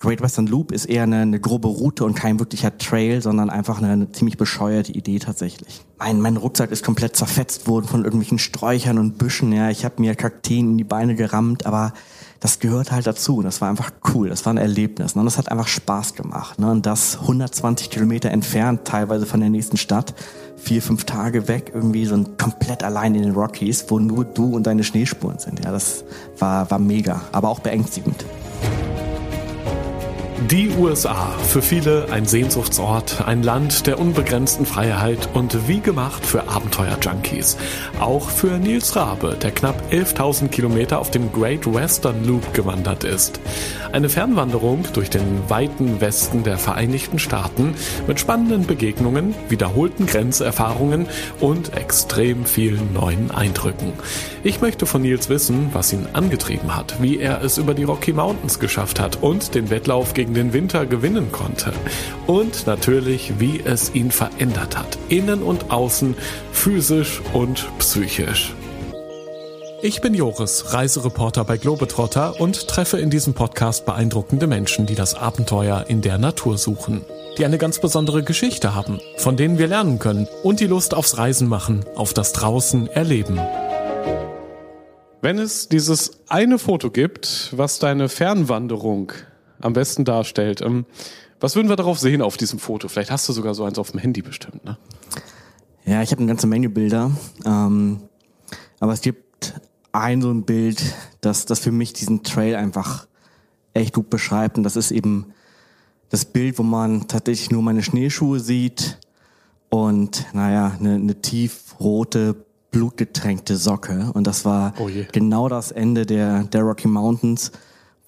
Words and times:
Great 0.00 0.22
Western 0.22 0.46
Loop 0.46 0.72
ist 0.72 0.86
eher 0.86 1.02
eine, 1.02 1.18
eine, 1.18 1.40
grobe 1.40 1.68
Route 1.68 2.06
und 2.06 2.14
kein 2.14 2.38
wirklicher 2.38 2.78
Trail, 2.78 3.20
sondern 3.20 3.50
einfach 3.50 3.78
eine, 3.78 3.92
eine 3.92 4.10
ziemlich 4.12 4.38
bescheuerte 4.38 4.92
Idee 4.92 5.18
tatsächlich. 5.18 5.84
Mein, 5.98 6.22
mein 6.22 6.38
Rucksack 6.38 6.70
ist 6.70 6.82
komplett 6.82 7.16
zerfetzt 7.16 7.68
worden 7.68 7.86
von 7.86 8.04
irgendwelchen 8.04 8.38
Sträuchern 8.38 8.96
und 8.96 9.18
Büschen. 9.18 9.52
Ja, 9.52 9.68
ich 9.68 9.84
habe 9.84 9.96
mir 10.00 10.14
Kakteen 10.14 10.70
in 10.70 10.78
die 10.78 10.84
Beine 10.84 11.16
gerammt, 11.16 11.66
aber 11.66 11.92
das 12.40 12.60
gehört 12.60 12.92
halt 12.92 13.06
dazu. 13.06 13.42
Das 13.42 13.60
war 13.60 13.68
einfach 13.68 13.92
cool. 14.14 14.30
Das 14.30 14.46
war 14.46 14.54
ein 14.54 14.56
Erlebnis. 14.56 15.14
Ne? 15.14 15.20
Und 15.20 15.26
das 15.26 15.36
hat 15.36 15.50
einfach 15.50 15.68
Spaß 15.68 16.14
gemacht. 16.14 16.58
Ne? 16.58 16.70
Und 16.70 16.86
das 16.86 17.18
120 17.20 17.90
Kilometer 17.90 18.30
entfernt, 18.30 18.86
teilweise 18.86 19.26
von 19.26 19.40
der 19.40 19.50
nächsten 19.50 19.76
Stadt, 19.76 20.14
vier, 20.56 20.80
fünf 20.80 21.04
Tage 21.04 21.46
weg, 21.46 21.72
irgendwie 21.74 22.06
so 22.06 22.14
ein 22.14 22.38
komplett 22.38 22.82
allein 22.82 23.14
in 23.14 23.22
den 23.22 23.34
Rockies, 23.34 23.84
wo 23.88 23.98
nur 23.98 24.24
du 24.24 24.56
und 24.56 24.66
deine 24.66 24.82
Schneespuren 24.82 25.38
sind. 25.38 25.62
Ja, 25.62 25.72
das 25.72 26.04
war, 26.38 26.70
war 26.70 26.78
mega, 26.78 27.20
aber 27.32 27.50
auch 27.50 27.60
beängstigend. 27.60 28.24
Die 30.48 30.70
USA, 30.70 31.32
für 31.46 31.60
viele 31.60 32.06
ein 32.10 32.24
Sehnsuchtsort, 32.24 33.26
ein 33.26 33.42
Land 33.42 33.86
der 33.86 34.00
unbegrenzten 34.00 34.64
Freiheit 34.64 35.28
und 35.34 35.68
wie 35.68 35.80
gemacht 35.80 36.24
für 36.24 36.48
Abenteuer-Junkies. 36.48 37.58
Auch 38.00 38.30
für 38.30 38.58
Nils 38.58 38.96
Rabe, 38.96 39.36
der 39.40 39.50
knapp 39.50 39.82
11.000 39.92 40.48
Kilometer 40.48 40.98
auf 40.98 41.10
dem 41.10 41.30
Great 41.30 41.72
Western 41.72 42.24
Loop 42.24 42.54
gewandert 42.54 43.04
ist. 43.04 43.38
Eine 43.92 44.08
Fernwanderung 44.08 44.84
durch 44.94 45.10
den 45.10 45.48
weiten 45.48 46.00
Westen 46.00 46.42
der 46.42 46.56
Vereinigten 46.56 47.18
Staaten 47.18 47.74
mit 48.06 48.18
spannenden 48.18 48.66
Begegnungen, 48.66 49.34
wiederholten 49.50 50.06
Grenzerfahrungen 50.06 51.06
und 51.40 51.74
extrem 51.74 52.46
vielen 52.46 52.94
neuen 52.94 53.30
Eindrücken. 53.30 53.92
Ich 54.42 54.62
möchte 54.62 54.86
von 54.86 55.02
Nils 55.02 55.28
wissen, 55.28 55.68
was 55.74 55.92
ihn 55.92 56.06
angetrieben 56.14 56.74
hat, 56.74 57.02
wie 57.02 57.18
er 57.18 57.44
es 57.44 57.58
über 57.58 57.74
die 57.74 57.84
Rocky 57.84 58.14
Mountains 58.14 58.58
geschafft 58.58 58.98
hat 58.98 59.22
und 59.22 59.54
den 59.54 59.68
Wettlauf 59.68 60.14
gegen 60.14 60.29
den 60.34 60.52
Winter 60.52 60.86
gewinnen 60.86 61.32
konnte. 61.32 61.72
Und 62.26 62.66
natürlich, 62.66 63.34
wie 63.38 63.60
es 63.64 63.94
ihn 63.94 64.10
verändert 64.10 64.78
hat, 64.78 64.98
innen 65.08 65.42
und 65.42 65.70
außen, 65.70 66.14
physisch 66.52 67.20
und 67.32 67.66
psychisch. 67.78 68.54
Ich 69.82 70.02
bin 70.02 70.12
Joris, 70.12 70.74
Reisereporter 70.74 71.42
bei 71.44 71.56
Globetrotter 71.56 72.38
und 72.38 72.68
treffe 72.68 72.98
in 72.98 73.08
diesem 73.08 73.32
Podcast 73.32 73.86
beeindruckende 73.86 74.46
Menschen, 74.46 74.84
die 74.84 74.94
das 74.94 75.14
Abenteuer 75.14 75.86
in 75.88 76.02
der 76.02 76.18
Natur 76.18 76.58
suchen, 76.58 77.02
die 77.38 77.46
eine 77.46 77.56
ganz 77.56 77.80
besondere 77.80 78.22
Geschichte 78.22 78.74
haben, 78.74 79.00
von 79.16 79.38
denen 79.38 79.58
wir 79.58 79.68
lernen 79.68 79.98
können 79.98 80.28
und 80.42 80.60
die 80.60 80.66
Lust 80.66 80.92
aufs 80.92 81.16
Reisen 81.16 81.48
machen, 81.48 81.86
auf 81.94 82.12
das 82.12 82.34
Draußen 82.34 82.88
erleben. 82.88 83.40
Wenn 85.22 85.38
es 85.38 85.68
dieses 85.68 86.20
eine 86.28 86.58
Foto 86.58 86.90
gibt, 86.90 87.48
was 87.56 87.78
deine 87.78 88.10
Fernwanderung 88.10 89.12
am 89.60 89.72
besten 89.72 90.04
darstellt, 90.04 90.60
ähm, 90.60 90.86
was 91.40 91.56
würden 91.56 91.68
wir 91.68 91.76
darauf 91.76 91.98
sehen 91.98 92.22
auf 92.22 92.36
diesem 92.36 92.58
Foto? 92.58 92.88
Vielleicht 92.88 93.10
hast 93.10 93.28
du 93.28 93.32
sogar 93.32 93.54
so 93.54 93.64
eins 93.64 93.78
auf 93.78 93.90
dem 93.90 94.00
Handy 94.00 94.22
bestimmt, 94.22 94.64
ne? 94.64 94.76
Ja, 95.86 96.02
ich 96.02 96.10
habe 96.10 96.20
eine 96.20 96.28
ganze 96.28 96.46
Menge 96.46 96.68
Bilder, 96.68 97.10
ähm, 97.44 98.00
aber 98.80 98.92
es 98.92 99.00
gibt 99.00 99.54
ein 99.92 100.20
so 100.20 100.30
ein 100.30 100.44
Bild, 100.44 100.82
das, 101.20 101.46
das 101.46 101.58
für 101.60 101.72
mich 101.72 101.94
diesen 101.94 102.22
Trail 102.22 102.54
einfach 102.54 103.06
echt 103.72 103.94
gut 103.94 104.10
beschreibt 104.10 104.58
und 104.58 104.64
das 104.64 104.76
ist 104.76 104.90
eben 104.90 105.32
das 106.10 106.24
Bild, 106.24 106.58
wo 106.58 106.62
man 106.62 107.08
tatsächlich 107.08 107.50
nur 107.50 107.62
meine 107.62 107.82
Schneeschuhe 107.82 108.40
sieht 108.40 108.98
und 109.70 110.26
naja, 110.32 110.76
eine, 110.78 110.96
eine 110.96 111.20
tiefrote 111.20 112.44
blutgetränkte 112.70 113.56
Socke. 113.56 114.10
Und 114.12 114.26
das 114.26 114.44
war 114.44 114.74
oh 114.78 114.88
genau 115.12 115.48
das 115.48 115.70
Ende 115.70 116.06
der, 116.06 116.44
der 116.44 116.62
Rocky 116.62 116.88
Mountains, 116.88 117.52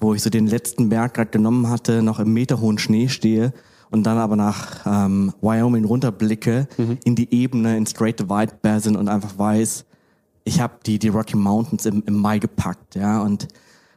wo 0.02 0.14
ich 0.14 0.22
so 0.22 0.30
den 0.30 0.46
letzten 0.46 0.88
Berg 0.88 1.14
gerade 1.14 1.30
genommen 1.30 1.68
hatte, 1.70 2.02
noch 2.02 2.18
im 2.18 2.32
meterhohen 2.32 2.78
Schnee 2.78 3.08
stehe 3.08 3.52
und 3.90 4.04
dann 4.04 4.18
aber 4.18 4.36
nach 4.36 4.86
ähm, 4.86 5.32
Wyoming 5.40 5.84
runterblicke 5.84 6.66
mhm. 6.76 6.98
in 7.04 7.14
die 7.14 7.32
Ebene, 7.32 7.76
in 7.76 7.86
Straight 7.86 8.18
Divide 8.18 8.54
Basin 8.60 8.96
und 8.96 9.08
einfach 9.08 9.38
weiß, 9.38 9.84
ich 10.44 10.60
habe 10.60 10.74
die, 10.84 10.98
die 10.98 11.08
Rocky 11.08 11.36
Mountains 11.36 11.86
im, 11.86 12.02
im 12.06 12.14
Mai 12.14 12.38
gepackt. 12.38 12.96
ja 12.96 13.22
Und 13.22 13.48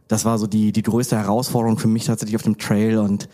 das 0.07 0.25
war 0.25 0.37
so 0.37 0.47
die, 0.47 0.71
die 0.71 0.83
größte 0.83 1.17
Herausforderung 1.17 1.79
für 1.79 1.87
mich 1.87 2.05
tatsächlich 2.05 2.35
auf 2.35 2.43
dem 2.43 2.57
Trail 2.57 2.97
und 2.97 3.27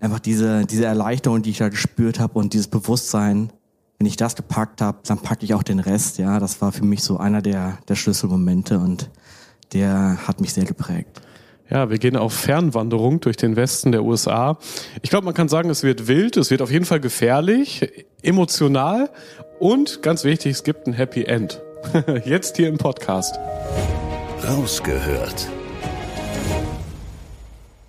einfach 0.00 0.18
diese, 0.18 0.64
diese 0.64 0.86
Erleichterung, 0.86 1.42
die 1.42 1.50
ich 1.50 1.58
da 1.58 1.68
gespürt 1.68 2.18
habe 2.18 2.38
und 2.38 2.54
dieses 2.54 2.68
Bewusstsein, 2.68 3.52
wenn 3.98 4.06
ich 4.06 4.16
das 4.16 4.34
gepackt 4.34 4.80
habe, 4.80 4.98
dann 5.04 5.18
packe 5.18 5.44
ich 5.44 5.54
auch 5.54 5.62
den 5.62 5.78
Rest. 5.78 6.18
Ja, 6.18 6.40
das 6.40 6.60
war 6.62 6.72
für 6.72 6.84
mich 6.84 7.02
so 7.02 7.18
einer 7.18 7.42
der, 7.42 7.78
der 7.86 7.94
Schlüsselmomente 7.94 8.78
und 8.78 9.10
der 9.74 10.26
hat 10.26 10.40
mich 10.40 10.54
sehr 10.54 10.64
geprägt. 10.64 11.20
Ja, 11.70 11.88
wir 11.88 11.98
gehen 11.98 12.16
auf 12.16 12.32
Fernwanderung 12.32 13.20
durch 13.20 13.36
den 13.36 13.54
Westen 13.54 13.92
der 13.92 14.02
USA. 14.02 14.58
Ich 15.02 15.10
glaube, 15.10 15.24
man 15.24 15.34
kann 15.34 15.48
sagen, 15.48 15.70
es 15.70 15.84
wird 15.84 16.08
wild, 16.08 16.36
es 16.36 16.50
wird 16.50 16.62
auf 16.62 16.70
jeden 16.72 16.84
Fall 16.84 16.98
gefährlich, 16.98 17.88
emotional 18.22 19.08
und 19.60 20.02
ganz 20.02 20.24
wichtig, 20.24 20.50
es 20.50 20.64
gibt 20.64 20.88
ein 20.88 20.92
Happy 20.92 21.22
End. 21.22 21.62
Jetzt 22.24 22.56
hier 22.56 22.68
im 22.68 22.76
Podcast. 22.76 23.38
Rausgehört. 24.44 25.48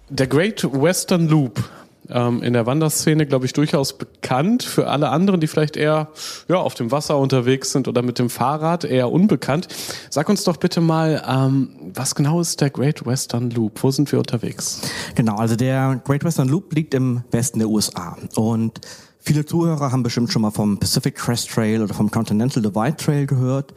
Der 0.09 0.27
Great 0.27 0.63
Western 0.63 1.27
Loop 1.27 1.63
ähm, 2.13 2.43
in 2.43 2.53
der 2.53 2.65
Wanderszene, 2.65 3.25
glaube 3.25 3.45
ich, 3.45 3.53
durchaus 3.53 3.97
bekannt. 3.97 4.63
Für 4.63 4.87
alle 4.87 5.09
anderen, 5.09 5.39
die 5.39 5.47
vielleicht 5.47 5.77
eher 5.77 6.09
ja, 6.47 6.57
auf 6.57 6.73
dem 6.73 6.91
Wasser 6.91 7.17
unterwegs 7.17 7.71
sind 7.71 7.87
oder 7.87 8.01
mit 8.01 8.19
dem 8.19 8.29
Fahrrad, 8.29 8.83
eher 8.83 9.11
unbekannt. 9.11 9.67
Sag 10.09 10.29
uns 10.29 10.43
doch 10.43 10.57
bitte 10.57 10.81
mal, 10.81 11.23
ähm, 11.27 11.69
was 11.93 12.15
genau 12.15 12.41
ist 12.41 12.61
der 12.61 12.69
Great 12.69 13.05
Western 13.05 13.49
Loop? 13.49 13.83
Wo 13.83 13.91
sind 13.91 14.11
wir 14.11 14.19
unterwegs? 14.19 14.81
Genau, 15.15 15.35
also 15.35 15.55
der 15.55 16.01
Great 16.03 16.23
Western 16.23 16.49
Loop 16.49 16.73
liegt 16.73 16.93
im 16.93 17.23
Westen 17.31 17.59
der 17.59 17.69
USA 17.69 18.17
und 18.35 18.81
Viele 19.23 19.45
Zuhörer 19.45 19.91
haben 19.91 20.01
bestimmt 20.01 20.31
schon 20.31 20.41
mal 20.41 20.49
vom 20.49 20.79
Pacific 20.79 21.15
Crest 21.15 21.51
Trail 21.51 21.83
oder 21.83 21.93
vom 21.93 22.09
Continental 22.09 22.63
Divide 22.63 22.95
Trail 22.95 23.27
gehört. 23.27 23.71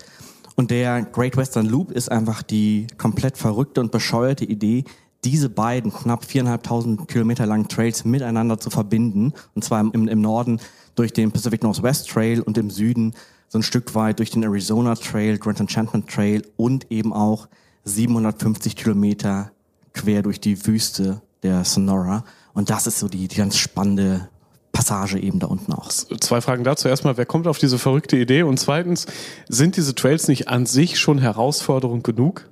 Und 0.56 0.70
der 0.70 1.02
Great 1.02 1.36
Western 1.36 1.66
Loop 1.66 1.90
ist 1.90 2.10
einfach 2.10 2.42
die 2.42 2.86
komplett 2.96 3.36
verrückte 3.36 3.80
und 3.82 3.92
bescheuerte 3.92 4.44
Idee, 4.44 4.84
diese 5.24 5.48
beiden 5.48 5.92
knapp 5.92 6.24
viereinhalbtausend 6.24 7.08
Kilometer 7.08 7.46
langen 7.46 7.68
Trails 7.68 8.04
miteinander 8.04 8.58
zu 8.58 8.70
verbinden. 8.70 9.32
Und 9.54 9.64
zwar 9.64 9.80
im, 9.80 10.08
im 10.08 10.20
Norden 10.20 10.60
durch 10.94 11.12
den 11.12 11.32
Pacific 11.32 11.62
Northwest 11.62 12.08
Trail 12.10 12.40
und 12.40 12.58
im 12.58 12.70
Süden 12.70 13.14
so 13.48 13.58
ein 13.58 13.62
Stück 13.62 13.94
weit 13.94 14.18
durch 14.18 14.30
den 14.30 14.42
Arizona 14.42 14.94
Trail, 14.94 15.38
Grand 15.38 15.60
Enchantment 15.60 16.08
Trail 16.08 16.42
und 16.56 16.90
eben 16.90 17.12
auch 17.12 17.48
750 17.84 18.76
Kilometer 18.76 19.52
quer 19.92 20.22
durch 20.22 20.40
die 20.40 20.66
Wüste 20.66 21.22
der 21.42 21.64
Sonora. 21.64 22.24
Und 22.52 22.70
das 22.70 22.86
ist 22.86 22.98
so 22.98 23.08
die, 23.08 23.28
die 23.28 23.36
ganz 23.36 23.56
spannende 23.56 24.28
Passage 24.72 25.18
eben 25.18 25.38
da 25.38 25.46
unten 25.46 25.72
auch. 25.72 25.88
Zwei 25.88 26.40
Fragen 26.40 26.64
dazu. 26.64 26.88
Erstmal, 26.88 27.16
wer 27.16 27.26
kommt 27.26 27.46
auf 27.46 27.58
diese 27.58 27.78
verrückte 27.78 28.16
Idee? 28.16 28.42
Und 28.42 28.58
zweitens, 28.58 29.06
sind 29.48 29.76
diese 29.76 29.94
Trails 29.94 30.26
nicht 30.26 30.48
an 30.48 30.66
sich 30.66 30.98
schon 30.98 31.18
Herausforderung 31.18 32.02
genug? 32.02 32.48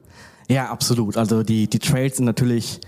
Ja, 0.48 0.70
absolut. 0.70 1.16
Also 1.16 1.42
die, 1.42 1.69
die 1.69 1.78
Trails 1.78 2.16
sind 2.16 2.26
natürlich 2.26 2.80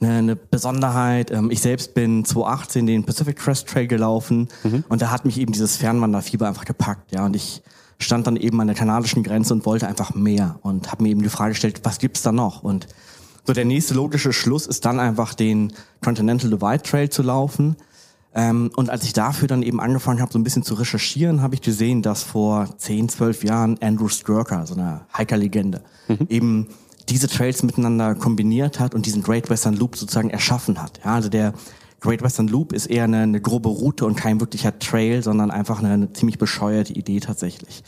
eine, 0.00 0.36
Besonderheit. 0.36 1.30
Ähm, 1.30 1.50
ich 1.50 1.60
selbst 1.60 1.94
bin 1.94 2.24
2018 2.24 2.86
den 2.86 3.04
Pacific 3.04 3.36
Crest 3.36 3.68
Trail 3.68 3.86
gelaufen 3.86 4.48
mhm. 4.62 4.84
und 4.88 5.02
da 5.02 5.10
hat 5.10 5.24
mich 5.24 5.38
eben 5.38 5.52
dieses 5.52 5.76
Fernwanderfieber 5.76 6.46
einfach 6.46 6.64
gepackt. 6.64 7.12
Ja, 7.12 7.26
und 7.26 7.34
ich 7.34 7.62
stand 7.98 8.26
dann 8.26 8.36
eben 8.36 8.60
an 8.60 8.68
der 8.68 8.76
kanadischen 8.76 9.22
Grenze 9.22 9.52
und 9.54 9.66
wollte 9.66 9.88
einfach 9.88 10.14
mehr 10.14 10.58
und 10.62 10.92
habe 10.92 11.02
mir 11.02 11.10
eben 11.10 11.22
die 11.22 11.28
Frage 11.28 11.52
gestellt, 11.52 11.80
was 11.82 11.98
gibt's 11.98 12.22
da 12.22 12.32
noch? 12.32 12.62
Und 12.62 12.86
so 13.44 13.52
der 13.52 13.64
nächste 13.64 13.94
logische 13.94 14.32
Schluss 14.32 14.66
ist 14.66 14.84
dann 14.84 15.00
einfach 15.00 15.34
den 15.34 15.72
Continental 16.04 16.50
Divide 16.50 16.82
Trail 16.82 17.10
zu 17.10 17.22
laufen. 17.22 17.76
Ähm, 18.34 18.70
und 18.76 18.90
als 18.90 19.04
ich 19.04 19.14
dafür 19.14 19.48
dann 19.48 19.62
eben 19.62 19.80
angefangen 19.80 20.20
habe, 20.20 20.32
so 20.32 20.38
ein 20.38 20.44
bisschen 20.44 20.62
zu 20.62 20.74
recherchieren, 20.74 21.42
habe 21.42 21.54
ich 21.54 21.62
gesehen, 21.62 22.02
dass 22.02 22.22
vor 22.22 22.68
10, 22.76 23.08
12 23.08 23.44
Jahren 23.44 23.78
Andrew 23.82 24.08
Skirker, 24.08 24.66
so 24.66 24.74
eine 24.74 25.06
Hiker-Legende, 25.16 25.82
mhm. 26.08 26.26
eben 26.28 26.66
diese 27.08 27.28
Trails 27.28 27.62
miteinander 27.62 28.14
kombiniert 28.14 28.80
hat 28.80 28.94
und 28.94 29.06
diesen 29.06 29.22
Great 29.22 29.50
Western 29.50 29.74
Loop 29.74 29.96
sozusagen 29.96 30.30
erschaffen 30.30 30.80
hat. 30.82 31.00
Ja, 31.04 31.14
also 31.14 31.28
der 31.28 31.54
Great 32.00 32.22
Western 32.22 32.48
Loop 32.48 32.72
ist 32.72 32.86
eher 32.86 33.04
eine, 33.04 33.18
eine 33.18 33.40
grobe 33.40 33.68
Route 33.68 34.06
und 34.06 34.16
kein 34.16 34.40
wirklicher 34.40 34.78
Trail, 34.78 35.22
sondern 35.22 35.50
einfach 35.50 35.80
eine, 35.80 35.90
eine 35.90 36.12
ziemlich 36.12 36.38
bescheuerte 36.38 36.92
Idee 36.92 37.20
tatsächlich. 37.20 37.82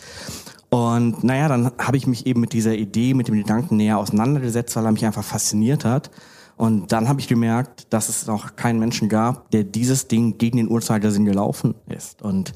Und 0.69 1.25
naja, 1.25 1.49
dann 1.49 1.73
habe 1.79 1.97
ich 1.97 2.07
mich 2.07 2.27
eben 2.27 2.41
mit 2.41 2.53
dieser 2.53 2.75
Idee, 2.75 3.15
mit 3.15 3.29
dem 3.29 3.37
Gedanken 3.37 3.77
näher 3.77 3.99
auseinandergesetzt, 3.99 4.75
weil 4.77 4.85
er 4.85 4.93
mich 4.93 5.05
einfach 5.05 5.25
fasziniert 5.25 5.85
hat. 5.85 6.11
Und 6.57 6.93
dann 6.93 7.09
habe 7.09 7.21
ich 7.21 7.29
gemerkt, 7.29 7.87
dass 7.91 8.09
es 8.09 8.27
noch 8.27 8.55
keinen 8.55 8.79
Menschen 8.79 9.09
gab, 9.09 9.51
der 9.51 9.65
dieses 9.65 10.09
Ding 10.09 10.39
gegen 10.39 10.59
den 10.59 10.71
Uhrzeigersinn 10.71 11.25
gelaufen 11.25 11.75
ist. 11.89 12.23
Und 12.23 12.53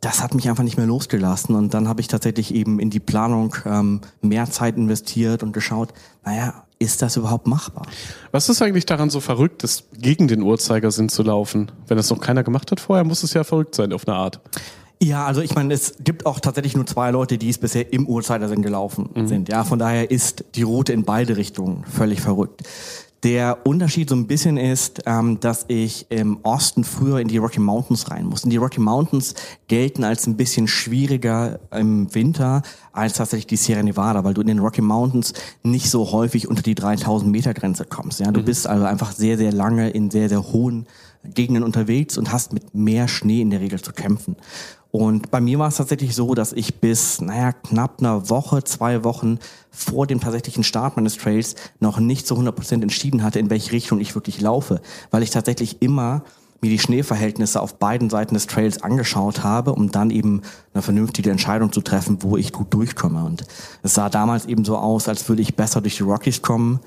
das 0.00 0.22
hat 0.22 0.34
mich 0.34 0.48
einfach 0.48 0.64
nicht 0.64 0.76
mehr 0.76 0.86
losgelassen. 0.86 1.54
Und 1.54 1.74
dann 1.74 1.88
habe 1.88 2.00
ich 2.00 2.08
tatsächlich 2.08 2.54
eben 2.54 2.80
in 2.80 2.90
die 2.90 3.00
Planung 3.00 3.54
ähm, 3.66 4.00
mehr 4.22 4.50
Zeit 4.50 4.76
investiert 4.76 5.42
und 5.42 5.52
geschaut, 5.52 5.92
naja, 6.24 6.64
ist 6.78 7.02
das 7.02 7.16
überhaupt 7.16 7.46
machbar? 7.46 7.86
Was 8.32 8.48
ist 8.48 8.62
eigentlich 8.62 8.86
daran 8.86 9.10
so 9.10 9.20
verrückt, 9.20 9.62
das 9.62 9.84
gegen 9.92 10.28
den 10.28 10.40
Uhrzeigersinn 10.42 11.10
zu 11.10 11.22
laufen? 11.22 11.70
Wenn 11.86 11.98
das 11.98 12.08
noch 12.08 12.20
keiner 12.20 12.42
gemacht 12.42 12.70
hat 12.70 12.80
vorher, 12.80 13.04
muss 13.04 13.22
es 13.22 13.34
ja 13.34 13.44
verrückt 13.44 13.74
sein 13.74 13.92
auf 13.92 14.08
eine 14.08 14.16
Art. 14.16 14.40
Ja, 15.02 15.26
also 15.26 15.40
ich 15.42 15.54
meine, 15.54 15.72
es 15.72 15.94
gibt 16.00 16.26
auch 16.26 16.40
tatsächlich 16.40 16.76
nur 16.76 16.86
zwei 16.86 17.10
Leute, 17.10 17.38
die 17.38 17.48
es 17.48 17.58
bisher 17.58 17.92
im 17.92 18.06
Uhrzeigersinn 18.06 18.62
gelaufen 18.62 19.10
mhm. 19.14 19.28
sind. 19.28 19.48
Ja, 19.48 19.64
von 19.64 19.78
daher 19.78 20.10
ist 20.10 20.44
die 20.54 20.62
Route 20.62 20.92
in 20.92 21.04
beide 21.04 21.36
Richtungen 21.36 21.84
völlig 21.84 22.20
verrückt. 22.20 22.62
Der 23.22 23.58
Unterschied 23.64 24.08
so 24.08 24.16
ein 24.16 24.26
bisschen 24.26 24.56
ist, 24.56 25.02
ähm, 25.04 25.40
dass 25.40 25.66
ich 25.68 26.06
im 26.10 26.38
Osten 26.42 26.84
früher 26.84 27.20
in 27.20 27.28
die 27.28 27.36
Rocky 27.36 27.60
Mountains 27.60 28.10
rein 28.10 28.24
muss. 28.24 28.44
Und 28.44 28.50
die 28.50 28.56
Rocky 28.56 28.80
Mountains 28.80 29.34
gelten 29.68 30.04
als 30.04 30.26
ein 30.26 30.38
bisschen 30.38 30.68
schwieriger 30.68 31.60
im 31.70 32.14
Winter 32.14 32.62
als 32.92 33.14
tatsächlich 33.14 33.46
die 33.46 33.56
Sierra 33.56 33.82
Nevada, 33.82 34.24
weil 34.24 34.32
du 34.32 34.40
in 34.40 34.46
den 34.46 34.58
Rocky 34.58 34.80
Mountains 34.80 35.34
nicht 35.62 35.90
so 35.90 36.12
häufig 36.12 36.48
unter 36.48 36.62
die 36.62 36.74
3000 36.74 37.30
Meter 37.30 37.52
Grenze 37.52 37.84
kommst. 37.84 38.20
Ja, 38.20 38.30
du 38.32 38.40
mhm. 38.40 38.46
bist 38.46 38.66
also 38.66 38.86
einfach 38.86 39.12
sehr, 39.12 39.36
sehr 39.36 39.52
lange 39.52 39.90
in 39.90 40.10
sehr, 40.10 40.30
sehr 40.30 40.42
hohen 40.42 40.86
Gegenden 41.22 41.62
unterwegs 41.62 42.16
und 42.16 42.32
hast 42.32 42.54
mit 42.54 42.74
mehr 42.74 43.06
Schnee 43.06 43.42
in 43.42 43.50
der 43.50 43.60
Regel 43.60 43.80
zu 43.80 43.92
kämpfen. 43.92 44.36
Und 44.92 45.30
bei 45.30 45.40
mir 45.40 45.58
war 45.58 45.68
es 45.68 45.76
tatsächlich 45.76 46.16
so, 46.16 46.34
dass 46.34 46.52
ich 46.52 46.80
bis, 46.80 47.20
naja, 47.20 47.52
knapp 47.52 48.00
einer 48.00 48.28
Woche, 48.28 48.64
zwei 48.64 49.04
Wochen 49.04 49.38
vor 49.70 50.06
dem 50.06 50.20
tatsächlichen 50.20 50.64
Start 50.64 50.96
meines 50.96 51.16
Trails 51.16 51.54
noch 51.78 52.00
nicht 52.00 52.26
zu 52.26 52.34
100 52.34 52.54
Prozent 52.54 52.82
entschieden 52.82 53.22
hatte, 53.22 53.38
in 53.38 53.50
welche 53.50 53.72
Richtung 53.72 54.00
ich 54.00 54.14
wirklich 54.14 54.40
laufe, 54.40 54.80
weil 55.10 55.22
ich 55.22 55.30
tatsächlich 55.30 55.80
immer 55.80 56.22
mir 56.60 56.70
die 56.70 56.78
Schneeverhältnisse 56.78 57.60
auf 57.60 57.78
beiden 57.78 58.10
Seiten 58.10 58.34
des 58.34 58.46
Trails 58.46 58.82
angeschaut 58.82 59.42
habe, 59.42 59.72
um 59.72 59.90
dann 59.90 60.10
eben 60.10 60.42
eine 60.74 60.82
vernünftige 60.82 61.30
Entscheidung 61.30 61.72
zu 61.72 61.80
treffen, 61.80 62.18
wo 62.20 62.36
ich 62.36 62.52
gut 62.52 62.74
durchkomme. 62.74 63.24
Und 63.24 63.44
es 63.82 63.94
sah 63.94 64.10
damals 64.10 64.46
eben 64.46 64.64
so 64.64 64.76
aus, 64.76 65.08
als 65.08 65.26
würde 65.28 65.42
ich 65.42 65.56
besser 65.56 65.80
durch 65.80 65.96
die 65.96 66.02
Rockies 66.02 66.42
kommen. 66.42 66.80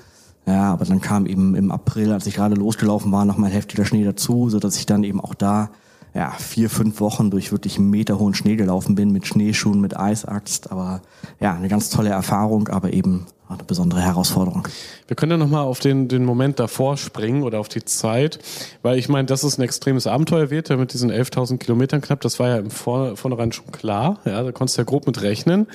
Ja, 0.46 0.72
aber 0.72 0.84
dann 0.84 1.00
kam 1.00 1.26
eben 1.26 1.54
im 1.54 1.72
April, 1.72 2.12
als 2.12 2.26
ich 2.26 2.34
gerade 2.34 2.54
losgelaufen 2.54 3.10
war, 3.10 3.24
noch 3.24 3.38
mal 3.38 3.50
heftiger 3.50 3.86
Schnee 3.86 4.04
dazu, 4.04 4.50
so 4.50 4.60
dass 4.60 4.76
ich 4.76 4.86
dann 4.86 5.02
eben 5.02 5.20
auch 5.20 5.34
da 5.34 5.70
ja, 6.14 6.30
vier, 6.38 6.70
fünf 6.70 7.00
Wochen 7.00 7.30
durch 7.30 7.50
wirklich 7.50 7.78
meterhohen 7.78 8.34
Schnee 8.34 8.54
gelaufen 8.54 8.94
bin, 8.94 9.10
mit 9.10 9.26
Schneeschuhen, 9.26 9.80
mit 9.80 9.98
Eisaxt. 9.98 10.70
Aber 10.70 11.02
ja, 11.40 11.54
eine 11.54 11.68
ganz 11.68 11.90
tolle 11.90 12.10
Erfahrung, 12.10 12.68
aber 12.68 12.92
eben 12.92 13.26
eine 13.48 13.64
besondere 13.64 14.00
Herausforderung. 14.00 14.66
Wir 15.06 15.16
können 15.16 15.32
ja 15.32 15.38
nochmal 15.38 15.64
auf 15.64 15.80
den, 15.80 16.08
den 16.08 16.24
Moment 16.24 16.58
davor 16.60 16.96
springen 16.96 17.42
oder 17.42 17.60
auf 17.60 17.68
die 17.68 17.84
Zeit, 17.84 18.38
weil 18.82 18.96
ich 18.96 19.08
meine, 19.08 19.26
dass 19.26 19.42
es 19.42 19.58
ein 19.58 19.62
extremes 19.62 20.06
Abenteuer 20.06 20.50
wird, 20.50 20.68
ja, 20.68 20.76
mit 20.76 20.92
diesen 20.92 21.10
11.000 21.10 21.58
Kilometern 21.58 22.00
knapp, 22.00 22.20
das 22.20 22.38
war 22.38 22.48
ja 22.48 22.56
im 22.58 22.70
Vor 22.70 23.16
Vornherein 23.16 23.52
schon 23.52 23.70
klar, 23.70 24.18
ja, 24.24 24.42
da 24.42 24.52
konntest 24.52 24.78
du 24.78 24.82
ja 24.82 24.86
grob 24.86 25.06
mit 25.06 25.20
rechnen. 25.20 25.66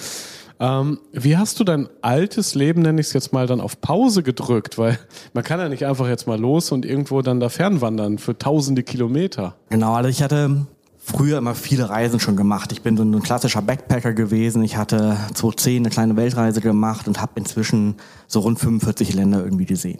Ähm, 0.59 0.99
wie 1.13 1.37
hast 1.37 1.59
du 1.59 1.63
dein 1.63 1.87
altes 2.01 2.53
Leben, 2.53 2.81
nenne 2.81 2.99
ich 2.99 3.07
es 3.07 3.13
jetzt 3.13 3.31
mal, 3.31 3.47
dann 3.47 3.61
auf 3.61 3.79
Pause 3.79 4.23
gedrückt? 4.23 4.77
Weil 4.77 4.99
man 5.33 5.43
kann 5.43 5.59
ja 5.59 5.69
nicht 5.69 5.85
einfach 5.85 6.07
jetzt 6.07 6.27
mal 6.27 6.39
los 6.39 6.71
und 6.71 6.85
irgendwo 6.85 7.21
dann 7.21 7.39
da 7.39 7.49
fernwandern 7.49 8.17
für 8.17 8.37
tausende 8.37 8.83
Kilometer. 8.83 9.55
Genau, 9.69 9.93
also 9.93 10.09
ich 10.09 10.21
hatte 10.21 10.67
früher 10.97 11.37
immer 11.37 11.55
viele 11.55 11.89
Reisen 11.89 12.19
schon 12.19 12.35
gemacht. 12.35 12.71
Ich 12.71 12.81
bin 12.81 12.97
so 12.97 13.03
ein 13.03 13.21
klassischer 13.21 13.61
Backpacker 13.61 14.13
gewesen. 14.13 14.63
Ich 14.63 14.77
hatte 14.77 15.17
2010 15.33 15.83
eine 15.83 15.89
kleine 15.89 16.15
Weltreise 16.17 16.61
gemacht 16.61 17.07
und 17.07 17.21
habe 17.21 17.31
inzwischen 17.35 17.95
so 18.27 18.41
rund 18.41 18.59
45 18.59 19.13
Länder 19.13 19.43
irgendwie 19.43 19.65
gesehen. 19.65 19.99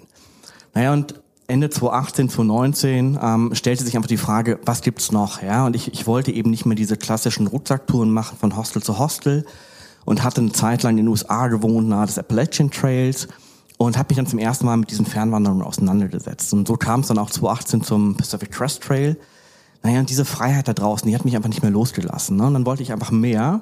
Naja, 0.73 0.93
und 0.93 1.15
Ende 1.47 1.71
2018, 1.71 2.29
2019 2.29 3.19
ähm, 3.21 3.55
stellte 3.55 3.83
sich 3.83 3.95
einfach 3.95 4.07
die 4.07 4.17
Frage, 4.17 4.59
was 4.65 4.81
gibt's 4.81 5.11
noch? 5.11 5.41
Ja, 5.41 5.65
und 5.65 5.75
ich, 5.75 5.91
ich 5.91 6.05
wollte 6.05 6.31
eben 6.31 6.51
nicht 6.51 6.65
mehr 6.67 6.75
diese 6.75 6.95
klassischen 6.95 7.47
Rucksacktouren 7.47 8.11
machen 8.11 8.37
von 8.37 8.55
Hostel 8.55 8.83
zu 8.83 8.99
Hostel, 8.99 9.45
und 10.09 10.23
hatte 10.23 10.41
eine 10.41 10.51
Zeit 10.51 10.81
lang 10.81 10.97
in 10.97 11.05
den 11.05 11.07
USA 11.07 11.49
gewohnt, 11.49 11.87
nahe 11.87 12.07
des 12.07 12.17
Appalachian 12.17 12.71
Trails 12.71 13.27
und 13.77 13.95
habe 13.95 14.07
mich 14.09 14.17
dann 14.17 14.25
zum 14.25 14.39
ersten 14.39 14.65
Mal 14.65 14.75
mit 14.75 14.89
diesen 14.89 15.05
Fernwanderungen 15.05 15.61
auseinandergesetzt. 15.61 16.51
Und 16.51 16.67
so 16.67 16.77
kam 16.77 17.01
es 17.01 17.09
dann 17.09 17.19
auch 17.19 17.29
2018 17.29 17.83
zum 17.83 18.17
Pacific 18.17 18.51
Crest 18.51 18.81
Trail. 18.81 19.17
Naja, 19.83 19.99
und 19.99 20.09
diese 20.09 20.25
Freiheit 20.25 20.67
da 20.67 20.73
draußen, 20.73 21.07
die 21.07 21.13
hat 21.13 21.25
mich 21.25 21.35
einfach 21.35 21.49
nicht 21.49 21.61
mehr 21.61 21.69
losgelassen. 21.69 22.37
Ne? 22.37 22.47
Und 22.47 22.55
dann 22.55 22.65
wollte 22.65 22.81
ich 22.81 22.91
einfach 22.91 23.11
mehr 23.11 23.61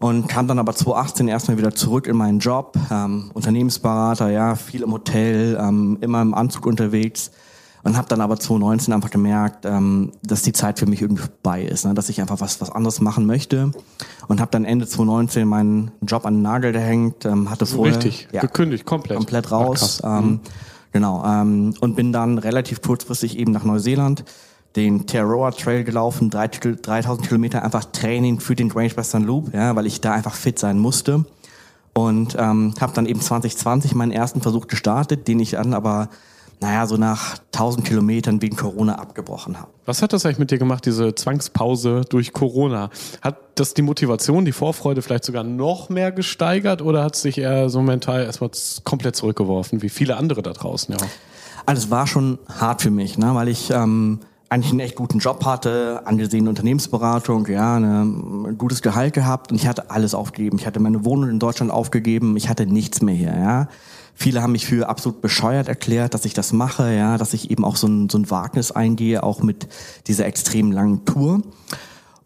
und 0.00 0.26
kam 0.26 0.48
dann 0.48 0.58
aber 0.58 0.74
2018 0.74 1.28
erstmal 1.28 1.58
wieder 1.58 1.72
zurück 1.72 2.08
in 2.08 2.16
meinen 2.16 2.40
Job, 2.40 2.76
ähm, 2.90 3.30
Unternehmensberater, 3.32 4.30
ja, 4.30 4.56
viel 4.56 4.82
im 4.82 4.90
Hotel, 4.90 5.56
ähm, 5.60 5.98
immer 6.00 6.22
im 6.22 6.34
Anzug 6.34 6.66
unterwegs 6.66 7.30
und 7.88 7.96
habe 7.96 8.08
dann 8.08 8.20
aber 8.20 8.38
2019 8.38 8.92
einfach 8.92 9.10
gemerkt, 9.10 9.64
ähm, 9.64 10.12
dass 10.22 10.42
die 10.42 10.52
Zeit 10.52 10.78
für 10.78 10.86
mich 10.86 11.00
irgendwie 11.00 11.22
vorbei 11.22 11.62
ist, 11.62 11.84
ne? 11.84 11.94
dass 11.94 12.08
ich 12.08 12.20
einfach 12.20 12.40
was 12.40 12.60
was 12.60 12.70
anderes 12.70 13.00
machen 13.00 13.26
möchte. 13.26 13.72
Und 14.28 14.40
habe 14.40 14.50
dann 14.50 14.64
Ende 14.64 14.86
2019 14.86 15.48
meinen 15.48 15.90
Job 16.02 16.26
an 16.26 16.34
den 16.34 16.42
Nagel 16.42 16.72
gehängt, 16.72 17.24
ähm, 17.24 17.50
hatte 17.50 17.66
vorher 17.66 17.96
richtig. 17.96 18.28
Ja, 18.30 18.42
gekündigt 18.42 18.84
komplett. 18.84 19.16
Komplett 19.16 19.50
raus, 19.50 20.00
Ach, 20.02 20.20
ähm, 20.20 20.26
mhm. 20.26 20.40
genau 20.92 21.24
ähm, 21.24 21.74
und 21.80 21.96
bin 21.96 22.12
dann 22.12 22.38
relativ 22.38 22.82
kurzfristig 22.82 23.38
eben 23.38 23.52
nach 23.52 23.64
Neuseeland 23.64 24.24
den 24.76 25.06
Terroa 25.06 25.50
Trail 25.50 25.82
gelaufen, 25.82 26.30
3000 26.30 27.26
Kilometer 27.26 27.64
einfach 27.64 27.86
Training 27.86 28.38
für 28.38 28.54
den 28.54 28.70
Range 28.70 28.94
Western 28.94 29.24
Loop, 29.24 29.54
ja, 29.54 29.74
weil 29.74 29.86
ich 29.86 30.00
da 30.00 30.12
einfach 30.12 30.34
fit 30.34 30.58
sein 30.58 30.78
musste. 30.78 31.24
Und 31.94 32.36
ähm, 32.38 32.74
habe 32.80 32.92
dann 32.94 33.06
eben 33.06 33.20
2020 33.20 33.94
meinen 33.94 34.12
ersten 34.12 34.40
Versuch 34.40 34.68
gestartet, 34.68 35.26
den 35.26 35.40
ich 35.40 35.52
dann 35.52 35.74
aber 35.74 36.10
naja, 36.60 36.86
so 36.86 36.96
nach 36.96 37.38
1000 37.52 37.86
Kilometern 37.86 38.42
wegen 38.42 38.56
Corona 38.56 38.96
abgebrochen 38.96 39.58
habe. 39.58 39.70
Was 39.86 40.02
hat 40.02 40.12
das 40.12 40.26
eigentlich 40.26 40.38
mit 40.38 40.50
dir 40.50 40.58
gemacht, 40.58 40.84
diese 40.86 41.14
Zwangspause 41.14 42.02
durch 42.08 42.32
Corona? 42.32 42.90
Hat 43.22 43.36
das 43.54 43.74
die 43.74 43.82
Motivation, 43.82 44.44
die 44.44 44.52
Vorfreude 44.52 45.02
vielleicht 45.02 45.24
sogar 45.24 45.44
noch 45.44 45.88
mehr 45.88 46.12
gesteigert 46.12 46.82
oder 46.82 47.04
hat 47.04 47.14
es 47.14 47.22
sich 47.22 47.38
eher 47.38 47.68
so 47.70 47.80
mental 47.82 48.24
erstmal 48.24 48.50
komplett 48.84 49.16
zurückgeworfen, 49.16 49.82
wie 49.82 49.88
viele 49.88 50.16
andere 50.16 50.42
da 50.42 50.52
draußen 50.52 50.94
ja? 50.94 51.06
Also 51.66 51.84
es 51.84 51.90
war 51.90 52.06
schon 52.06 52.38
hart 52.48 52.80
für 52.80 52.90
mich, 52.90 53.18
ne, 53.18 53.34
weil 53.34 53.48
ich 53.48 53.70
ähm, 53.70 54.20
eigentlich 54.48 54.70
einen 54.70 54.80
echt 54.80 54.94
guten 54.94 55.18
Job 55.18 55.44
hatte, 55.44 56.02
angesehene 56.06 56.48
Unternehmensberatung, 56.48 57.46
ja, 57.46 57.76
eine, 57.76 58.02
ein 58.02 58.56
gutes 58.56 58.80
Gehalt 58.80 59.12
gehabt 59.12 59.52
und 59.52 59.58
ich 59.58 59.66
hatte 59.66 59.90
alles 59.90 60.14
aufgegeben. 60.14 60.58
Ich 60.58 60.66
hatte 60.66 60.80
meine 60.80 61.04
Wohnung 61.04 61.28
in 61.28 61.38
Deutschland 61.38 61.70
aufgegeben, 61.70 62.36
ich 62.36 62.48
hatte 62.48 62.66
nichts 62.66 63.02
mehr 63.02 63.14
hier, 63.14 63.34
ja. 63.36 63.68
Viele 64.20 64.42
haben 64.42 64.50
mich 64.50 64.66
für 64.66 64.88
absolut 64.88 65.20
bescheuert 65.20 65.68
erklärt, 65.68 66.12
dass 66.12 66.24
ich 66.24 66.34
das 66.34 66.52
mache, 66.52 66.92
ja, 66.92 67.18
dass 67.18 67.34
ich 67.34 67.52
eben 67.52 67.64
auch 67.64 67.76
so 67.76 67.86
ein, 67.86 68.08
so 68.08 68.18
ein 68.18 68.28
Wagnis 68.28 68.72
eingehe, 68.72 69.22
auch 69.22 69.44
mit 69.44 69.68
dieser 70.08 70.26
extrem 70.26 70.72
langen 70.72 71.04
Tour. 71.04 71.42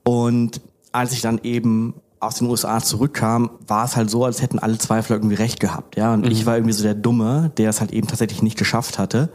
Und 0.02 0.62
als 0.90 1.12
ich 1.12 1.20
dann 1.20 1.38
eben 1.42 1.92
aus 2.18 2.36
den 2.36 2.48
USA 2.48 2.80
zurückkam, 2.80 3.50
war 3.66 3.84
es 3.84 3.94
halt 3.94 4.08
so, 4.08 4.24
als 4.24 4.40
hätten 4.40 4.58
alle 4.58 4.78
Zweifler 4.78 5.16
irgendwie 5.16 5.34
recht 5.34 5.60
gehabt, 5.60 5.96
ja. 5.96 6.14
Und 6.14 6.24
mhm. 6.24 6.30
ich 6.30 6.46
war 6.46 6.56
irgendwie 6.56 6.72
so 6.72 6.82
der 6.82 6.94
Dumme, 6.94 7.52
der 7.58 7.68
es 7.68 7.80
halt 7.82 7.92
eben 7.92 8.08
tatsächlich 8.08 8.40
nicht 8.40 8.56
geschafft 8.56 8.98
hatte. 8.98 9.28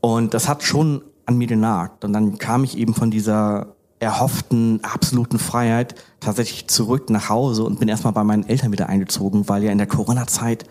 Und 0.00 0.32
das 0.32 0.48
hat 0.48 0.62
schon 0.62 1.02
an 1.26 1.36
mir 1.36 1.48
genagt. 1.48 2.02
Und 2.02 2.14
dann 2.14 2.38
kam 2.38 2.64
ich 2.64 2.78
eben 2.78 2.94
von 2.94 3.10
dieser 3.10 3.74
erhofften 4.00 4.82
absoluten 4.84 5.38
Freiheit 5.38 5.96
tatsächlich 6.20 6.66
zurück 6.68 7.10
nach 7.10 7.28
Hause 7.28 7.64
und 7.64 7.78
bin 7.78 7.90
erstmal 7.90 8.14
bei 8.14 8.24
meinen 8.24 8.48
Eltern 8.48 8.72
wieder 8.72 8.88
eingezogen, 8.88 9.50
weil 9.50 9.64
ja 9.64 9.70
in 9.70 9.76
der 9.76 9.86
Corona-Zeit 9.86 10.64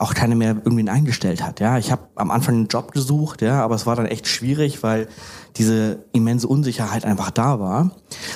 auch 0.00 0.14
keine 0.14 0.34
mehr 0.34 0.56
irgendwie 0.64 0.88
eingestellt 0.88 1.42
hat. 1.42 1.60
Ja, 1.60 1.76
ich 1.76 1.92
habe 1.92 2.08
am 2.14 2.30
Anfang 2.30 2.54
einen 2.54 2.68
Job 2.68 2.92
gesucht, 2.92 3.42
ja, 3.42 3.62
aber 3.62 3.74
es 3.74 3.84
war 3.84 3.96
dann 3.96 4.06
echt 4.06 4.26
schwierig, 4.26 4.82
weil 4.82 5.08
diese 5.56 6.04
immense 6.12 6.48
Unsicherheit 6.48 7.04
einfach 7.04 7.30
da 7.30 7.60
war. 7.60 7.90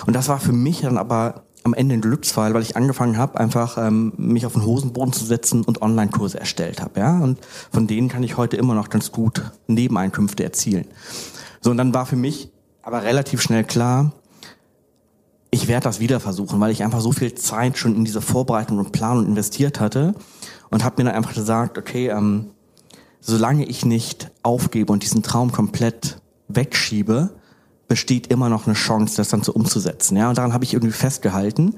Und 0.06 0.14
das 0.14 0.28
war 0.28 0.38
für 0.38 0.52
mich 0.52 0.82
dann 0.82 0.98
aber 0.98 1.44
am 1.62 1.72
Ende 1.72 1.94
ein 1.94 2.02
Glücksfall, 2.02 2.52
weil 2.52 2.60
ich 2.60 2.76
angefangen 2.76 3.16
habe, 3.16 3.40
einfach 3.40 3.78
ähm, 3.78 4.12
mich 4.18 4.44
auf 4.44 4.52
den 4.52 4.66
Hosenboden 4.66 5.14
zu 5.14 5.24
setzen 5.24 5.64
und 5.64 5.80
Online-Kurse 5.80 6.38
erstellt 6.38 6.82
habe. 6.82 7.00
Ja, 7.00 7.18
und 7.18 7.38
von 7.72 7.86
denen 7.86 8.10
kann 8.10 8.22
ich 8.22 8.36
heute 8.36 8.58
immer 8.58 8.74
noch 8.74 8.90
ganz 8.90 9.10
gut 9.10 9.42
Nebeneinkünfte 9.66 10.44
erzielen. 10.44 10.84
So 11.62 11.70
und 11.70 11.78
dann 11.78 11.94
war 11.94 12.04
für 12.04 12.16
mich 12.16 12.50
aber 12.82 13.02
relativ 13.04 13.40
schnell 13.40 13.64
klar, 13.64 14.12
ich 15.50 15.66
werde 15.66 15.84
das 15.84 16.00
wieder 16.00 16.20
versuchen, 16.20 16.60
weil 16.60 16.72
ich 16.72 16.82
einfach 16.82 17.00
so 17.00 17.12
viel 17.12 17.34
Zeit 17.34 17.78
schon 17.78 17.94
in 17.94 18.04
diese 18.04 18.20
Vorbereitung 18.20 18.78
und 18.78 18.92
Planung 18.92 19.24
investiert 19.24 19.80
hatte 19.80 20.14
und 20.74 20.82
habe 20.82 21.00
mir 21.00 21.08
dann 21.08 21.14
einfach 21.14 21.34
gesagt, 21.34 21.78
okay, 21.78 22.08
ähm, 22.08 22.50
solange 23.20 23.64
ich 23.64 23.84
nicht 23.84 24.32
aufgebe 24.42 24.92
und 24.92 25.04
diesen 25.04 25.22
Traum 25.22 25.52
komplett 25.52 26.20
wegschiebe, 26.48 27.30
besteht 27.86 28.26
immer 28.26 28.48
noch 28.48 28.66
eine 28.66 28.74
Chance, 28.74 29.16
das 29.16 29.28
dann 29.28 29.44
so 29.44 29.52
umzusetzen. 29.52 30.16
Ja, 30.16 30.28
und 30.28 30.36
daran 30.36 30.52
habe 30.52 30.64
ich 30.64 30.72
irgendwie 30.74 30.92
festgehalten 30.92 31.76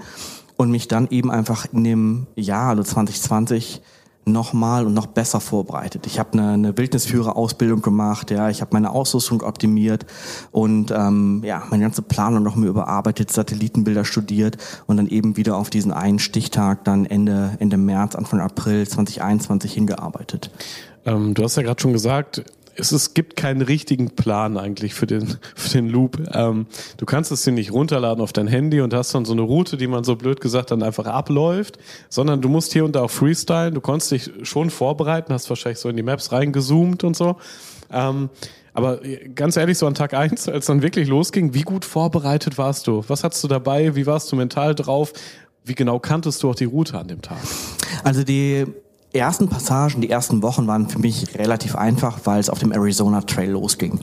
und 0.57 0.71
mich 0.71 0.89
dann 0.89 1.09
eben 1.11 1.31
einfach 1.31 1.67
in 1.75 1.85
dem 1.85 2.27
Jahr, 2.37 2.71
also 2.71 2.85
2020, 2.85 3.83
nochmal 4.27 4.87
und 4.87 4.93
noch 4.93 5.07
besser 5.07 5.41
vorbereitet. 5.41 6.07
Ich 6.07 6.19
habe 6.19 6.33
eine, 6.33 6.51
eine 6.51 6.77
Wildnisführerausbildung 6.77 7.81
gemacht, 7.81 8.31
ja, 8.33 8.51
ich 8.51 8.61
habe 8.61 8.71
meine 8.75 8.91
Ausrüstung 8.91 9.43
optimiert 9.43 10.05
und 10.51 10.91
ähm, 10.91 11.43
ja, 11.45 11.63
meine 11.71 11.85
ganze 11.85 12.03
Planung 12.03 12.43
noch 12.43 12.57
mehr 12.57 12.69
überarbeitet, 12.69 13.33
Satellitenbilder 13.33 14.05
studiert 14.05 14.59
und 14.87 14.97
dann 14.97 15.07
eben 15.07 15.37
wieder 15.37 15.57
auf 15.57 15.71
diesen 15.71 15.93
einen 15.93 16.19
Stichtag 16.19 16.85
dann 16.85 17.07
Ende 17.07 17.57
Ende 17.61 17.77
März, 17.77 18.17
Anfang 18.17 18.41
April 18.41 18.87
2021 18.87 19.73
hingearbeitet. 19.73 20.51
Ähm, 21.05 21.35
du 21.35 21.45
hast 21.45 21.57
ja 21.57 21.63
gerade 21.63 21.81
schon 21.81 21.93
gesagt, 21.93 22.43
es, 22.77 22.93
es 22.93 23.15
gibt 23.15 23.37
keinen 23.37 23.63
richtigen 23.63 24.11
Plan 24.11 24.57
eigentlich 24.57 24.95
für 24.95 25.07
den, 25.07 25.39
für 25.55 25.71
den 25.71 25.89
Loop. 25.89 26.21
Ähm, 26.33 26.67
du 26.97 27.07
kannst 27.07 27.33
es 27.33 27.43
dir 27.43 27.53
nicht 27.53 27.73
runterladen 27.73 28.23
auf 28.23 28.33
dein 28.33 28.47
Handy 28.47 28.81
und 28.81 28.95
hast 28.95 29.15
dann 29.15 29.25
so 29.25 29.33
eine 29.33 29.43
Route, 29.43 29.77
die 29.77 29.87
man 29.87 30.05
so 30.05 30.17
blöd 30.17 30.41
gesagt 30.41 30.71
dann 30.71 30.83
einfach 30.83 31.07
abläuft, 31.07 31.79
sondern 32.09 32.41
du 32.41 32.49
musst 32.49 32.73
hier 32.73 32.85
und 32.85 32.97
da 32.97 33.03
auch 33.03 33.11
freestylen. 33.11 33.75
Du 33.75 33.81
konntest 33.81 34.11
dich 34.13 34.31
schon 34.43 34.71
vorbereiten, 34.71 35.33
hast 35.33 35.49
wahrscheinlich 35.49 35.79
so 35.79 35.89
in 35.89 35.97
die 35.97 36.03
Maps 36.03 36.33
reingezoomt 36.33 37.05
und 37.05 37.17
so. 37.17 37.37
Ähm, 37.91 38.31
aber 38.75 39.01
ganz 39.35 39.57
ehrlich, 39.57 39.79
so 39.79 39.87
an 39.87 39.95
Tag 39.95 40.13
eins, 40.13 40.49
als 40.49 40.67
dann 40.67 40.83
wirklich 40.83 41.09
losging, 41.09 41.55
wie 41.55 41.63
gut 41.63 41.87
vorbereitet 41.87 42.59
warst 42.59 42.87
du? 42.87 43.05
Was 43.09 43.25
hattest 43.25 43.43
du 43.43 43.49
dabei? 43.49 43.97
Wie 43.97 44.05
warst 44.05 44.31
du 44.31 44.37
mental 44.37 44.75
drauf? 44.75 45.15
Wie 45.65 45.75
genau 45.75 45.99
kanntest 45.99 46.43
du 46.43 46.51
auch 46.51 46.55
die 46.55 46.67
Route 46.67 46.99
an 46.99 47.09
dem 47.09 47.23
Tag? 47.23 47.39
Also 48.05 48.23
die 48.23 48.67
ersten 49.17 49.49
Passagen, 49.49 50.01
die 50.01 50.11
ersten 50.11 50.43
Wochen 50.43 50.67
waren 50.67 50.89
für 50.89 50.99
mich 50.99 51.39
relativ 51.39 51.77
einfach, 51.77 52.21
weil 52.25 52.41
es 52.41 52.51
auf 52.51 52.59
dem 52.59 52.73
Arizona 52.73 53.23
Trail 53.23 53.51
losging. 53.51 54.01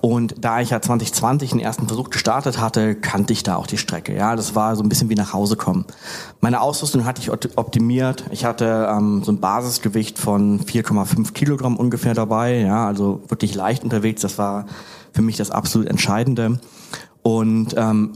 Und 0.00 0.34
da 0.38 0.60
ich 0.60 0.70
ja 0.70 0.80
2020 0.80 1.50
den 1.50 1.60
ersten 1.60 1.86
Versuch 1.86 2.10
gestartet 2.10 2.60
hatte, 2.60 2.94
kannte 2.94 3.32
ich 3.32 3.42
da 3.42 3.56
auch 3.56 3.66
die 3.66 3.78
Strecke. 3.78 4.14
Ja, 4.14 4.36
das 4.36 4.54
war 4.54 4.76
so 4.76 4.82
ein 4.82 4.88
bisschen 4.88 5.08
wie 5.08 5.14
nach 5.14 5.32
Hause 5.32 5.56
kommen. 5.56 5.84
Meine 6.40 6.60
Ausrüstung 6.60 7.04
hatte 7.04 7.20
ich 7.20 7.30
optimiert. 7.30 8.24
Ich 8.30 8.44
hatte 8.44 8.88
ähm, 8.90 9.22
so 9.24 9.32
ein 9.32 9.40
Basisgewicht 9.40 10.18
von 10.18 10.60
4,5 10.60 11.32
Kilogramm 11.32 11.76
ungefähr 11.76 12.14
dabei. 12.14 12.60
Ja, 12.60 12.86
also 12.86 13.22
wirklich 13.28 13.54
leicht 13.54 13.84
unterwegs. 13.84 14.22
Das 14.22 14.38
war 14.38 14.66
für 15.12 15.22
mich 15.22 15.36
das 15.36 15.50
absolut 15.50 15.88
Entscheidende. 15.88 16.58
Und 17.22 17.74
ähm, 17.76 18.12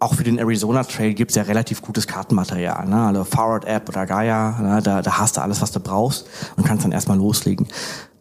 auch 0.00 0.14
für 0.14 0.24
den 0.24 0.38
Arizona 0.38 0.82
Trail 0.82 1.12
gibt's 1.12 1.34
ja 1.34 1.42
relativ 1.42 1.82
gutes 1.82 2.06
Kartenmaterial. 2.06 2.88
Ne? 2.88 3.06
Also 3.06 3.24
Forward 3.24 3.66
App 3.66 3.88
oder 3.88 4.06
Gaia, 4.06 4.58
ne? 4.60 4.82
da, 4.82 5.02
da 5.02 5.18
hast 5.18 5.36
du 5.36 5.42
alles, 5.42 5.60
was 5.60 5.72
du 5.72 5.80
brauchst 5.80 6.26
und 6.56 6.64
kannst 6.64 6.84
dann 6.84 6.92
erstmal 6.92 7.18
loslegen. 7.18 7.68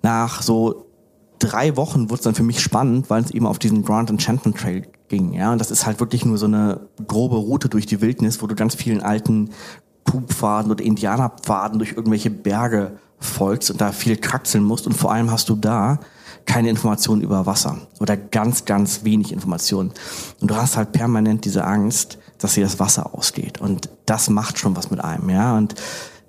Nach 0.01 0.41
so 0.41 0.85
drei 1.39 1.77
Wochen 1.77 2.09
wurde 2.09 2.15
es 2.19 2.21
dann 2.21 2.35
für 2.35 2.43
mich 2.43 2.59
spannend, 2.59 3.09
weil 3.09 3.23
es 3.23 3.31
eben 3.31 3.47
auf 3.47 3.59
diesen 3.59 3.83
Grand 3.83 4.09
Enchantment 4.09 4.57
Trail 4.57 4.87
ging. 5.07 5.33
Ja? 5.33 5.53
Und 5.53 5.59
das 5.59 5.71
ist 5.71 5.85
halt 5.85 6.01
wirklich 6.01 6.25
nur 6.25 6.37
so 6.37 6.47
eine 6.47 6.81
grobe 7.07 7.37
Route 7.37 7.69
durch 7.69 7.85
die 7.85 8.01
Wildnis, 8.01 8.41
wo 8.41 8.47
du 8.47 8.55
ganz 8.55 8.75
vielen 8.75 9.01
alten 9.01 9.51
Kuhpfaden 10.03 10.71
oder 10.71 10.83
Indianerpfaden 10.83 11.79
durch 11.79 11.93
irgendwelche 11.93 12.29
Berge 12.29 12.97
folgst 13.19 13.71
und 13.71 13.79
da 13.79 13.93
viel 13.93 14.17
kraxeln 14.17 14.65
musst. 14.65 14.85
Und 14.85 14.93
vor 14.93 15.13
allem 15.13 15.31
hast 15.31 15.47
du 15.47 15.55
da 15.55 15.99
keine 16.49 16.69
Informationen 16.69 17.21
über 17.21 17.45
Wasser 17.45 17.77
oder 17.99 18.17
ganz, 18.17 18.65
ganz 18.65 19.03
wenig 19.03 19.31
Informationen. 19.31 19.91
Und 20.41 20.49
du 20.49 20.55
hast 20.55 20.77
halt 20.77 20.91
permanent 20.91 21.45
diese 21.45 21.63
Angst, 21.63 22.17
dass 22.39 22.55
dir 22.55 22.63
das 22.63 22.79
Wasser 22.79 23.13
ausgeht. 23.13 23.61
Und 23.61 23.89
das 24.07 24.31
macht 24.31 24.57
schon 24.57 24.75
was 24.75 24.89
mit 24.89 24.99
einem, 24.99 25.29
ja. 25.29 25.55
Und 25.55 25.75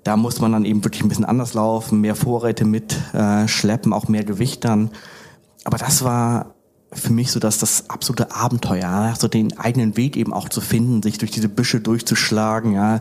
da 0.03 0.17
muss 0.17 0.39
man 0.39 0.51
dann 0.51 0.65
eben 0.65 0.83
wirklich 0.83 1.01
ein 1.01 1.09
bisschen 1.09 1.25
anders 1.25 1.55
laufen, 1.55 2.01
mehr 2.01 2.15
Vorräte 2.15 2.65
mitschleppen, 2.65 3.91
äh, 3.91 3.95
auch 3.95 4.07
mehr 4.09 4.23
Gewicht 4.23 4.63
dann. 4.63 4.91
Aber 5.63 5.79
das 5.79 6.03
war 6.03 6.53
für 6.93 7.13
mich 7.13 7.31
so 7.31 7.39
dass 7.39 7.57
das 7.57 7.89
absolute 7.89 8.35
Abenteuer, 8.35 9.15
so 9.17 9.27
den 9.27 9.57
eigenen 9.57 9.97
Weg 9.97 10.17
eben 10.17 10.33
auch 10.33 10.49
zu 10.49 10.61
finden, 10.61 11.01
sich 11.01 11.17
durch 11.17 11.31
diese 11.31 11.49
Büsche 11.49 11.79
durchzuschlagen, 11.81 12.73
ja. 12.73 12.99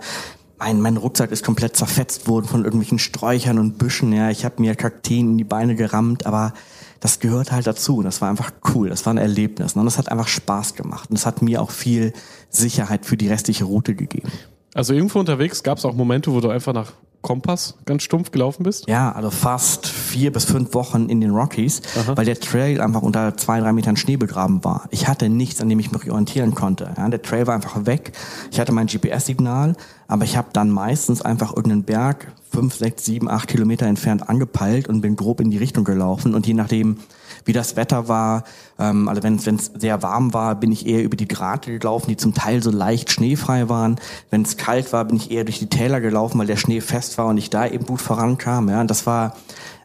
Mein, 0.58 0.80
mein 0.80 0.96
Rucksack 0.96 1.32
ist 1.32 1.44
komplett 1.44 1.76
zerfetzt 1.76 2.28
worden 2.28 2.46
von 2.46 2.64
irgendwelchen 2.64 2.98
Sträuchern 2.98 3.58
und 3.58 3.76
Büschen, 3.76 4.10
ja. 4.14 4.30
Ich 4.30 4.46
habe 4.46 4.62
mir 4.62 4.74
Kakteen 4.74 5.32
in 5.32 5.38
die 5.38 5.44
Beine 5.44 5.74
gerammt, 5.74 6.24
aber 6.24 6.54
das 7.00 7.18
gehört 7.18 7.50
halt 7.50 7.66
dazu. 7.66 7.98
Und 7.98 8.04
das 8.04 8.20
war 8.20 8.28
einfach 8.28 8.52
cool. 8.74 8.90
Das 8.90 9.04
war 9.06 9.14
ein 9.14 9.18
Erlebnis. 9.18 9.74
Und 9.74 9.84
das 9.84 9.98
hat 9.98 10.10
einfach 10.10 10.28
Spaß 10.28 10.74
gemacht. 10.74 11.10
Und 11.10 11.18
das 11.18 11.26
hat 11.26 11.42
mir 11.42 11.60
auch 11.60 11.70
viel 11.70 12.12
Sicherheit 12.50 13.06
für 13.06 13.16
die 13.16 13.28
restliche 13.28 13.64
Route 13.64 13.94
gegeben. 13.94 14.30
Also 14.74 14.94
irgendwo 14.94 15.18
unterwegs 15.18 15.62
gab 15.62 15.78
es 15.78 15.84
auch 15.84 15.94
Momente, 15.94 16.32
wo 16.32 16.40
du 16.40 16.48
einfach 16.48 16.72
nach 16.72 16.92
Kompass 17.22 17.74
ganz 17.84 18.02
stumpf 18.02 18.30
gelaufen 18.30 18.62
bist? 18.62 18.88
Ja, 18.88 19.12
also 19.12 19.30
fast 19.30 19.86
vier 19.86 20.32
bis 20.32 20.44
fünf 20.44 20.72
Wochen 20.74 21.08
in 21.08 21.20
den 21.20 21.30
Rockies, 21.32 21.82
Aha. 21.98 22.16
weil 22.16 22.24
der 22.24 22.40
Trail 22.40 22.80
einfach 22.80 23.02
unter 23.02 23.36
zwei, 23.36 23.60
drei 23.60 23.72
Metern 23.72 23.96
Schnee 23.96 24.16
begraben 24.16 24.64
war. 24.64 24.88
Ich 24.90 25.06
hatte 25.06 25.28
nichts, 25.28 25.60
an 25.60 25.68
dem 25.68 25.78
ich 25.78 25.92
mich 25.92 26.10
orientieren 26.10 26.54
konnte. 26.54 26.94
Ja, 26.96 27.08
der 27.08 27.20
Trail 27.20 27.46
war 27.46 27.54
einfach 27.54 27.84
weg. 27.84 28.12
Ich 28.50 28.58
hatte 28.58 28.72
mein 28.72 28.86
GPS-Signal, 28.86 29.76
aber 30.08 30.24
ich 30.24 30.36
habe 30.36 30.48
dann 30.52 30.70
meistens 30.70 31.20
einfach 31.20 31.50
irgendeinen 31.50 31.84
Berg 31.84 32.32
fünf, 32.50 32.74
sechs, 32.74 33.04
sieben, 33.04 33.28
acht 33.28 33.48
Kilometer 33.48 33.86
entfernt 33.86 34.28
angepeilt 34.28 34.88
und 34.88 35.02
bin 35.02 35.16
grob 35.16 35.40
in 35.40 35.50
die 35.50 35.58
Richtung 35.58 35.84
gelaufen. 35.84 36.34
Und 36.34 36.46
je 36.46 36.54
nachdem, 36.54 36.96
wie 37.44 37.52
das 37.52 37.76
Wetter 37.76 38.08
war. 38.08 38.44
Ähm, 38.78 39.08
also 39.08 39.22
wenn 39.22 39.36
es 39.36 39.70
sehr 39.76 40.02
warm 40.02 40.32
war, 40.34 40.54
bin 40.54 40.72
ich 40.72 40.86
eher 40.86 41.02
über 41.02 41.16
die 41.16 41.28
Grate 41.28 41.78
gelaufen, 41.78 42.08
die 42.08 42.16
zum 42.16 42.34
Teil 42.34 42.62
so 42.62 42.70
leicht 42.70 43.10
schneefrei 43.10 43.68
waren. 43.68 43.96
Wenn 44.30 44.42
es 44.42 44.56
kalt 44.56 44.92
war, 44.92 45.04
bin 45.04 45.16
ich 45.16 45.30
eher 45.30 45.44
durch 45.44 45.58
die 45.58 45.68
Täler 45.68 46.00
gelaufen, 46.00 46.38
weil 46.38 46.46
der 46.46 46.56
Schnee 46.56 46.80
fest 46.80 47.18
war 47.18 47.26
und 47.26 47.38
ich 47.38 47.50
da 47.50 47.66
eben 47.66 47.86
gut 47.86 48.00
vorankam. 48.00 48.68
Ja, 48.68 48.80
und 48.80 48.90
das 48.90 49.06
war 49.06 49.36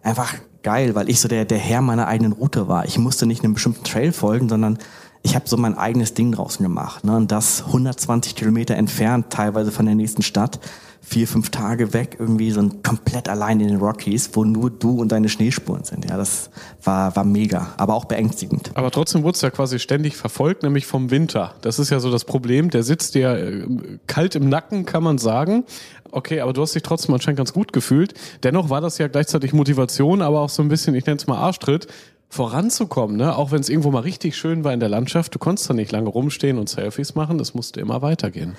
einfach 0.03 0.33
geil, 0.63 0.95
weil 0.95 1.09
ich 1.09 1.21
so 1.21 1.27
der, 1.27 1.45
der 1.45 1.59
Herr 1.59 1.81
meiner 1.81 2.07
eigenen 2.07 2.33
Route 2.33 2.67
war. 2.67 2.85
Ich 2.85 2.97
musste 2.97 3.25
nicht 3.25 3.43
einem 3.43 3.53
bestimmten 3.53 3.83
Trail 3.83 4.11
folgen, 4.11 4.49
sondern 4.49 4.79
ich 5.25 5.35
habe 5.35 5.49
so 5.49 5.57
mein 5.57 5.75
eigenes 5.75 6.13
Ding 6.13 6.31
draußen 6.31 6.63
gemacht. 6.63 7.03
Ne? 7.03 7.15
Und 7.17 7.31
das 7.31 7.65
120 7.65 8.35
Kilometer 8.35 8.75
entfernt, 8.75 9.31
teilweise 9.31 9.71
von 9.71 9.87
der 9.87 9.95
nächsten 9.95 10.21
Stadt 10.21 10.59
vier, 11.01 11.27
fünf 11.27 11.49
Tage 11.49 11.93
weg, 11.93 12.17
irgendwie 12.19 12.51
so 12.51 12.59
ein 12.61 12.83
komplett 12.83 13.27
allein 13.29 13.59
in 13.59 13.67
den 13.67 13.77
Rockies, 13.77 14.31
wo 14.33 14.43
nur 14.43 14.69
du 14.71 14.99
und 14.99 15.11
deine 15.11 15.29
Schneespuren 15.29 15.83
sind. 15.83 16.09
Ja, 16.09 16.17
das 16.17 16.49
war, 16.83 17.15
war 17.15 17.23
mega, 17.23 17.73
aber 17.77 17.93
auch 17.93 18.05
beängstigend. 18.05 18.71
Aber 18.73 18.89
trotzdem 18.91 19.23
wurdest 19.23 19.43
du 19.43 19.47
ja 19.47 19.51
quasi 19.51 19.79
ständig 19.79 20.15
verfolgt, 20.15 20.63
nämlich 20.63 20.85
vom 20.85 21.11
Winter. 21.11 21.55
Das 21.61 21.77
ist 21.77 21.89
ja 21.89 21.99
so 21.99 22.11
das 22.11 22.25
Problem. 22.25 22.69
Der 22.69 22.83
sitzt 22.83 23.15
dir 23.15 23.31
äh, 23.35 23.67
kalt 24.07 24.35
im 24.35 24.49
Nacken, 24.49 24.85
kann 24.85 25.03
man 25.03 25.17
sagen. 25.17 25.63
Okay, 26.11 26.39
aber 26.39 26.53
du 26.53 26.61
hast 26.61 26.73
dich 26.73 26.83
trotzdem 26.83 27.13
anscheinend 27.13 27.37
ganz 27.37 27.53
gut 27.53 27.73
gefühlt. 27.73 28.13
Dennoch 28.43 28.69
war 28.69 28.81
das 28.81 28.97
ja 28.97 29.07
gleichzeitig 29.07 29.53
Motivation, 29.53 30.21
aber 30.21 30.39
auch 30.39 30.49
so 30.49 30.61
ein 30.63 30.69
bisschen, 30.69 30.95
ich 30.95 31.05
nenne 31.05 31.17
es 31.17 31.27
mal 31.27 31.37
Arschtritt, 31.37 31.87
voranzukommen, 32.35 33.17
ne? 33.17 33.35
Auch 33.35 33.51
wenn 33.51 33.61
es 33.61 33.69
irgendwo 33.69 33.91
mal 33.91 34.01
richtig 34.01 34.35
schön 34.37 34.63
war 34.63 34.73
in 34.73 34.79
der 34.79 34.89
Landschaft, 34.89 35.33
du 35.33 35.39
konntest 35.39 35.69
da 35.69 35.73
nicht 35.73 35.91
lange 35.91 36.09
rumstehen 36.09 36.57
und 36.57 36.69
Selfies 36.69 37.15
machen, 37.15 37.37
das 37.37 37.53
musste 37.53 37.79
immer 37.79 38.01
weitergehen. 38.01 38.55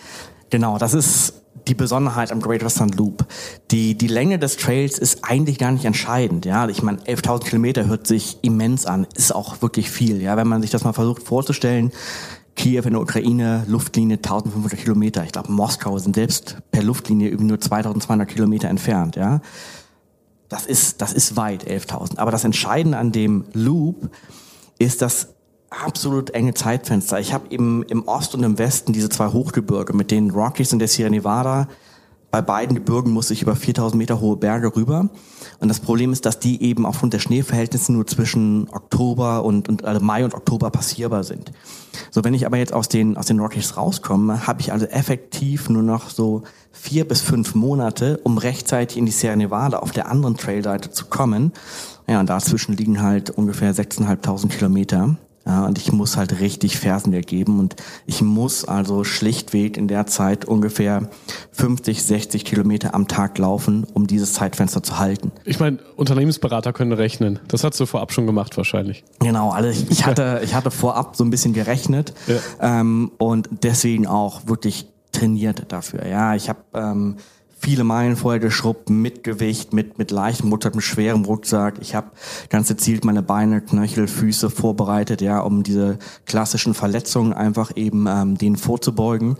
Genau, 0.50 0.78
das 0.78 0.94
ist 0.94 1.42
die 1.68 1.74
Besonderheit 1.74 2.30
am 2.30 2.40
Great 2.40 2.64
Western 2.64 2.90
Loop. 2.90 3.26
Die, 3.70 3.96
die 3.96 4.06
Länge 4.06 4.38
des 4.38 4.56
Trails 4.56 4.98
ist 4.98 5.24
eigentlich 5.24 5.58
gar 5.58 5.72
nicht 5.72 5.84
entscheidend. 5.84 6.44
Ja, 6.46 6.68
ich 6.68 6.82
meine, 6.82 6.98
11.000 6.98 7.44
Kilometer 7.44 7.86
hört 7.86 8.06
sich 8.06 8.38
immens 8.42 8.86
an, 8.86 9.06
ist 9.14 9.34
auch 9.34 9.62
wirklich 9.62 9.90
viel. 9.90 10.22
Ja, 10.22 10.36
wenn 10.36 10.48
man 10.48 10.62
sich 10.62 10.70
das 10.70 10.84
mal 10.84 10.92
versucht 10.92 11.22
vorzustellen, 11.22 11.92
Kiew 12.54 12.82
in 12.84 12.92
der 12.92 13.02
Ukraine, 13.02 13.64
Luftlinie 13.68 14.16
1500 14.16 14.78
Kilometer. 14.80 15.24
Ich 15.24 15.32
glaube, 15.32 15.52
Moskau 15.52 15.98
sind 15.98 16.16
selbst 16.16 16.56
per 16.70 16.82
Luftlinie 16.82 17.28
über 17.28 17.44
nur 17.44 17.60
2200 17.60 18.26
Kilometer 18.28 18.68
entfernt. 18.68 19.16
Ja, 19.16 19.40
das 20.48 20.66
ist, 20.66 21.00
das 21.02 21.12
ist 21.12 21.36
weit, 21.36 21.66
11.000. 21.66 22.18
Aber 22.18 22.30
das 22.30 22.44
Entscheidende 22.44 22.98
an 22.98 23.12
dem 23.12 23.44
Loop 23.52 24.10
ist, 24.78 25.02
dass 25.02 25.28
absolut 25.70 26.30
enge 26.30 26.54
Zeitfenster. 26.54 27.18
Ich 27.18 27.32
habe 27.32 27.46
eben 27.50 27.82
im 27.84 28.06
Ost 28.06 28.34
und 28.34 28.42
im 28.42 28.58
Westen 28.58 28.92
diese 28.92 29.08
zwei 29.08 29.28
Hochgebirge 29.28 29.92
mit 29.92 30.10
den 30.10 30.30
Rockies 30.30 30.72
und 30.72 30.78
der 30.78 30.88
Sierra 30.88 31.10
Nevada. 31.10 31.68
Bei 32.30 32.42
beiden 32.42 32.74
Gebirgen 32.74 33.12
muss 33.12 33.30
ich 33.30 33.42
über 33.42 33.56
4000 33.56 33.96
Meter 33.96 34.20
hohe 34.20 34.36
Berge 34.36 34.74
rüber. 34.74 35.08
Und 35.58 35.68
das 35.68 35.80
Problem 35.80 36.12
ist, 36.12 36.26
dass 36.26 36.38
die 36.38 36.62
eben 36.62 36.84
aufgrund 36.84 37.12
der 37.12 37.18
Schneeverhältnisse 37.18 37.92
nur 37.92 38.06
zwischen 38.06 38.68
Oktober 38.70 39.44
und, 39.44 39.68
und 39.68 39.84
also 39.84 40.04
Mai 40.04 40.24
und 40.24 40.34
Oktober 40.34 40.70
passierbar 40.70 41.24
sind. 41.24 41.52
So, 42.10 42.24
wenn 42.24 42.34
ich 42.34 42.44
aber 42.44 42.58
jetzt 42.58 42.72
aus 42.72 42.88
den, 42.88 43.16
aus 43.16 43.26
den 43.26 43.40
Rockies 43.40 43.76
rauskomme, 43.76 44.46
habe 44.46 44.60
ich 44.60 44.72
also 44.72 44.86
effektiv 44.86 45.70
nur 45.70 45.82
noch 45.82 46.10
so 46.10 46.42
vier 46.72 47.06
bis 47.06 47.22
fünf 47.22 47.54
Monate, 47.54 48.20
um 48.24 48.38
rechtzeitig 48.38 48.98
in 48.98 49.06
die 49.06 49.12
Sierra 49.12 49.36
Nevada 49.36 49.78
auf 49.78 49.92
der 49.92 50.10
anderen 50.10 50.36
Trailseite 50.36 50.90
zu 50.90 51.06
kommen. 51.06 51.52
Ja, 52.06 52.20
und 52.20 52.28
dazwischen 52.28 52.76
liegen 52.76 53.02
halt 53.02 53.30
ungefähr 53.30 53.74
6.500 53.74 54.48
Kilometer. 54.48 55.16
Ja, 55.46 55.64
und 55.64 55.78
ich 55.78 55.92
muss 55.92 56.16
halt 56.16 56.40
richtig 56.40 56.76
Fersengeld 56.76 57.28
geben 57.28 57.60
und 57.60 57.76
ich 58.04 58.20
muss 58.20 58.64
also 58.64 59.04
schlichtweg 59.04 59.76
in 59.76 59.86
der 59.86 60.06
Zeit 60.06 60.44
ungefähr 60.44 61.08
50, 61.52 62.02
60 62.02 62.44
Kilometer 62.44 62.94
am 62.94 63.06
Tag 63.06 63.38
laufen, 63.38 63.86
um 63.94 64.08
dieses 64.08 64.32
Zeitfenster 64.34 64.82
zu 64.82 64.98
halten. 64.98 65.30
Ich 65.44 65.60
meine, 65.60 65.78
Unternehmensberater 65.94 66.72
können 66.72 66.92
rechnen. 66.92 67.38
Das 67.46 67.62
hast 67.62 67.78
du 67.78 67.86
vorab 67.86 68.12
schon 68.12 68.26
gemacht 68.26 68.56
wahrscheinlich. 68.56 69.04
Genau, 69.20 69.50
also 69.50 69.68
ich, 69.68 69.88
ich 69.88 70.04
hatte, 70.04 70.40
ich 70.42 70.54
hatte 70.54 70.72
vorab 70.72 71.14
so 71.14 71.22
ein 71.22 71.30
bisschen 71.30 71.52
gerechnet 71.52 72.12
ja. 72.26 72.80
ähm, 72.80 73.12
und 73.18 73.48
deswegen 73.62 74.08
auch 74.08 74.48
wirklich 74.48 74.88
trainiert 75.12 75.66
dafür. 75.68 76.06
Ja, 76.06 76.34
ich 76.34 76.48
habe 76.48 76.58
ähm, 76.74 77.16
viele 77.66 77.82
Meilen 77.82 78.14
vorher 78.14 78.38
geschrubbt, 78.38 78.90
mit 78.90 79.24
Gewicht, 79.24 79.72
mit, 79.72 79.98
mit 79.98 80.12
leichtem 80.12 80.52
Rucksack, 80.52 80.76
mit 80.76 80.84
schwerem 80.84 81.24
Rucksack. 81.24 81.78
Ich 81.80 81.96
habe 81.96 82.12
ganz 82.48 82.68
gezielt 82.68 83.04
meine 83.04 83.24
Beine, 83.24 83.60
Knöchel, 83.60 84.06
Füße 84.06 84.50
vorbereitet, 84.50 85.20
ja, 85.20 85.40
um 85.40 85.64
diese 85.64 85.98
klassischen 86.26 86.74
Verletzungen 86.74 87.32
einfach 87.32 87.72
eben 87.74 88.06
ähm, 88.06 88.38
denen 88.38 88.56
vorzubeugen. 88.56 89.34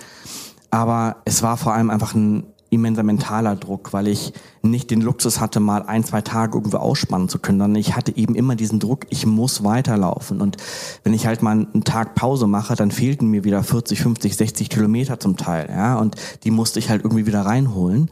Aber 0.73 1.19
es 1.25 1.45
war 1.45 1.57
vor 1.57 1.75
allem 1.75 1.89
einfach 1.89 2.17
ein 2.17 2.53
immenser 2.77 3.03
mentaler 3.03 3.57
Druck, 3.57 3.93
weil 3.93 4.07
ich 4.07 4.33
nicht 4.63 4.91
den 4.91 5.01
Luxus 5.01 5.41
hatte, 5.41 5.61
mal 5.61 5.83
ein, 5.83 6.05
zwei 6.05 6.21
Tage 6.21 6.57
irgendwo 6.57 6.79
ausspannen 6.79 7.29
zu 7.29 7.39
können, 7.39 7.59
sondern 7.59 7.81
ich 7.81 7.97
hatte 7.97 8.17
eben 8.17 8.35
immer 8.35 8.55
diesen 8.55 8.79
Druck, 8.79 9.07
ich 9.11 9.27
muss 9.27 9.65
weiterlaufen. 9.65 10.41
Und 10.41 10.57
wenn 11.03 11.15
ich 11.15 11.27
halt 11.27 11.43
mal 11.43 11.53
einen 11.53 11.85
Tag 11.85 12.15
Pause 12.15 12.47
mache, 12.47 12.77
dann 12.77 12.91
fehlten 12.91 13.29
mir 13.29 13.45
wieder 13.45 13.63
40, 13.63 14.01
50, 14.01 14.37
60 14.37 14.71
Kilometer 14.71 15.19
zum 15.19 15.37
Teil, 15.37 15.69
ja, 15.69 15.97
und 15.99 16.17
die 16.45 16.51
musste 16.51 16.79
ich 16.79 16.89
halt 16.89 17.03
irgendwie 17.03 17.27
wieder 17.27 17.43
reinholen. 17.43 18.11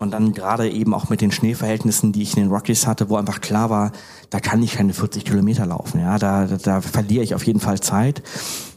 Und 0.00 0.12
dann 0.12 0.32
gerade 0.32 0.70
eben 0.70 0.94
auch 0.94 1.10
mit 1.10 1.20
den 1.20 1.32
Schneeverhältnissen, 1.32 2.12
die 2.12 2.22
ich 2.22 2.36
in 2.36 2.44
den 2.44 2.52
Rockies 2.52 2.86
hatte, 2.86 3.10
wo 3.10 3.16
einfach 3.16 3.40
klar 3.40 3.68
war, 3.68 3.90
da 4.30 4.38
kann 4.38 4.62
ich 4.62 4.74
keine 4.74 4.94
40 4.94 5.24
Kilometer 5.24 5.66
laufen. 5.66 6.00
Ja, 6.00 6.18
da, 6.18 6.46
da, 6.46 6.56
da 6.56 6.80
verliere 6.80 7.24
ich 7.24 7.34
auf 7.34 7.44
jeden 7.44 7.58
Fall 7.58 7.80
Zeit. 7.80 8.22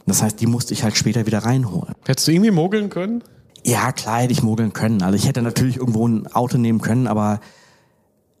Das 0.04 0.20
heißt, 0.20 0.40
die 0.40 0.48
musste 0.48 0.74
ich 0.74 0.82
halt 0.82 0.96
später 0.96 1.24
wieder 1.26 1.38
reinholen. 1.38 1.94
Hättest 2.04 2.26
du 2.26 2.32
irgendwie 2.32 2.50
mogeln 2.50 2.90
können? 2.90 3.22
Ja, 3.64 3.92
klar 3.92 4.20
hätte 4.20 4.32
ich 4.32 4.42
mogeln 4.42 4.72
können. 4.72 5.02
Also 5.02 5.16
ich 5.16 5.26
hätte 5.26 5.42
natürlich 5.42 5.76
irgendwo 5.76 6.06
ein 6.06 6.26
Auto 6.32 6.58
nehmen 6.58 6.80
können, 6.80 7.06
aber 7.06 7.40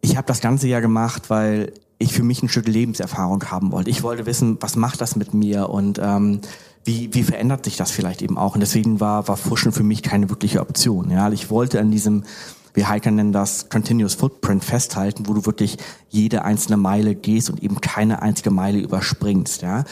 ich 0.00 0.16
habe 0.16 0.26
das 0.26 0.40
ganze 0.40 0.66
Jahr 0.66 0.80
gemacht, 0.80 1.30
weil 1.30 1.72
ich 1.98 2.12
für 2.12 2.24
mich 2.24 2.42
ein 2.42 2.48
Stück 2.48 2.66
Lebenserfahrung 2.66 3.44
haben 3.44 3.70
wollte. 3.70 3.90
Ich 3.90 4.02
wollte 4.02 4.26
wissen, 4.26 4.58
was 4.60 4.74
macht 4.74 5.00
das 5.00 5.14
mit 5.14 5.32
mir 5.34 5.68
und 5.70 6.00
ähm, 6.02 6.40
wie, 6.84 7.14
wie 7.14 7.22
verändert 7.22 7.64
sich 7.64 7.76
das 7.76 7.92
vielleicht 7.92 8.22
eben 8.22 8.36
auch. 8.36 8.54
Und 8.54 8.60
deswegen 8.60 8.98
war, 8.98 9.28
war 9.28 9.36
Fuschen 9.36 9.70
für 9.70 9.84
mich 9.84 10.02
keine 10.02 10.28
wirkliche 10.28 10.60
Option. 10.60 11.10
Ja, 11.10 11.30
ich 11.30 11.50
wollte 11.50 11.78
an 11.80 11.90
diesem 11.90 12.24
wir 12.74 12.90
Hiker 12.90 13.10
nennen 13.10 13.32
das 13.32 13.68
Continuous 13.68 14.14
Footprint 14.14 14.64
festhalten, 14.64 15.28
wo 15.28 15.34
du 15.34 15.44
wirklich 15.44 15.76
jede 16.08 16.42
einzelne 16.42 16.78
Meile 16.78 17.14
gehst 17.14 17.50
und 17.50 17.62
eben 17.62 17.82
keine 17.82 18.22
einzige 18.22 18.50
Meile 18.50 18.78
überspringst. 18.78 19.60
Ja 19.60 19.84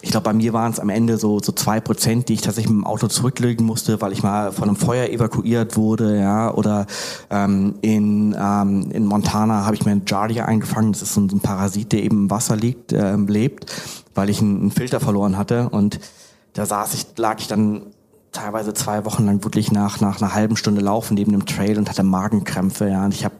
ich 0.00 0.10
glaube, 0.10 0.24
bei 0.24 0.32
mir 0.32 0.52
waren 0.52 0.70
es 0.70 0.78
am 0.78 0.90
Ende 0.90 1.18
so 1.18 1.40
so 1.40 1.50
zwei 1.52 1.80
Prozent, 1.80 2.28
die 2.28 2.34
ich 2.34 2.40
tatsächlich 2.40 2.72
mit 2.72 2.84
dem 2.84 2.86
Auto 2.86 3.08
zurücklegen 3.08 3.66
musste, 3.66 4.00
weil 4.00 4.12
ich 4.12 4.22
mal 4.22 4.52
von 4.52 4.68
einem 4.68 4.76
Feuer 4.76 5.08
evakuiert 5.08 5.76
wurde, 5.76 6.20
ja. 6.20 6.54
Oder 6.54 6.86
ähm, 7.30 7.74
in 7.80 8.36
ähm, 8.38 8.90
in 8.92 9.06
Montana 9.06 9.64
habe 9.64 9.74
ich 9.74 9.84
mir 9.84 9.92
einen 9.92 10.04
Giardia 10.04 10.44
eingefangen. 10.44 10.92
Das 10.92 11.02
ist 11.02 11.14
so 11.14 11.20
ein, 11.20 11.40
Parasit, 11.40 11.92
der 11.92 12.02
eben 12.04 12.24
im 12.24 12.30
Wasser 12.30 12.54
liegt, 12.54 12.92
äh, 12.92 13.16
lebt, 13.16 13.72
weil 14.14 14.30
ich 14.30 14.40
einen, 14.40 14.60
einen 14.60 14.70
Filter 14.70 15.00
verloren 15.00 15.36
hatte 15.36 15.68
und 15.68 15.98
da 16.52 16.64
saß 16.64 16.94
ich, 16.94 17.06
lag 17.16 17.40
ich 17.40 17.48
dann 17.48 17.82
teilweise 18.32 18.74
zwei 18.74 19.04
Wochen 19.04 19.26
lang 19.26 19.42
wirklich 19.42 19.72
nach 19.72 20.00
nach 20.00 20.20
einer 20.20 20.34
halben 20.34 20.56
Stunde 20.56 20.80
Laufen 20.80 21.14
neben 21.14 21.32
dem 21.32 21.46
Trail 21.46 21.76
und 21.76 21.88
hatte 21.88 22.04
Magenkrämpfe, 22.04 22.88
ja. 22.88 23.04
Und 23.04 23.14
ich 23.14 23.24
habe 23.24 23.34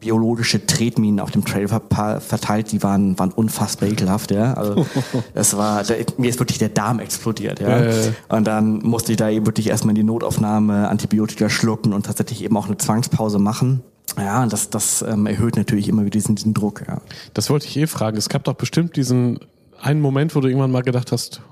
biologische 0.00 0.66
Tretminen 0.66 1.20
auf 1.20 1.30
dem 1.30 1.44
Trail 1.44 1.68
verteilt, 1.68 2.72
die 2.72 2.82
waren, 2.82 3.18
waren 3.18 3.32
unfassbar 3.32 3.88
ekelhaft, 3.88 4.30
ja. 4.30 4.54
Also 4.54 4.86
das 5.34 5.56
war, 5.56 5.82
da, 5.84 5.94
mir 6.18 6.28
ist 6.28 6.38
wirklich 6.38 6.58
der 6.58 6.68
Darm 6.68 6.98
explodiert, 6.98 7.60
ja. 7.60 7.80
Äh. 7.80 8.12
Und 8.28 8.46
dann 8.46 8.78
musste 8.78 9.12
ich 9.12 9.18
da 9.18 9.30
eben 9.30 9.46
wirklich 9.46 9.68
erstmal 9.68 9.92
in 9.92 9.96
die 9.96 10.02
Notaufnahme 10.04 10.88
Antibiotika 10.88 11.48
schlucken 11.48 11.92
und 11.92 12.06
tatsächlich 12.06 12.44
eben 12.44 12.56
auch 12.56 12.66
eine 12.66 12.76
Zwangspause 12.76 13.38
machen. 13.38 13.82
Ja, 14.18 14.42
und 14.42 14.52
das, 14.52 14.70
das 14.70 15.02
ähm, 15.02 15.26
erhöht 15.26 15.56
natürlich 15.56 15.88
immer 15.88 16.02
wieder 16.02 16.10
diesen, 16.10 16.36
diesen 16.36 16.54
Druck, 16.54 16.84
ja. 16.86 17.00
Das 17.34 17.50
wollte 17.50 17.66
ich 17.66 17.76
eh 17.76 17.86
fragen. 17.86 18.16
Es 18.16 18.28
gab 18.28 18.44
doch 18.44 18.54
bestimmt 18.54 18.96
diesen 18.96 19.40
einen 19.80 20.00
Moment, 20.00 20.34
wo 20.34 20.40
du 20.40 20.48
irgendwann 20.48 20.70
mal 20.70 20.82
gedacht 20.82 21.12
hast, 21.12 21.42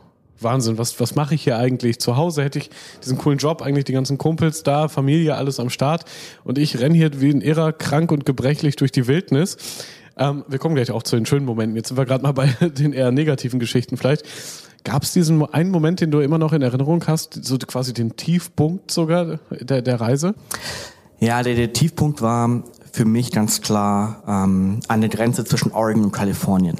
Wahnsinn, 0.40 0.78
was, 0.78 0.98
was 1.00 1.14
mache 1.14 1.34
ich 1.34 1.44
hier 1.44 1.58
eigentlich? 1.58 2.00
Zu 2.00 2.16
Hause 2.16 2.42
hätte 2.42 2.58
ich 2.58 2.70
diesen 3.02 3.18
coolen 3.18 3.38
Job, 3.38 3.62
eigentlich 3.62 3.84
die 3.84 3.92
ganzen 3.92 4.18
Kumpels 4.18 4.62
da, 4.62 4.88
Familie, 4.88 5.36
alles 5.36 5.60
am 5.60 5.70
Start. 5.70 6.04
Und 6.44 6.58
ich 6.58 6.78
renne 6.80 6.94
hier 6.94 7.20
wie 7.20 7.30
ein 7.30 7.40
Irrer, 7.40 7.72
krank 7.72 8.12
und 8.12 8.26
gebrechlich 8.26 8.76
durch 8.76 8.92
die 8.92 9.06
Wildnis. 9.06 9.56
Ähm, 10.16 10.44
wir 10.48 10.58
kommen 10.58 10.74
gleich 10.74 10.90
auch 10.90 11.02
zu 11.02 11.16
den 11.16 11.26
schönen 11.26 11.46
Momenten. 11.46 11.76
Jetzt 11.76 11.88
sind 11.88 11.96
wir 11.96 12.04
gerade 12.04 12.22
mal 12.22 12.32
bei 12.32 12.46
den 12.60 12.92
eher 12.92 13.10
negativen 13.10 13.58
Geschichten 13.58 13.96
vielleicht. 13.96 14.24
Gab 14.84 15.02
es 15.02 15.12
diesen 15.12 15.42
einen 15.46 15.70
Moment, 15.70 16.00
den 16.00 16.10
du 16.10 16.20
immer 16.20 16.38
noch 16.38 16.52
in 16.52 16.60
Erinnerung 16.60 17.04
hast, 17.06 17.42
so 17.42 17.56
quasi 17.56 17.94
den 17.94 18.16
Tiefpunkt 18.16 18.90
sogar 18.90 19.38
der, 19.50 19.80
der 19.80 20.00
Reise? 20.00 20.34
Ja, 21.20 21.42
der, 21.42 21.54
der 21.54 21.72
Tiefpunkt 21.72 22.20
war 22.20 22.64
für 22.92 23.06
mich 23.06 23.32
ganz 23.32 23.62
klar 23.62 24.22
ähm, 24.28 24.80
an 24.86 25.00
der 25.00 25.08
Grenze 25.08 25.44
zwischen 25.44 25.72
Oregon 25.72 26.04
und 26.04 26.12
Kalifornien. 26.12 26.76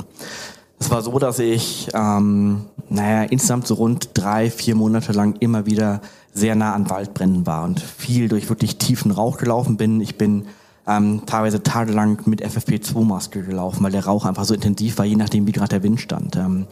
Es 0.85 0.91
war 0.91 1.01
so, 1.01 1.19
dass 1.19 1.39
ich, 1.39 1.89
ähm, 1.95 2.67
naja, 2.91 3.23
insgesamt 3.23 3.67
so 3.67 3.73
rund 3.73 4.11
drei, 4.13 4.51
vier 4.51 4.75
Monate 4.75 5.13
lang 5.13 5.35
immer 5.41 5.65
wieder 5.65 6.03
sehr 6.35 6.55
nah 6.57 6.75
an 6.75 6.91
Waldbränden 6.91 7.47
war 7.47 7.65
und 7.65 7.81
viel 7.81 8.29
durch 8.29 8.51
wirklich 8.51 8.77
tiefen 8.77 9.11
Rauch 9.11 9.39
gelaufen 9.39 9.79
bin. 9.79 10.03
Ich 10.03 10.19
bin 10.19 10.45
ähm, 10.87 11.23
teilweise 11.25 11.63
tagelang 11.63 12.19
mit 12.27 12.45
FFP2-Maske 12.45 13.45
gelaufen, 13.45 13.83
weil 13.83 13.93
der 13.93 14.05
Rauch 14.05 14.27
einfach 14.27 14.45
so 14.45 14.53
intensiv 14.53 14.99
war, 14.99 15.07
je 15.07 15.17
nachdem, 15.17 15.47
wie 15.47 15.53
gerade 15.53 15.71
der 15.71 15.83
Wind 15.83 16.03
stand. 16.03 16.37
Ähm, 16.37 16.67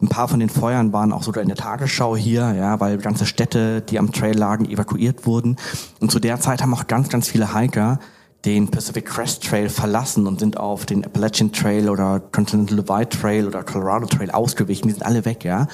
ein 0.00 0.08
paar 0.08 0.28
von 0.28 0.40
den 0.40 0.48
Feuern 0.48 0.94
waren 0.94 1.12
auch 1.12 1.22
sogar 1.22 1.42
in 1.42 1.48
der 1.48 1.58
Tagesschau 1.58 2.16
hier, 2.16 2.54
ja, 2.54 2.80
weil 2.80 2.96
ganze 2.96 3.26
Städte, 3.26 3.82
die 3.82 3.98
am 3.98 4.12
Trail 4.12 4.34
lagen, 4.34 4.64
evakuiert 4.64 5.26
wurden. 5.26 5.56
Und 6.00 6.10
zu 6.10 6.20
der 6.20 6.40
Zeit 6.40 6.62
haben 6.62 6.72
auch 6.72 6.86
ganz, 6.86 7.10
ganz 7.10 7.28
viele 7.28 7.54
Hiker 7.54 7.98
den 8.44 8.70
Pacific 8.70 9.06
Crest 9.06 9.44
Trail 9.44 9.68
verlassen 9.68 10.26
und 10.26 10.38
sind 10.38 10.56
auf 10.58 10.86
den 10.86 11.04
Appalachian 11.04 11.52
Trail 11.52 11.90
oder 11.90 12.20
Continental 12.20 12.76
Divide 12.76 13.08
Trail 13.08 13.46
oder 13.46 13.64
Colorado 13.64 14.06
Trail 14.06 14.30
ausgewichen. 14.30 14.88
Die 14.88 14.94
sind 14.94 15.04
alle 15.04 15.24
weg, 15.24 15.44
ja. 15.44 15.62
Und 15.62 15.68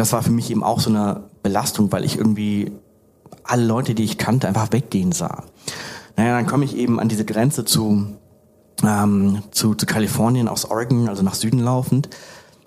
das 0.00 0.12
war 0.12 0.22
für 0.22 0.30
mich 0.30 0.50
eben 0.50 0.62
auch 0.62 0.80
so 0.80 0.90
eine 0.90 1.24
Belastung, 1.42 1.90
weil 1.90 2.04
ich 2.04 2.18
irgendwie 2.18 2.72
alle 3.44 3.64
Leute, 3.64 3.94
die 3.94 4.04
ich 4.04 4.18
kannte, 4.18 4.46
einfach 4.46 4.72
weggehen 4.72 5.12
sah. 5.12 5.44
Naja, 6.16 6.36
dann 6.36 6.46
komme 6.46 6.64
ich 6.64 6.76
eben 6.76 7.00
an 7.00 7.08
diese 7.08 7.24
Grenze 7.24 7.64
zu, 7.64 8.08
ähm, 8.84 9.42
zu, 9.50 9.74
zu 9.74 9.86
Kalifornien 9.86 10.48
aus 10.48 10.70
Oregon, 10.70 11.08
also 11.08 11.22
nach 11.22 11.34
Süden 11.34 11.60
laufend 11.60 12.10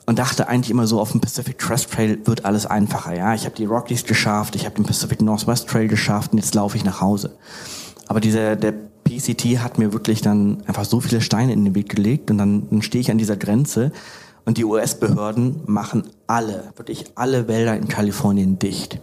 und 0.06 0.20
dachte 0.20 0.48
eigentlich 0.48 0.72
immer 0.72 0.88
so, 0.88 1.00
auf 1.00 1.12
dem 1.12 1.22
Pacific 1.22 1.58
Crest 1.58 1.92
Trail 1.92 2.20
wird 2.26 2.46
alles 2.46 2.66
einfacher. 2.66 3.16
Ja, 3.16 3.34
ich 3.34 3.46
habe 3.46 3.56
die 3.56 3.66
Rockies 3.66 4.06
geschafft, 4.06 4.56
ich 4.56 4.66
habe 4.66 4.76
den 4.76 4.86
Pacific 4.86 5.22
Northwest 5.22 5.68
Trail 5.68 5.88
geschafft 5.88 6.32
und 6.32 6.38
jetzt 6.38 6.54
laufe 6.56 6.78
ich 6.78 6.84
nach 6.84 7.02
Hause. 7.02 7.38
Aber 8.08 8.20
dieser 8.20 8.56
der 8.56 8.74
PCT 9.06 9.60
hat 9.60 9.78
mir 9.78 9.94
wirklich 9.94 10.22
dann 10.22 10.64
einfach 10.66 10.86
so 10.86 11.00
viele 11.00 11.22
Steine 11.22 11.54
in 11.54 11.64
den 11.64 11.76
Weg 11.76 11.90
gelegt 11.90 12.32
und 12.32 12.38
dann, 12.38 12.68
dann 12.70 12.82
stehe 12.82 13.02
ich 13.02 13.12
an 13.12 13.18
dieser 13.18 13.38
Grenze 13.38 13.92
und 14.46 14.58
die 14.58 14.66
US-Behörden 14.66 15.62
machen 15.66 16.04
alle, 16.28 16.72
wirklich 16.76 17.06
alle 17.16 17.48
Wälder 17.48 17.76
in 17.76 17.88
Kalifornien 17.88 18.60
dicht. 18.60 19.00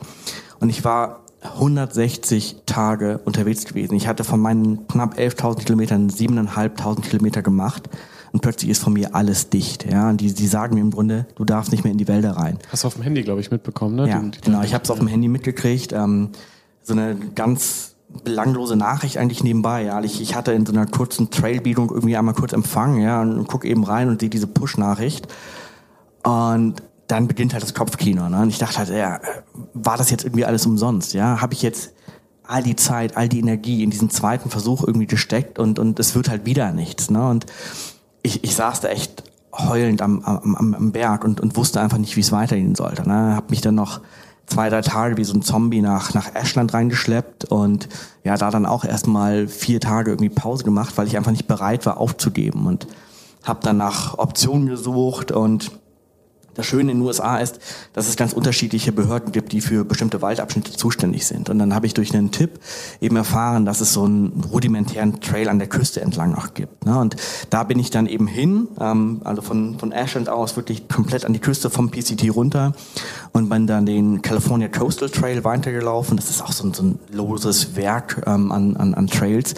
Und 0.61 0.71
ich 0.71 0.85
war 0.85 1.21
160 1.43 2.63
Tage 2.67 3.19
unterwegs 3.25 3.65
gewesen. 3.65 3.95
Ich 3.95 4.07
hatte 4.07 4.23
von 4.23 4.41
meinen 4.41 4.87
knapp 4.87 5.19
11.000 5.19 5.65
Kilometern 5.65 6.09
7.500 6.09 7.01
Kilometer 7.03 7.43
gemacht 7.43 7.89
und 8.31 8.41
plötzlich 8.41 8.71
ist 8.71 8.83
von 8.83 8.93
mir 8.93 9.15
alles 9.15 9.51
dicht. 9.51 9.85
Ja, 9.91 10.11
und 10.11 10.21
die, 10.21 10.33
die 10.33 10.47
sagen 10.47 10.75
mir 10.75 10.81
im 10.81 10.93
Grunde, 10.93 11.27
du 11.35 11.45
darfst 11.45 11.73
nicht 11.73 11.83
mehr 11.85 11.93
in 11.93 11.99
die 11.99 12.09
Wälder 12.09 12.33
rein. 12.37 12.59
Hast 12.71 12.85
du 12.85 12.89
auf 12.89 12.95
dem 12.95 13.03
Handy, 13.03 13.23
glaube 13.23 13.41
ich, 13.41 13.51
mitbekommen, 13.51 13.97
ne? 13.97 14.09
Ja, 14.09 14.21
die, 14.21 14.31
die 14.31 14.41
genau. 14.41 14.63
Ich 14.63 14.75
habe 14.75 14.85
es 14.85 14.91
auf 14.91 14.99
dem 14.99 15.09
Handy 15.09 15.29
mitgekriegt. 15.29 15.93
Ähm, 15.93 16.31
so 16.85 16.93
eine 16.93 17.17
ganz 17.35 17.92
belanglose 18.25 18.77
Nachricht 18.77 19.19
eigentlich 19.19 19.43
nebenbei. 19.43 19.85
Ja, 19.85 20.03
ich, 20.03 20.21
ich 20.21 20.35
hatte 20.35 20.53
in 20.53 20.67
so 20.67 20.73
einer 20.73 20.87
kurzen 20.87 21.31
Trailbildung 21.31 21.91
irgendwie 21.91 22.17
einmal 22.17 22.35
kurz 22.35 22.53
empfangen, 22.53 23.01
ja, 23.01 23.21
und 23.21 23.47
guck 23.47 23.65
eben 23.65 23.85
rein 23.85 24.09
und 24.09 24.21
sehe 24.21 24.31
diese 24.31 24.47
Push-Nachricht. 24.47 25.29
Und 26.23 26.83
dann 27.09 27.29
beginnt 27.29 27.53
halt 27.53 27.63
das 27.63 27.75
Kopfkino. 27.75 28.29
Ne? 28.29 28.43
Und 28.43 28.49
ich 28.49 28.59
dachte 28.59 28.79
halt, 28.79 28.89
ja, 28.91 29.21
war 29.75 29.97
das 29.97 30.11
jetzt 30.11 30.25
irgendwie 30.25 30.45
alles 30.45 30.65
umsonst? 30.67 31.15
Ja, 31.15 31.41
habe 31.41 31.53
ich 31.53 31.63
jetzt 31.63 31.93
all 32.45 32.63
die 32.63 32.77
Zeit, 32.77 33.17
all 33.17 33.29
die 33.29 33.41
Energie 33.41 33.83
in 33.83 33.91
diesen 33.91 34.11
zweiten 34.11 34.51
Versuch 34.51 34.85
irgendwie 34.87 35.07
gesteckt 35.07 35.59
und 35.59 35.79
und 35.79 35.99
es 36.01 36.15
wird 36.15 36.29
halt 36.29 36.47
wieder 36.47 36.73
nichts. 36.73 37.11
Ne? 37.11 37.29
Und 37.29 37.47
ich, 38.23 38.45
ich 38.45 38.55
saß 38.55 38.81
da 38.81 38.89
echt 38.89 39.25
heulend 39.53 40.01
am, 40.01 40.23
am, 40.23 40.75
am 40.75 40.93
Berg 40.93 41.25
und, 41.25 41.41
und 41.41 41.57
wusste 41.57 41.81
einfach 41.81 41.99
nicht, 41.99 42.17
wie 42.17 42.21
es 42.21 42.33
weitergehen 42.33 42.75
sollte. 42.75 43.07
Ne? 43.07 43.37
Hab 43.37 43.51
mich 43.51 43.61
dann 43.61 43.75
noch 43.75 44.01
zwei, 44.53 44.69
drei 44.69 44.83
Tage 44.83 45.17
wie 45.17 45.25
so 45.25 45.33
ein 45.33 45.43
Zombie 45.43 45.81
nach, 45.81 46.13
nach 46.13 46.35
Ashland 46.35 46.75
reingeschleppt 46.75 47.47
und 47.47 47.89
ja, 48.23 48.37
da 48.37 48.51
dann 48.51 48.67
auch 48.67 48.85
erstmal 48.85 49.49
vier 49.49 49.81
Tage 49.81 50.11
irgendwie 50.11 50.29
Pause 50.29 50.65
gemacht, 50.65 50.99
weil 50.99 51.07
ich 51.07 51.17
einfach 51.17 51.31
nicht 51.31 51.47
bereit 51.47 51.87
war 51.87 51.97
aufzugeben 51.97 52.67
und 52.67 52.87
habe 53.45 53.61
dann 53.63 53.79
nach 53.79 54.19
Optionen 54.19 54.69
gesucht 54.69 55.33
und 55.33 55.73
das 56.55 56.67
Schöne 56.67 56.93
in 56.93 56.99
den 56.99 57.07
USA 57.07 57.39
ist, 57.39 57.59
dass 57.93 58.09
es 58.09 58.17
ganz 58.17 58.33
unterschiedliche 58.33 58.93
Behörden 58.93 59.33
gibt, 59.33 59.53
die 59.53 59.61
für 59.61 59.85
bestimmte 59.85 60.23
Waldabschnitte 60.23 60.73
zuständig 60.73 61.27
sind. 61.27 61.51
Und 61.51 61.59
dann 61.59 61.75
habe 61.75 61.87
ich 61.87 61.95
durch 61.95 62.15
einen 62.15 62.31
Tipp 62.31 62.61
eben 63.01 63.17
erfahren, 63.17 63.65
dass 63.65 63.81
es 63.81 63.93
so 63.93 64.05
einen 64.05 64.45
rudimentären 64.53 65.21
Trail 65.21 65.49
an 65.49 65.59
der 65.59 65.69
Küste 65.69 66.01
entlang 66.01 66.33
noch 66.33 66.55
gibt. 66.55 66.85
Ne? 66.85 66.99
Und 66.99 67.17
da 67.51 67.65
bin 67.65 67.79
ich 67.79 67.91
dann 67.91 68.07
eben 68.07 68.27
hin, 68.27 68.69
ähm, 68.81 69.21
also 69.25 69.43
von, 69.43 69.79
von 69.79 69.93
Ashland 69.93 70.29
aus 70.29 70.57
wirklich 70.57 70.89
komplett 70.89 71.25
an 71.25 71.33
die 71.33 71.41
Küste 71.41 71.71
vom 71.71 71.91
PCT 71.91 72.35
runter 72.35 72.75
und 73.33 73.49
bin 73.49 73.67
dann 73.67 73.87
den 73.87 74.23
California 74.23 74.69
Coastal 74.69 75.09
Trail 75.09 75.45
weitergelaufen. 75.45 76.17
Das 76.17 76.31
ist 76.31 76.43
auch 76.43 76.53
so 76.53 76.67
ein, 76.67 76.75
so 76.75 76.83
ein 76.83 76.99
loses 77.11 77.77
Werk 77.77 78.23
ähm, 78.27 78.53
an, 78.53 78.77
an, 78.77 78.95
an 78.95 79.07
Trails. 79.07 79.55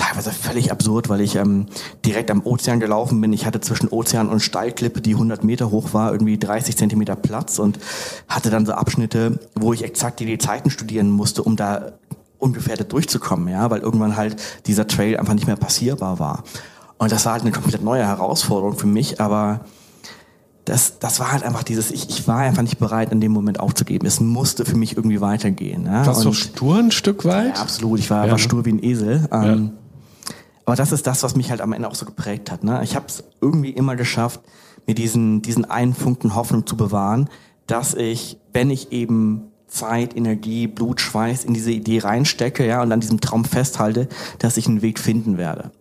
Teilweise 0.00 0.30
völlig 0.30 0.72
absurd, 0.72 1.10
weil 1.10 1.20
ich 1.20 1.36
ähm, 1.36 1.66
direkt 2.06 2.30
am 2.30 2.40
Ozean 2.46 2.80
gelaufen 2.80 3.20
bin. 3.20 3.34
Ich 3.34 3.44
hatte 3.44 3.60
zwischen 3.60 3.88
Ozean 3.88 4.30
und 4.30 4.40
Steilklippe, 4.40 5.02
die 5.02 5.12
100 5.12 5.44
Meter 5.44 5.70
hoch 5.70 5.92
war, 5.92 6.10
irgendwie 6.10 6.38
30 6.38 6.74
Zentimeter 6.74 7.16
Platz 7.16 7.58
und 7.58 7.78
hatte 8.26 8.48
dann 8.48 8.64
so 8.64 8.72
Abschnitte, 8.72 9.38
wo 9.54 9.74
ich 9.74 9.84
exakt 9.84 10.20
die 10.20 10.38
Zeiten 10.38 10.70
studieren 10.70 11.10
musste, 11.10 11.42
um 11.42 11.54
da 11.54 11.92
ungefährdet 12.38 12.90
durchzukommen, 12.94 13.48
ja, 13.48 13.70
weil 13.70 13.80
irgendwann 13.80 14.16
halt 14.16 14.36
dieser 14.66 14.86
Trail 14.86 15.18
einfach 15.18 15.34
nicht 15.34 15.46
mehr 15.46 15.56
passierbar 15.56 16.18
war. 16.18 16.44
Und 16.96 17.12
das 17.12 17.26
war 17.26 17.34
halt 17.34 17.42
eine 17.42 17.52
komplett 17.52 17.84
neue 17.84 18.06
Herausforderung 18.06 18.78
für 18.78 18.86
mich, 18.86 19.20
aber 19.20 19.60
das, 20.64 20.98
das 20.98 21.20
war 21.20 21.32
halt 21.32 21.42
einfach 21.42 21.62
dieses, 21.62 21.90
ich, 21.90 22.08
ich 22.08 22.26
war 22.26 22.38
einfach 22.38 22.62
nicht 22.62 22.78
bereit, 22.78 23.12
in 23.12 23.20
dem 23.20 23.32
Moment 23.32 23.60
aufzugeben. 23.60 24.06
Es 24.06 24.18
musste 24.20 24.64
für 24.64 24.76
mich 24.76 24.96
irgendwie 24.96 25.20
weitergehen. 25.20 25.84
Ja? 25.84 26.06
Warst 26.06 26.24
du 26.24 26.32
stur 26.32 26.78
ein 26.78 26.90
Stück 26.90 27.26
weit? 27.26 27.56
Ja, 27.56 27.62
absolut. 27.62 27.98
Ich 27.98 28.08
war, 28.08 28.24
ja. 28.24 28.30
war 28.30 28.38
stur 28.38 28.64
wie 28.64 28.72
ein 28.72 28.82
Esel. 28.82 29.28
Ähm, 29.30 29.72
aber 30.70 30.76
das 30.76 30.92
ist 30.92 31.08
das, 31.08 31.24
was 31.24 31.34
mich 31.34 31.50
halt 31.50 31.62
am 31.62 31.72
Ende 31.72 31.88
auch 31.88 31.96
so 31.96 32.06
geprägt 32.06 32.48
hat. 32.48 32.62
Ne? 32.62 32.80
Ich 32.84 32.94
habe 32.94 33.06
es 33.08 33.24
irgendwie 33.40 33.70
immer 33.70 33.96
geschafft, 33.96 34.38
mir 34.86 34.94
diesen, 34.94 35.42
diesen 35.42 35.64
einen 35.64 35.94
Funken 35.94 36.36
Hoffnung 36.36 36.64
zu 36.64 36.76
bewahren, 36.76 37.28
dass 37.66 37.94
ich, 37.94 38.38
wenn 38.52 38.70
ich 38.70 38.92
eben 38.92 39.50
Zeit, 39.66 40.16
Energie, 40.16 40.68
Blut, 40.68 41.00
Schweiß 41.00 41.42
in 41.42 41.54
diese 41.54 41.72
Idee 41.72 41.98
reinstecke, 41.98 42.64
ja, 42.64 42.82
und 42.82 42.92
an 42.92 43.00
diesem 43.00 43.20
Traum 43.20 43.44
festhalte, 43.44 44.08
dass 44.38 44.56
ich 44.56 44.68
einen 44.68 44.80
Weg 44.80 45.00
finden 45.00 45.38
werde. 45.38 45.72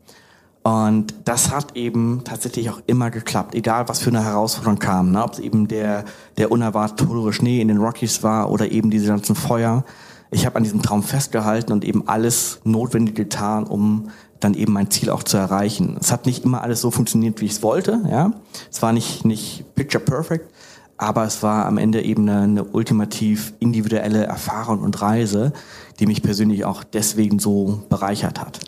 Und 0.64 1.14
das 1.24 1.52
hat 1.52 1.78
eben 1.78 2.24
tatsächlich 2.24 2.72
auch 2.72 2.82
immer 2.88 3.12
geklappt, 3.12 3.54
egal 3.54 3.88
was 3.90 4.00
für 4.00 4.10
eine 4.10 4.24
Herausforderung 4.24 4.80
kam. 4.80 5.12
Ne? 5.12 5.24
Ob 5.24 5.34
es 5.34 5.40
eben 5.40 5.68
der, 5.68 6.04
der 6.40 6.50
unerwartet 6.50 6.98
todere 6.98 7.32
Schnee 7.32 7.62
in 7.62 7.68
den 7.68 7.78
Rockies 7.78 8.24
war 8.24 8.50
oder 8.50 8.72
eben 8.72 8.90
diese 8.90 9.10
ganzen 9.10 9.36
Feuer. 9.36 9.86
Ich 10.32 10.48
habe 10.48 10.56
an 10.56 10.64
diesem 10.64 10.82
Traum 10.82 11.04
festgehalten 11.04 11.72
und 11.72 11.86
eben 11.86 12.08
alles 12.08 12.62
Notwendige 12.64 13.26
getan, 13.26 13.66
um 13.66 14.10
dann 14.40 14.54
eben 14.54 14.74
mein 14.74 14.90
Ziel 14.90 15.10
auch 15.10 15.24
zu 15.24 15.38
erreichen. 15.38 15.98
Es 16.00 16.12
hat 16.12 16.26
nicht 16.26 16.46
immer 16.46 16.62
alles 16.62 16.82
so 16.82 16.92
funktioniert, 16.92 17.42
wie 17.42 17.46
ich 17.46 17.54
es 17.54 17.64
wollte. 17.64 18.02
Ja, 18.10 18.34
Es 18.72 18.82
war 18.82 18.94
nicht, 18.94 19.26
nicht 19.26 19.66
picture 19.76 20.04
perfect, 20.04 20.52
aber 20.98 21.26
es 21.26 21.44
war 21.44 21.66
am 21.66 21.78
Ende 21.78 22.02
eben 22.02 22.30
eine, 22.30 22.42
eine 22.42 22.64
ultimativ 22.64 23.54
individuelle 23.60 24.26
Erfahrung 24.26 24.80
und 24.80 25.02
Reise, 25.02 25.54
die 26.00 26.06
mich 26.06 26.22
persönlich 26.22 26.66
auch 26.66 26.84
deswegen 26.84 27.40
so 27.40 27.84
bereichert 27.90 28.40
hat. 28.40 28.60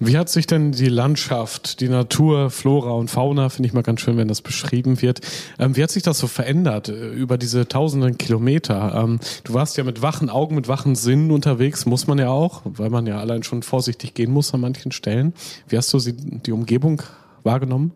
Wie 0.00 0.18
hat 0.18 0.28
sich 0.28 0.46
denn 0.46 0.72
die 0.72 0.88
Landschaft, 0.88 1.80
die 1.80 1.88
Natur, 1.88 2.50
Flora 2.50 2.90
und 2.90 3.10
Fauna, 3.10 3.48
finde 3.48 3.68
ich 3.68 3.72
mal 3.72 3.82
ganz 3.82 4.00
schön, 4.00 4.16
wenn 4.16 4.28
das 4.28 4.42
beschrieben 4.42 5.00
wird, 5.00 5.20
ähm, 5.58 5.76
wie 5.76 5.82
hat 5.82 5.90
sich 5.90 6.02
das 6.02 6.18
so 6.18 6.26
verändert 6.26 6.88
äh, 6.88 7.10
über 7.10 7.38
diese 7.38 7.68
tausenden 7.68 8.18
Kilometer? 8.18 8.94
Ähm, 8.94 9.20
du 9.44 9.54
warst 9.54 9.76
ja 9.76 9.84
mit 9.84 10.02
wachen 10.02 10.30
Augen, 10.30 10.56
mit 10.56 10.66
wachen 10.66 10.96
Sinnen 10.96 11.30
unterwegs, 11.30 11.86
muss 11.86 12.06
man 12.06 12.18
ja 12.18 12.28
auch, 12.28 12.62
weil 12.64 12.90
man 12.90 13.06
ja 13.06 13.18
allein 13.18 13.44
schon 13.44 13.62
vorsichtig 13.62 14.14
gehen 14.14 14.32
muss 14.32 14.52
an 14.52 14.60
manchen 14.60 14.90
Stellen. 14.90 15.32
Wie 15.68 15.76
hast 15.76 15.92
du 15.92 15.98
die 16.00 16.52
Umgebung 16.52 17.02
wahrgenommen? 17.44 17.92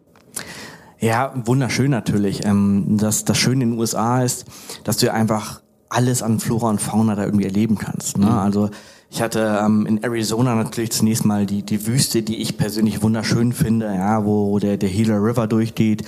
Ja, 1.00 1.32
wunderschön 1.34 1.90
natürlich. 1.90 2.44
Ähm, 2.44 2.96
das, 2.98 3.24
das 3.24 3.38
Schöne 3.38 3.64
in 3.64 3.70
den 3.70 3.78
USA 3.78 4.22
ist, 4.22 4.46
dass 4.84 4.98
du 4.98 5.12
einfach 5.12 5.60
alles 5.88 6.22
an 6.22 6.38
Flora 6.38 6.70
und 6.70 6.80
Fauna 6.80 7.14
da 7.14 7.24
irgendwie 7.24 7.44
erleben 7.44 7.78
kannst. 7.78 8.18
Ne? 8.18 8.26
Mhm. 8.26 8.32
Also 8.32 8.70
ich 9.10 9.22
hatte 9.22 9.60
ähm, 9.64 9.86
in 9.86 10.02
Arizona 10.02 10.54
natürlich 10.54 10.92
zunächst 10.92 11.24
mal 11.24 11.46
die, 11.46 11.62
die 11.62 11.86
Wüste, 11.86 12.22
die 12.22 12.36
ich 12.42 12.58
persönlich 12.58 13.02
wunderschön 13.02 13.52
finde, 13.52 13.86
ja, 13.86 14.24
wo 14.24 14.58
der, 14.58 14.76
der 14.76 14.90
Gila 14.90 15.16
River 15.16 15.46
durchgeht. 15.46 16.04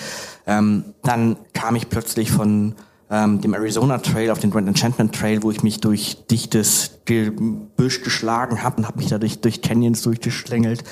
Ähm, 0.46 0.84
dann 1.02 1.36
kam 1.54 1.76
ich 1.76 1.88
plötzlich 1.88 2.30
von 2.30 2.74
ähm, 3.10 3.40
dem 3.40 3.54
Arizona 3.54 3.98
Trail 3.98 4.30
auf 4.30 4.38
den 4.38 4.50
Grand 4.50 4.68
Enchantment 4.68 5.14
Trail, 5.14 5.42
wo 5.42 5.50
ich 5.50 5.62
mich 5.62 5.80
durch 5.80 6.26
dichtes 6.30 7.00
Gebüsch 7.06 8.02
geschlagen 8.02 8.62
habe 8.62 8.76
und 8.78 8.86
habe 8.86 8.98
mich 8.98 9.08
da 9.08 9.18
durch, 9.18 9.40
durch 9.40 9.62
Canyons 9.62 10.02
durchgeschlängelt. 10.02 10.84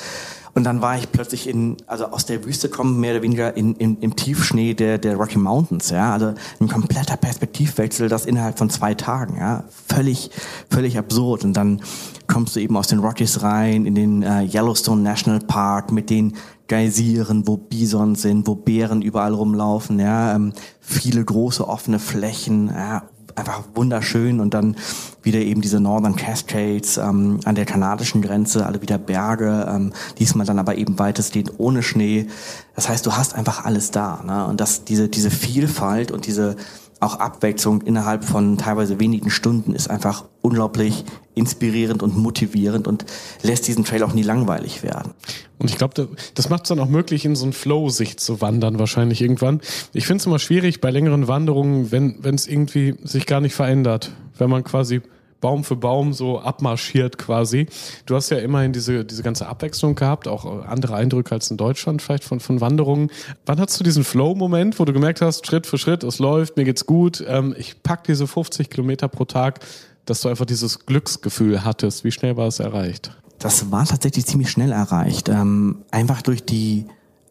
Und 0.55 0.65
dann 0.65 0.81
war 0.81 0.97
ich 0.97 1.11
plötzlich 1.13 1.49
in, 1.49 1.77
also 1.87 2.07
aus 2.07 2.27
der 2.27 2.45
Wüste 2.45 2.69
kommen, 2.69 3.01
mehr 3.01 3.13
oder 3.13 3.23
weniger 3.23 3.57
in, 3.57 3.75
in, 3.77 3.99
im 4.01 4.17
Tiefschnee 4.17 4.75
der, 4.75 4.99
der 4.99 5.17
Rocky 5.17 5.39
Mountains, 5.39 5.91
ja. 5.91 6.13
Also 6.13 6.35
ein 6.61 6.69
kompletter 6.69 7.17
Perspektivwechsel, 7.17 8.09
das 8.09 8.27
innerhalb 8.27 8.59
von 8.59 8.71
zwei 8.71 8.95
Tagen, 8.95 9.37
ja. 9.39 9.65
Völlig, 9.89 10.31
völlig 10.71 10.99
absurd. 10.99 11.45
Und 11.45 11.55
dann 11.55 11.83
kommst 12.27 12.57
du 12.57 12.61
eben 12.61 12.77
aus 12.77 12.89
den 12.89 12.99
Rockies 12.99 13.43
rein, 13.43 13.87
in 13.87 13.95
den 13.95 14.23
äh, 14.23 14.43
Yellowstone 14.43 15.03
National 15.03 15.41
Park 15.41 15.93
mit 15.93 16.11
den 16.11 16.35
Geysiren, 16.67 17.47
wo 17.47 17.57
Bison 17.57 18.15
sind, 18.15 18.47
wo 18.47 18.55
Bären 18.55 19.01
überall 19.03 19.35
rumlaufen, 19.35 19.99
ja. 19.99 20.35
Ähm, 20.35 20.53
viele 20.81 21.25
große 21.25 21.67
offene 21.67 21.99
Flächen, 21.99 22.69
ja 22.69 23.03
einfach 23.39 23.63
wunderschön 23.75 24.41
und 24.41 24.55
dann 24.55 24.77
wieder 25.23 25.41
eben 25.41 25.61
diese 25.61 25.81
Northern 25.81 26.17
Cascades 26.17 26.97
ähm, 26.97 27.41
an 27.45 27.55
der 27.55 27.65
kanadischen 27.65 28.23
Grenze, 28.23 28.67
alle 28.67 28.83
wieder 28.83 28.99
Berge, 28.99 29.67
ähm, 29.69 29.93
diesmal 30.19 30.47
dann 30.47 30.59
aber 30.59 30.77
eben 30.77 30.99
weitestgehend 30.99 31.53
ohne 31.59 31.83
Schnee. 31.83 32.27
Das 32.75 32.89
heißt, 32.89 33.05
du 33.07 33.13
hast 33.13 33.35
einfach 33.35 33.65
alles 33.65 33.91
da. 33.91 34.23
Ne? 34.25 34.47
Und 34.47 34.61
das, 34.61 34.85
diese, 34.85 35.09
diese 35.09 35.31
Vielfalt 35.31 36.11
und 36.11 36.27
diese 36.27 36.57
auch 37.01 37.21
Abwechslung 37.21 37.83
innerhalb 37.83 38.25
von 38.25 38.59
teilweise 38.59 38.99
wenigen 38.99 39.31
Stunden 39.31 39.75
ist 39.75 39.89
einfach 39.89 40.25
unglaublich 40.43 41.05
inspirierend 41.35 42.03
und 42.03 42.17
motivierend 42.17 42.89
und 42.89 43.05
lässt 43.43 43.69
diesen 43.69 43.85
Trail 43.85 44.03
auch 44.03 44.13
nie 44.13 44.23
langweilig 44.23 44.83
werden. 44.83 45.13
Und 45.59 45.71
ich 45.71 45.79
glaube, 45.79 46.09
das 46.35 46.49
macht 46.49 46.65
es 46.65 46.69
dann 46.71 46.81
auch 46.81 46.89
möglich, 46.89 47.25
in 47.25 47.37
so 47.37 47.47
ein 47.47 47.53
Flow-Sicht 47.53 48.19
zu 48.19 48.41
wandern, 48.41 48.79
wahrscheinlich 48.79 49.21
irgendwann. 49.21 49.61
Ich 49.93 50.07
finde 50.07 50.23
es 50.23 50.27
immer 50.27 50.41
schwierig 50.41 50.81
bei 50.81 50.91
längeren 50.91 51.29
Wanderungen, 51.29 51.93
wenn 51.93 52.35
es 52.35 52.49
irgendwie 52.49 52.97
sich 53.05 53.27
gar 53.27 53.41
nicht 53.41 53.55
verändert. 53.55 54.13
Wenn 54.37 54.51
man 54.51 54.65
quasi 54.65 55.01
Baum 55.41 55.63
für 55.65 55.77
Baum 55.77 56.13
so 56.13 56.41
abmarschiert 56.41 57.17
quasi. 57.19 57.67
Du 58.07 58.17
hast 58.17 58.31
ja 58.31 58.39
immerhin 58.39 58.73
diese, 58.73 59.05
diese 59.05 59.23
ganze 59.23 59.47
Abwechslung 59.47 59.95
gehabt, 59.95 60.27
auch 60.27 60.67
andere 60.67 60.97
Eindrücke 60.97 61.33
als 61.33 61.51
in 61.51 61.57
Deutschland 61.57 62.03
vielleicht 62.03 62.25
von, 62.25 62.41
von 62.41 62.61
Wanderungen. 62.61 63.11
Wann 63.47 63.61
hast 63.61 63.79
du 63.79 63.85
diesen 63.85 64.05
Flow-Moment, 64.05 64.79
wo 64.79 64.85
du 64.85 64.93
gemerkt 64.93 65.21
hast, 65.21 65.47
Schritt 65.47 65.67
für 65.67 65.79
Schritt, 65.79 66.03
es 66.03 66.19
läuft, 66.19 66.57
mir 66.57 66.65
geht's 66.65 66.87
gut, 66.87 67.25
ähm, 67.27 67.55
ich 67.57 67.83
pack 67.83 68.05
diese 68.05 68.27
50 68.27 68.69
Kilometer 68.69 69.09
pro 69.09 69.25
Tag, 69.25 69.61
dass 70.07 70.23
du 70.23 70.29
einfach 70.29 70.47
dieses 70.47 70.87
Glücksgefühl 70.87 71.65
hattest? 71.65 72.03
Wie 72.03 72.13
schnell 72.13 72.37
war 72.37 72.49
es 72.49 72.61
erreicht? 72.61 73.13
Das 73.39 73.71
war 73.71 73.85
tatsächlich 73.85 74.27
ziemlich 74.27 74.51
schnell 74.51 74.73
erreicht. 74.73 75.29
Ähm, 75.29 75.85
einfach 75.91 76.23
durch 76.23 76.45
die 76.45 76.87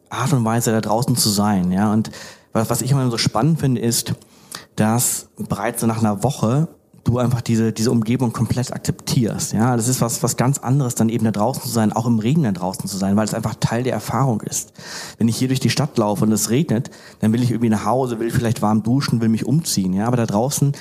Art 0.08 0.32
und 0.32 0.44
Weise 0.44 0.70
da 0.70 0.80
draußen 0.80 1.16
zu 1.16 1.28
sein. 1.28 1.70
Ja? 1.72 1.92
Und 1.92 2.10
was, 2.52 2.70
was 2.70 2.82
ich 2.82 2.90
immer 2.90 3.10
so 3.10 3.18
spannend 3.18 3.60
finde, 3.60 3.80
ist, 3.80 4.14
dass 4.76 5.28
bereits 5.36 5.80
so 5.80 5.86
nach 5.86 5.98
einer 5.98 6.22
Woche 6.22 6.68
du 7.08 7.18
einfach 7.18 7.40
diese, 7.40 7.72
diese 7.72 7.90
Umgebung 7.90 8.32
komplett 8.32 8.72
akzeptierst. 8.72 9.54
Ja, 9.54 9.76
das 9.76 9.88
ist 9.88 10.00
was, 10.00 10.22
was 10.22 10.36
ganz 10.36 10.58
anderes, 10.58 10.94
dann 10.94 11.08
eben 11.08 11.24
da 11.24 11.30
draußen 11.30 11.62
zu 11.62 11.68
sein, 11.68 11.92
auch 11.92 12.06
im 12.06 12.18
Regen 12.18 12.42
da 12.42 12.52
draußen 12.52 12.86
zu 12.86 12.98
sein, 12.98 13.16
weil 13.16 13.24
es 13.24 13.34
einfach 13.34 13.54
Teil 13.58 13.82
der 13.82 13.94
Erfahrung 13.94 14.42
ist. 14.42 14.72
Wenn 15.16 15.26
ich 15.26 15.36
hier 15.36 15.48
durch 15.48 15.60
die 15.60 15.70
Stadt 15.70 15.96
laufe 15.96 16.24
und 16.24 16.32
es 16.32 16.50
regnet, 16.50 16.90
dann 17.20 17.32
will 17.32 17.42
ich 17.42 17.50
irgendwie 17.50 17.70
nach 17.70 17.86
Hause, 17.86 18.20
will 18.20 18.30
vielleicht 18.30 18.60
warm 18.60 18.82
duschen, 18.82 19.22
will 19.22 19.30
mich 19.30 19.46
umziehen. 19.46 19.94
Ja, 19.94 20.06
aber 20.06 20.18
da 20.18 20.26
draußen 20.26 20.72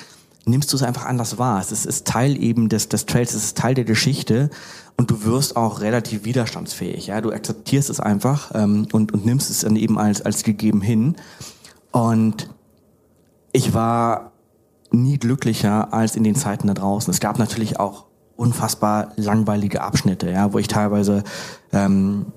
nimmst 0.46 0.72
du 0.74 0.76
es 0.76 0.84
einfach 0.84 1.06
anders 1.06 1.38
wahr. 1.38 1.62
Es 1.62 1.72
ist, 1.72 1.86
ist 1.86 2.06
Teil 2.06 2.42
eben 2.42 2.68
des, 2.68 2.90
des 2.90 3.06
Trails, 3.06 3.34
es 3.34 3.46
ist 3.46 3.58
Teil 3.58 3.74
der 3.74 3.86
Geschichte 3.86 4.50
und 4.98 5.10
du 5.10 5.24
wirst 5.24 5.56
auch 5.56 5.80
relativ 5.80 6.26
widerstandsfähig. 6.26 7.08
Ja, 7.08 7.22
du 7.22 7.32
akzeptierst 7.32 7.90
es 7.90 8.02
einfach 8.02 8.52
ähm, 8.54 8.88
und, 8.92 9.14
und 9.14 9.26
nimmst 9.26 9.50
es 9.50 9.62
dann 9.62 9.78
eben 9.78 9.98
als, 9.98 10.22
als 10.22 10.44
gegeben 10.44 10.82
hin. 10.82 11.16
Und 11.92 12.50
ich 13.54 13.74
war 13.74 14.34
nie 14.92 15.18
glücklicher 15.18 15.94
als 15.94 16.16
in 16.16 16.24
den 16.24 16.36
Zeiten 16.36 16.68
da 16.68 16.74
draußen. 16.74 17.12
Es 17.12 17.20
gab 17.20 17.40
natürlich 17.40 17.80
auch 17.80 18.06
unfassbar 18.36 19.12
langweilige 19.16 19.82
Abschnitte, 19.82 20.30
ja, 20.30 20.54
wo 20.54 20.60
ich 20.60 20.68
teilweise 20.68 21.24
ähm, 21.74 22.28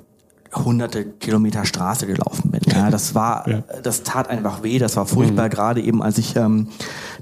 hunderte 0.54 1.04
Kilometer 1.04 1.64
Straße 1.64 2.06
gelaufen 2.06 2.49
bin. 2.49 2.49
Ja, 2.72 2.90
das 2.90 3.14
war, 3.14 3.48
ja. 3.48 3.62
das 3.82 4.02
tat 4.02 4.28
einfach 4.28 4.62
weh, 4.62 4.78
das 4.78 4.96
war 4.96 5.06
furchtbar, 5.06 5.46
mhm. 5.46 5.50
gerade 5.50 5.80
eben 5.80 6.02
als 6.02 6.18
ich 6.18 6.36
ähm, 6.36 6.68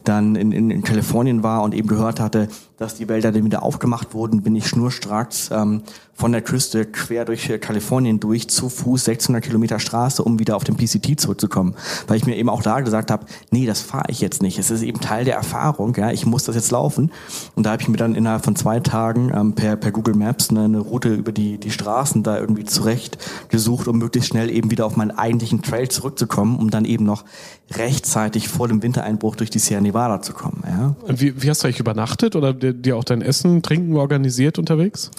dann 0.05 0.37
in, 0.37 0.53
in, 0.53 0.71
in 0.71 0.83
Kalifornien 0.83 1.43
war 1.43 1.63
und 1.63 1.75
eben 1.75 1.89
gehört 1.89 2.21
hatte, 2.21 2.49
dass 2.79 2.95
die 2.95 3.09
Wälder 3.09 3.33
dann 3.33 3.45
wieder 3.45 3.63
aufgemacht 3.63 4.15
wurden, 4.15 4.43
bin 4.43 4.55
ich 4.55 4.69
schnurstracks 4.69 5.51
ähm, 5.53 5.83
von 6.15 6.33
der 6.33 6.43
Küste 6.43 6.85
quer 6.85 7.25
durch 7.25 7.51
äh, 7.51 7.59
Kalifornien 7.59 8.21
durch 8.21 8.49
zu 8.49 8.69
Fuß 8.69 9.05
600 9.05 9.43
Kilometer 9.43 9.79
Straße, 9.79 10.23
um 10.23 10.39
wieder 10.39 10.57
auf 10.57 10.65
den 10.65 10.77
PCT 10.77 11.19
zurückzukommen. 11.21 11.75
Weil 12.07 12.17
ich 12.17 12.27
mir 12.27 12.37
eben 12.37 12.49
auch 12.49 12.63
da 12.63 12.81
gesagt 12.81 13.11
habe, 13.11 13.27
nee, 13.51 13.67
das 13.67 13.81
fahre 13.81 14.11
ich 14.11 14.21
jetzt 14.21 14.43
nicht. 14.43 14.59
Es 14.59 14.71
ist 14.71 14.83
eben 14.83 15.01
Teil 15.01 15.25
der 15.25 15.35
Erfahrung, 15.35 15.95
ja, 15.97 16.11
ich 16.11 16.25
muss 16.25 16.45
das 16.45 16.55
jetzt 16.55 16.71
laufen. 16.71 17.11
Und 17.57 17.67
da 17.67 17.73
habe 17.73 17.83
ich 17.83 17.89
mir 17.89 17.97
dann 17.97 18.15
innerhalb 18.15 18.45
von 18.45 18.55
zwei 18.55 18.79
Tagen 18.81 19.33
ähm, 19.35 19.55
per, 19.55 19.77
per 19.77 19.91
Google 19.91 20.15
Maps 20.15 20.51
eine, 20.51 20.65
eine 20.65 20.79
Route 20.79 21.13
über 21.13 21.33
die, 21.33 21.59
die 21.59 21.71
Straßen 21.71 22.23
da 22.23 22.39
irgendwie 22.39 22.65
zurecht 22.65 23.19
gesucht, 23.49 23.89
um 23.89 23.99
möglichst 23.99 24.31
schnell 24.31 24.51
eben 24.51 24.71
wieder 24.71 24.87
auf 24.87 24.97
meinen 25.39 25.49
eigentlichen 25.49 25.63
Trail 25.63 25.89
zurückzukommen, 25.89 26.57
um 26.59 26.71
dann 26.71 26.85
eben 26.85 27.05
noch 27.05 27.25
rechtzeitig 27.71 28.49
vor 28.49 28.67
dem 28.67 28.83
Wintereinbruch 28.83 29.37
durch 29.37 29.51
die 29.51 29.59
Sierra 29.59 29.81
Nevada 29.81 30.21
zu 30.23 30.33
kommen. 30.33 30.63
Ja. 30.67 30.97
Wie, 31.07 31.43
wie 31.43 31.51
hast 31.51 31.63
du 31.63 31.67
eigentlich 31.67 31.81
übernachtet 31.81 32.35
oder 32.35 32.53
dir 32.53 32.97
auch 32.97 33.05
dein 33.05 33.23
Essen, 33.23 33.63
Trinken 33.63 33.97
organisiert 33.97 34.59
unterwegs? 34.59 35.11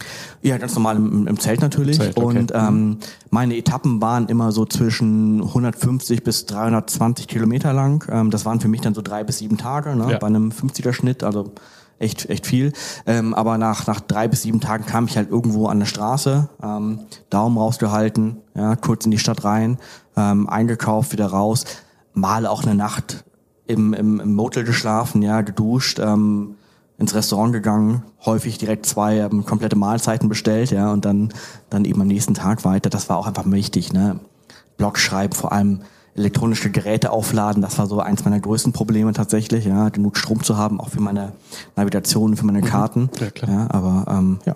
Ja, 0.42 0.58
ganz 0.58 0.76
normal 0.76 0.98
im, 0.98 1.28
im 1.28 1.40
Zelt 1.40 1.62
natürlich. 1.62 1.98
Zelt, 1.98 2.18
okay. 2.18 2.40
Und 2.40 2.52
ähm, 2.54 2.98
meine 3.30 3.56
Etappen 3.56 4.02
waren 4.02 4.28
immer 4.28 4.52
so 4.52 4.66
zwischen 4.66 5.42
150 5.42 6.24
bis 6.24 6.46
320 6.48 7.28
Kilometer 7.28 7.72
lang. 7.74 8.06
Ähm, 8.12 8.32
das 8.32 8.46
waren 8.46 8.60
für 8.60 8.68
mich 8.68 8.82
dann 8.82 8.94
so 8.94 9.02
drei 9.02 9.24
bis 9.24 9.38
sieben 9.40 9.58
Tage 9.58 9.96
ne, 9.96 10.12
ja. 10.12 10.18
bei 10.18 10.28
einem 10.28 10.50
50er 10.50 10.94
Schnitt. 10.94 11.24
Also 11.24 11.54
echt, 12.00 12.30
echt 12.30 12.48
viel. 12.48 12.74
Ähm, 13.06 13.34
aber 13.34 13.58
nach, 13.58 13.86
nach 13.88 14.00
drei 14.00 14.28
bis 14.28 14.44
sieben 14.44 14.62
Tagen 14.62 14.86
kam 14.86 15.06
ich 15.06 15.18
halt 15.18 15.30
irgendwo 15.30 15.68
an 15.68 15.80
der 15.80 15.86
Straße, 15.86 16.50
ähm, 16.64 17.02
Daumen 17.30 17.58
rausgehalten, 17.58 18.38
ja, 18.56 18.76
kurz 18.76 19.06
in 19.06 19.12
die 19.12 19.20
Stadt 19.20 19.44
rein, 19.44 19.78
ähm, 20.16 20.50
eingekauft, 20.50 21.12
wieder 21.12 21.28
raus, 21.28 21.66
mal 22.14 22.48
auch 22.48 22.64
eine 22.64 22.76
Nacht 22.76 23.24
im, 23.68 23.94
im, 23.94 24.20
im 24.20 24.34
Motel 24.34 24.64
geschlafen, 24.64 25.22
ja, 25.22 25.42
geduscht, 25.42 26.00
ähm, 26.00 26.56
ins 26.98 27.16
Restaurant 27.16 27.54
gegangen, 27.54 28.04
häufig 28.26 28.58
direkt 28.58 28.86
zwei 28.86 29.20
ähm, 29.20 29.46
komplette 29.46 29.76
Mahlzeiten 29.78 30.28
bestellt, 30.28 30.72
ja, 30.72 30.92
und 30.92 31.06
dann, 31.06 31.34
dann 31.70 31.86
eben 31.86 32.02
am 32.02 32.08
nächsten 32.08 32.34
Tag 32.34 32.66
weiter. 32.66 32.90
Das 32.90 33.10
war 33.10 33.18
auch 33.18 33.28
einfach 33.28 33.46
wichtig, 33.46 33.94
ne? 33.94 34.20
Blog 34.78 34.98
schreiben, 34.98 35.34
vor 35.34 35.52
allem 35.52 35.82
elektronische 36.16 36.70
Geräte 36.70 37.12
aufladen. 37.12 37.62
Das 37.62 37.78
war 37.78 37.88
so 37.88 38.00
eins 38.00 38.26
meiner 38.26 38.40
größten 38.40 38.74
Probleme 38.74 39.14
tatsächlich, 39.14 39.66
ja, 39.66 39.90
genug 39.90 40.18
Strom 40.18 40.44
zu 40.44 40.58
haben, 40.58 40.80
auch 40.80 40.90
für 40.90 41.02
meine 41.02 41.34
Navigation, 41.76 42.36
für 42.36 42.46
meine 42.46 42.62
mhm. 42.62 42.66
Karten. 42.66 43.10
Ja, 43.20 43.32
klar. 43.32 43.52
Ja, 43.52 43.68
aber 43.72 44.06
ähm, 44.10 44.40
ja, 44.46 44.56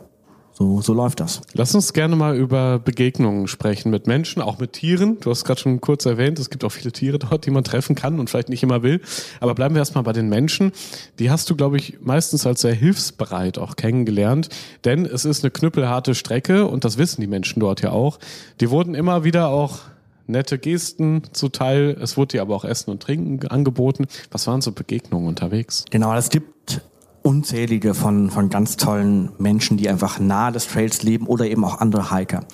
so, 0.56 0.82
so 0.82 0.94
läuft 0.94 1.20
das. 1.20 1.42
Lass 1.54 1.74
uns 1.74 1.94
gerne 1.94 2.16
mal 2.16 2.38
über 2.38 2.78
Begegnungen 2.78 3.48
sprechen 3.48 3.90
mit 3.90 4.06
Menschen, 4.06 4.40
auch 4.40 4.60
mit 4.60 4.74
Tieren. 4.74 5.18
Du 5.20 5.32
hast 5.32 5.46
gerade 5.46 5.60
schon 5.60 5.82
kurz 5.82 6.06
erwähnt, 6.06 6.38
es 6.38 6.52
gibt 6.52 6.64
auch 6.64 6.72
viele 6.72 6.92
Tiere 6.92 7.18
dort, 7.18 7.48
die 7.48 7.52
man 7.52 7.64
treffen 7.64 7.96
kann 7.96 8.20
und 8.20 8.30
vielleicht 8.30 8.50
nicht 8.50 8.62
immer 8.62 8.84
will. 8.84 9.02
Aber 9.40 9.56
bleiben 9.56 9.74
wir 9.74 9.80
erstmal 9.80 10.04
bei 10.04 10.14
den 10.14 10.30
Menschen. 10.30 10.72
Die 11.18 11.32
hast 11.32 11.50
du, 11.50 11.56
glaube 11.56 11.78
ich, 11.78 11.98
meistens 12.02 12.46
als 12.46 12.62
sehr 12.62 12.74
hilfsbereit 12.74 13.58
auch 13.58 13.76
kennengelernt. 13.76 14.50
Denn 14.86 15.08
es 15.08 15.26
ist 15.26 15.44
eine 15.44 15.50
knüppelharte 15.50 16.14
Strecke 16.14 16.68
und 16.68 16.86
das 16.86 17.00
wissen 17.00 17.22
die 17.22 17.28
Menschen 17.28 17.60
dort 17.60 17.82
ja 17.82 17.90
auch. 17.90 18.20
Die 18.62 18.70
wurden 18.70 18.94
immer 18.94 19.24
wieder 19.24 19.50
auch 19.50 19.80
nette 20.28 20.58
Gesten 20.58 21.24
zuteil. 21.34 21.98
Es 22.02 22.18
wurde 22.18 22.38
dir 22.38 22.42
aber 22.42 22.56
auch 22.56 22.66
Essen 22.66 22.92
und 22.92 23.04
Trinken 23.04 23.48
angeboten. 23.48 24.06
Was 24.32 24.48
waren 24.48 24.62
so 24.62 24.72
Begegnungen 24.72 25.28
unterwegs? 25.28 25.86
Genau, 25.92 26.14
es 26.16 26.30
gibt 26.30 26.82
unzählige 27.24 27.94
von, 27.94 28.30
von 28.30 28.50
ganz 28.50 28.78
tollen 28.78 29.32
Menschen, 29.38 29.78
die 29.78 29.90
einfach 29.90 30.20
nahe 30.20 30.52
des 30.52 30.68
Trails 30.68 31.04
leben 31.04 31.26
oder 31.28 31.46
eben 31.46 31.64
auch 31.64 31.80
andere 31.80 32.12
Hiker. 32.12 32.46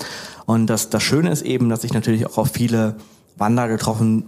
Und 0.45 0.67
das, 0.67 0.89
das 0.89 1.03
Schöne 1.03 1.31
ist 1.31 1.41
eben, 1.41 1.69
dass 1.69 1.83
ich 1.83 1.93
natürlich 1.93 2.27
auch 2.27 2.37
auf 2.37 2.51
viele 2.51 2.95
Wanderer 3.37 3.67
getroffen 3.67 4.25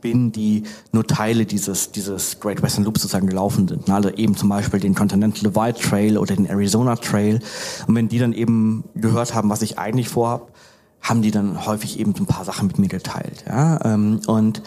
bin, 0.00 0.32
die 0.32 0.64
nur 0.92 1.06
Teile 1.06 1.46
dieses, 1.46 1.92
dieses 1.92 2.40
Great 2.40 2.62
Western 2.62 2.84
Loop 2.84 2.98
sozusagen 2.98 3.26
gelaufen 3.26 3.68
sind. 3.68 3.88
Also 3.88 4.10
eben 4.10 4.36
zum 4.36 4.48
Beispiel 4.48 4.80
den 4.80 4.94
Continental 4.94 5.50
Divide 5.50 5.80
Trail 5.80 6.18
oder 6.18 6.36
den 6.36 6.46
Arizona 6.46 6.96
Trail. 6.96 7.40
Und 7.86 7.94
wenn 7.94 8.08
die 8.08 8.18
dann 8.18 8.32
eben 8.32 8.84
gehört 8.94 9.34
haben, 9.34 9.48
was 9.48 9.62
ich 9.62 9.78
eigentlich 9.78 10.08
vorhab, 10.08 10.52
haben 11.00 11.22
die 11.22 11.30
dann 11.30 11.66
häufig 11.66 11.98
eben 11.98 12.14
so 12.14 12.22
ein 12.22 12.26
paar 12.26 12.44
Sachen 12.44 12.66
mit 12.66 12.78
mir 12.78 12.88
geteilt. 12.88 13.44
Ja? 13.46 13.84
Ähm, 13.84 14.20
und 14.26 14.62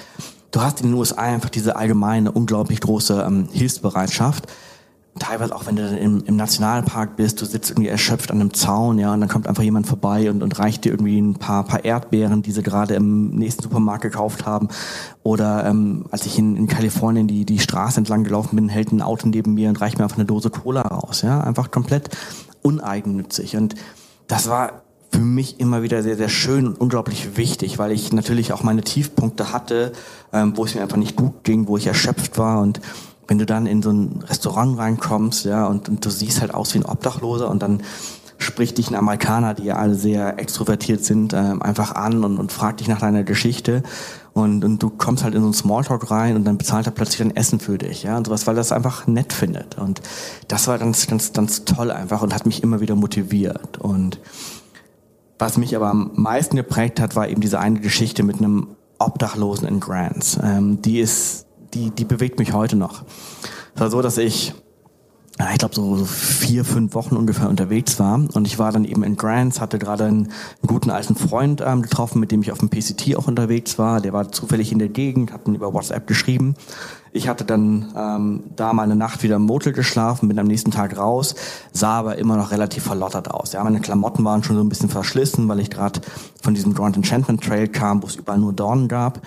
du 0.52 0.62
hast 0.62 0.82
in 0.82 0.88
den 0.88 0.96
USA 0.96 1.22
einfach 1.22 1.50
diese 1.50 1.76
allgemeine, 1.76 2.32
unglaublich 2.32 2.82
große 2.82 3.24
ähm, 3.26 3.48
Hilfsbereitschaft 3.52 4.48
teilweise 5.20 5.56
auch 5.56 5.66
wenn 5.66 5.76
du 5.76 5.84
im, 5.98 6.24
im 6.26 6.36
Nationalpark 6.36 7.16
bist, 7.18 7.42
du 7.42 7.46
sitzt 7.46 7.72
irgendwie 7.72 7.90
erschöpft 7.90 8.32
an 8.32 8.40
einem 8.40 8.54
Zaun, 8.54 8.98
ja, 8.98 9.14
und 9.14 9.20
dann 9.20 9.30
kommt 9.30 9.48
einfach 9.48 9.64
jemand 9.64 9.88
vorbei 9.88 10.30
und, 10.30 10.42
und 10.42 10.58
reicht 10.58 10.86
dir 10.86 10.92
irgendwie 10.92 11.20
ein 11.20 11.36
paar, 11.36 11.66
paar 11.66 11.84
Erdbeeren, 11.84 12.42
die 12.42 12.52
sie 12.52 12.64
gerade 12.64 12.96
im 12.96 13.32
nächsten 13.32 13.64
Supermarkt 13.64 14.04
gekauft 14.04 14.46
haben. 14.46 14.70
Oder 15.24 15.66
ähm, 15.66 16.06
als 16.12 16.26
ich 16.26 16.40
in, 16.40 16.56
in 16.56 16.68
Kalifornien 16.68 17.28
die, 17.28 17.46
die 17.46 17.60
Straße 17.60 18.00
entlang 18.00 18.24
gelaufen 18.24 18.56
bin, 18.56 18.70
hält 18.70 18.92
ein 18.92 19.02
Auto 19.02 19.28
neben 19.28 19.54
mir 19.54 19.70
und 19.70 19.82
reicht 19.82 19.98
mir 19.98 20.06
einfach 20.06 20.18
eine 20.18 20.26
Dose 20.26 20.50
Cola 20.50 20.82
raus, 20.82 21.24
ja, 21.24 21.42
einfach 21.42 21.72
komplett 21.72 22.10
uneigennützig. 22.62 23.58
Und 23.58 23.76
das 24.28 24.50
war 24.50 24.81
für 25.22 25.28
mich 25.28 25.60
immer 25.60 25.84
wieder 25.84 26.02
sehr, 26.02 26.18
sehr 26.18 26.30
schön 26.30 26.66
und 26.66 26.82
unglaublich 26.82 27.38
wichtig, 27.38 27.78
weil 27.78 27.92
ich 27.92 28.12
natürlich 28.12 28.54
auch 28.54 28.64
meine 28.64 28.82
Tiefpunkte 28.82 29.54
hatte, 29.54 29.92
ähm, 30.34 30.58
wo 30.58 30.66
es 30.66 30.74
mir 30.74 30.82
einfach 30.82 30.98
nicht 30.98 31.16
gut 31.16 31.44
ging, 31.44 31.68
wo 31.68 31.78
ich 31.78 31.86
erschöpft 31.86 32.40
war. 32.40 32.60
Und 32.60 32.82
wenn 33.28 33.38
du 33.38 33.46
dann 33.46 33.68
in 33.68 33.84
so 33.84 33.92
ein 33.92 34.24
Restaurant 34.28 34.80
reinkommst, 34.80 35.46
ja, 35.46 35.68
und, 35.68 35.90
und 35.90 36.04
du 36.04 36.10
siehst 36.10 36.42
halt 36.42 36.56
aus 36.56 36.74
wie 36.74 36.80
ein 36.80 36.86
Obdachloser 36.86 37.52
und 37.52 37.62
dann 37.62 37.84
spricht 38.40 38.80
dich 38.80 38.90
ein 38.90 38.96
Amerikaner, 38.96 39.54
die 39.54 39.66
ja 39.66 39.76
alle 39.76 39.94
sehr 39.94 40.40
extrovertiert 40.40 41.06
sind, 41.06 41.34
ähm, 41.34 41.62
einfach 41.62 41.94
an 41.94 42.24
und, 42.24 42.40
und 42.40 42.52
fragt 42.52 42.80
dich 42.80 42.88
nach 42.88 43.00
deiner 43.00 43.24
Geschichte. 43.24 43.84
Und, 44.34 44.66
und 44.66 44.82
du 44.82 44.90
kommst 44.90 45.24
halt 45.24 45.36
in 45.36 45.42
so 45.42 45.46
einen 45.46 45.54
Smalltalk 45.54 46.10
rein 46.10 46.36
und 46.36 46.46
dann 46.46 46.58
bezahlt 46.58 46.88
er 46.88 46.94
plötzlich 46.94 47.22
ein 47.22 47.36
Essen 47.36 47.60
für 47.60 47.78
dich, 47.78 48.02
ja, 48.02 48.18
und 48.18 48.26
sowas, 48.26 48.48
weil 48.48 48.56
er 48.56 48.62
das 48.62 48.72
einfach 48.72 49.06
nett 49.06 49.34
findet. 49.34 49.78
Und 49.78 50.02
das 50.48 50.68
war 50.68 50.80
ganz, 50.80 51.06
ganz, 51.06 51.32
ganz 51.32 51.64
toll 51.64 51.92
einfach 51.92 52.24
und 52.24 52.34
hat 52.34 52.48
mich 52.48 52.64
immer 52.64 52.82
wieder 52.82 52.96
motiviert. 52.96 53.78
Und 53.78 54.18
was 55.42 55.58
mich 55.58 55.76
aber 55.76 55.90
am 55.90 56.12
meisten 56.14 56.56
geprägt 56.56 57.00
hat, 57.00 57.16
war 57.16 57.28
eben 57.28 57.42
diese 57.42 57.60
eine 57.60 57.80
Geschichte 57.80 58.24
mit 58.24 58.38
einem 58.38 58.76
Obdachlosen 59.00 59.68
in 59.68 59.80
Grants. 59.80 60.40
Ähm, 60.42 60.82
die 60.82 61.00
ist 61.00 61.48
die, 61.74 61.90
die 61.90 62.06
bewegt 62.06 62.38
mich 62.38 62.54
heute 62.54 62.76
noch. 62.76 63.04
Es 63.74 63.82
war 63.82 63.90
so, 63.90 64.02
dass 64.02 64.18
ich, 64.18 64.54
ich 65.52 65.60
glaube, 65.60 65.76
so 65.76 66.04
vier, 66.06 66.66
fünf 66.66 66.94
Wochen 66.94 67.16
ungefähr 67.16 67.50
unterwegs 67.50 68.00
war 68.00 68.16
und 68.34 68.46
ich 68.46 68.60
war 68.60 68.72
dann 68.72 68.86
eben 68.86 69.04
in 69.04 69.16
Grants, 69.16 69.62
hatte 69.62 69.80
gerade 69.80 70.06
einen, 70.06 70.32
guten 70.66 70.90
alten 70.90 71.16
Freund 71.16 71.64
ähm, 71.66 71.82
getroffen, 71.82 72.20
mit 72.20 72.32
dem 72.32 72.42
ich 72.42 72.52
auf 72.52 72.60
dem 72.60 72.70
PCT 72.70 73.16
auch 73.16 73.28
unterwegs 73.28 73.80
war. 73.80 74.02
Der 74.02 74.14
war 74.14 74.32
zufällig 74.32 74.72
in 74.72 74.80
der 74.80 74.90
Gegend, 74.90 75.32
hat 75.32 75.48
mir 75.48 75.56
über 75.56 75.74
WhatsApp 75.74 76.06
geschrieben. 76.08 76.56
Ich 77.14 77.28
hatte 77.28 77.44
dann 77.44 77.94
ähm, 77.96 78.44
da 78.56 78.74
mal 78.74 78.84
eine 78.84 78.96
Nacht 78.96 79.24
wieder 79.24 79.36
im 79.38 79.44
Motel 79.44 79.74
geschlafen, 79.74 80.28
bin 80.28 80.40
am 80.40 80.48
nächsten 80.48 80.72
Tag 80.72 80.98
raus, 80.98 81.36
sah 81.74 82.00
aber 82.00 82.18
immer 82.18 82.38
noch 82.38 82.52
relativ 82.52 82.84
verlottert 82.84 83.32
aus. 83.32 83.54
Ja, 83.54 83.64
meine 83.64 83.82
Klamotten 83.82 84.24
waren 84.24 84.44
schon 84.44 84.56
so 84.56 84.64
ein 84.64 84.70
bisschen 84.70 84.90
verschlissen, 84.90 85.48
weil 85.48 85.60
ich 85.60 85.70
gerade 85.70 86.02
von 86.42 86.54
diesem 86.54 86.74
Grand 86.74 86.96
Enchantment 86.96 87.44
Trail 87.44 87.68
kam, 87.68 88.02
wo 88.02 88.08
es 88.08 88.16
überall 88.16 88.40
nur 88.40 88.54
Dornen 88.54 88.88
gab 88.88 89.22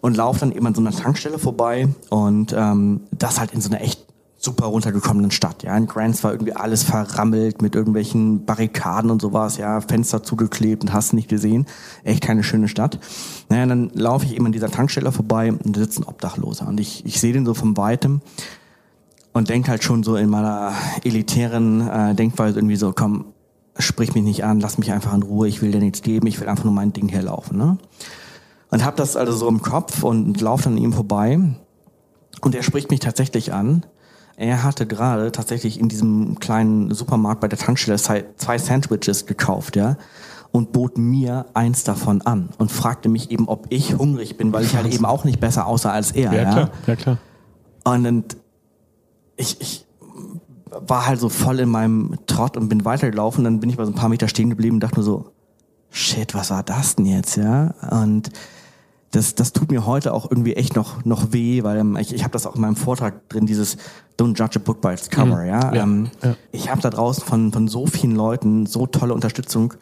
und 0.00 0.16
laufe 0.16 0.40
dann 0.40 0.52
eben 0.52 0.66
an 0.66 0.74
so 0.74 0.80
einer 0.80 0.92
Tankstelle 0.92 1.38
vorbei 1.38 1.88
und 2.10 2.54
ähm, 2.56 3.00
das 3.12 3.40
halt 3.40 3.52
in 3.52 3.60
so 3.60 3.70
einer 3.70 3.80
echt 3.80 4.08
super 4.40 4.66
runtergekommenen 4.66 5.32
Stadt. 5.32 5.64
Ja, 5.64 5.76
in 5.76 5.86
Grants 5.86 6.22
war 6.22 6.32
irgendwie 6.32 6.54
alles 6.54 6.84
verrammelt 6.84 7.60
mit 7.60 7.74
irgendwelchen 7.74 8.44
Barrikaden 8.44 9.10
und 9.10 9.20
sowas, 9.20 9.58
ja, 9.58 9.80
Fenster 9.80 10.22
zugeklebt 10.22 10.84
und 10.84 10.92
hast 10.92 11.12
nicht 11.12 11.28
gesehen. 11.28 11.66
Echt 12.04 12.22
keine 12.22 12.44
schöne 12.44 12.68
Stadt. 12.68 13.00
Naja, 13.48 13.66
dann 13.66 13.90
laufe 13.94 14.24
ich 14.26 14.36
eben 14.36 14.46
an 14.46 14.52
dieser 14.52 14.70
Tankstelle 14.70 15.10
vorbei 15.10 15.52
und 15.52 15.76
da 15.76 15.80
sitzt 15.80 15.98
ein 15.98 16.04
Obdachloser 16.04 16.68
und 16.68 16.78
ich, 16.78 17.04
ich 17.04 17.20
sehe 17.20 17.32
den 17.32 17.44
so 17.44 17.52
von 17.52 17.76
weitem 17.76 18.20
und 19.32 19.48
denke 19.48 19.70
halt 19.70 19.82
schon 19.82 20.04
so 20.04 20.16
in 20.16 20.30
meiner 20.30 20.72
elitären 21.02 21.86
äh, 21.88 22.14
Denkweise 22.14 22.58
irgendwie 22.58 22.76
so, 22.76 22.92
komm, 22.92 23.26
sprich 23.78 24.14
mich 24.14 24.24
nicht 24.24 24.44
an, 24.44 24.60
lass 24.60 24.78
mich 24.78 24.92
einfach 24.92 25.14
in 25.14 25.22
Ruhe, 25.22 25.48
ich 25.48 25.62
will 25.62 25.72
dir 25.72 25.80
nichts 25.80 26.02
geben, 26.02 26.26
ich 26.28 26.40
will 26.40 26.48
einfach 26.48 26.64
nur 26.64 26.72
mein 26.72 26.92
Ding 26.92 27.08
herlaufen. 27.08 27.58
Ne? 27.58 27.78
Und 28.70 28.84
habe 28.84 28.96
das 28.96 29.16
also 29.16 29.32
so 29.32 29.48
im 29.48 29.62
Kopf 29.62 30.02
und 30.02 30.40
laufe 30.40 30.64
dann 30.64 30.74
an 30.74 30.78
ihm 30.78 30.92
vorbei. 30.92 31.38
Und 32.40 32.54
er 32.54 32.62
spricht 32.62 32.90
mich 32.90 33.00
tatsächlich 33.00 33.52
an. 33.52 33.84
Er 34.38 34.62
hatte 34.62 34.86
gerade 34.86 35.32
tatsächlich 35.32 35.80
in 35.80 35.88
diesem 35.88 36.38
kleinen 36.38 36.94
Supermarkt 36.94 37.40
bei 37.40 37.48
der 37.48 37.58
Tankstelle 37.58 37.98
zwei 37.98 38.58
Sandwiches 38.58 39.26
gekauft, 39.26 39.74
ja, 39.74 39.96
und 40.52 40.72
bot 40.72 40.96
mir 40.96 41.46
eins 41.54 41.82
davon 41.82 42.22
an 42.22 42.50
und 42.56 42.70
fragte 42.70 43.08
mich 43.08 43.32
eben, 43.32 43.48
ob 43.48 43.66
ich 43.70 43.98
hungrig 43.98 44.36
bin, 44.36 44.52
weil 44.52 44.64
ich 44.64 44.76
halt 44.76 44.92
eben 44.94 45.04
auch 45.04 45.24
nicht 45.24 45.40
besser 45.40 45.66
aussah 45.66 45.90
als 45.90 46.12
er. 46.12 46.32
Ja, 46.32 46.42
ja? 46.42 46.52
klar, 46.52 46.70
ja 46.86 46.96
klar. 46.96 47.18
Und 47.82 48.36
ich, 49.36 49.60
ich 49.60 49.86
war 50.70 51.06
halt 51.06 51.18
so 51.18 51.28
voll 51.28 51.58
in 51.58 51.68
meinem 51.68 52.14
Trott 52.26 52.56
und 52.56 52.68
bin 52.68 52.84
weitergelaufen. 52.84 53.42
Dann 53.42 53.58
bin 53.58 53.70
ich 53.70 53.76
bei 53.76 53.84
so 53.84 53.90
ein 53.90 53.96
paar 53.96 54.08
Meter 54.08 54.28
stehen 54.28 54.50
geblieben 54.50 54.76
und 54.76 54.80
dachte 54.80 54.96
nur 54.96 55.04
so, 55.04 55.32
shit, 55.90 56.34
was 56.34 56.50
war 56.50 56.62
das 56.62 56.94
denn 56.96 57.06
jetzt, 57.06 57.36
ja? 57.36 57.74
Und 57.90 58.30
das, 59.10 59.34
das 59.34 59.52
tut 59.52 59.70
mir 59.70 59.86
heute 59.86 60.12
auch 60.12 60.30
irgendwie 60.30 60.54
echt 60.54 60.76
noch, 60.76 61.04
noch 61.04 61.32
weh, 61.32 61.62
weil 61.62 61.78
ähm, 61.78 61.96
ich, 61.96 62.14
ich 62.14 62.24
habe 62.24 62.32
das 62.32 62.46
auch 62.46 62.56
in 62.56 62.60
meinem 62.60 62.76
Vortrag 62.76 63.28
drin, 63.28 63.46
dieses 63.46 63.76
Don't 64.18 64.38
judge 64.38 64.56
a 64.56 64.62
book 64.62 64.80
by 64.80 64.88
its 64.88 65.08
cover, 65.08 65.42
mhm. 65.42 65.48
ja. 65.48 65.74
ja, 65.74 65.82
ähm, 65.82 66.10
ja. 66.22 66.34
Ich 66.52 66.70
habe 66.70 66.82
da 66.82 66.90
draußen 66.90 67.24
von, 67.24 67.52
von 67.52 67.68
so 67.68 67.86
vielen 67.86 68.16
Leuten 68.16 68.66
so 68.66 68.86
tolle 68.86 69.14
Unterstützung 69.14 69.74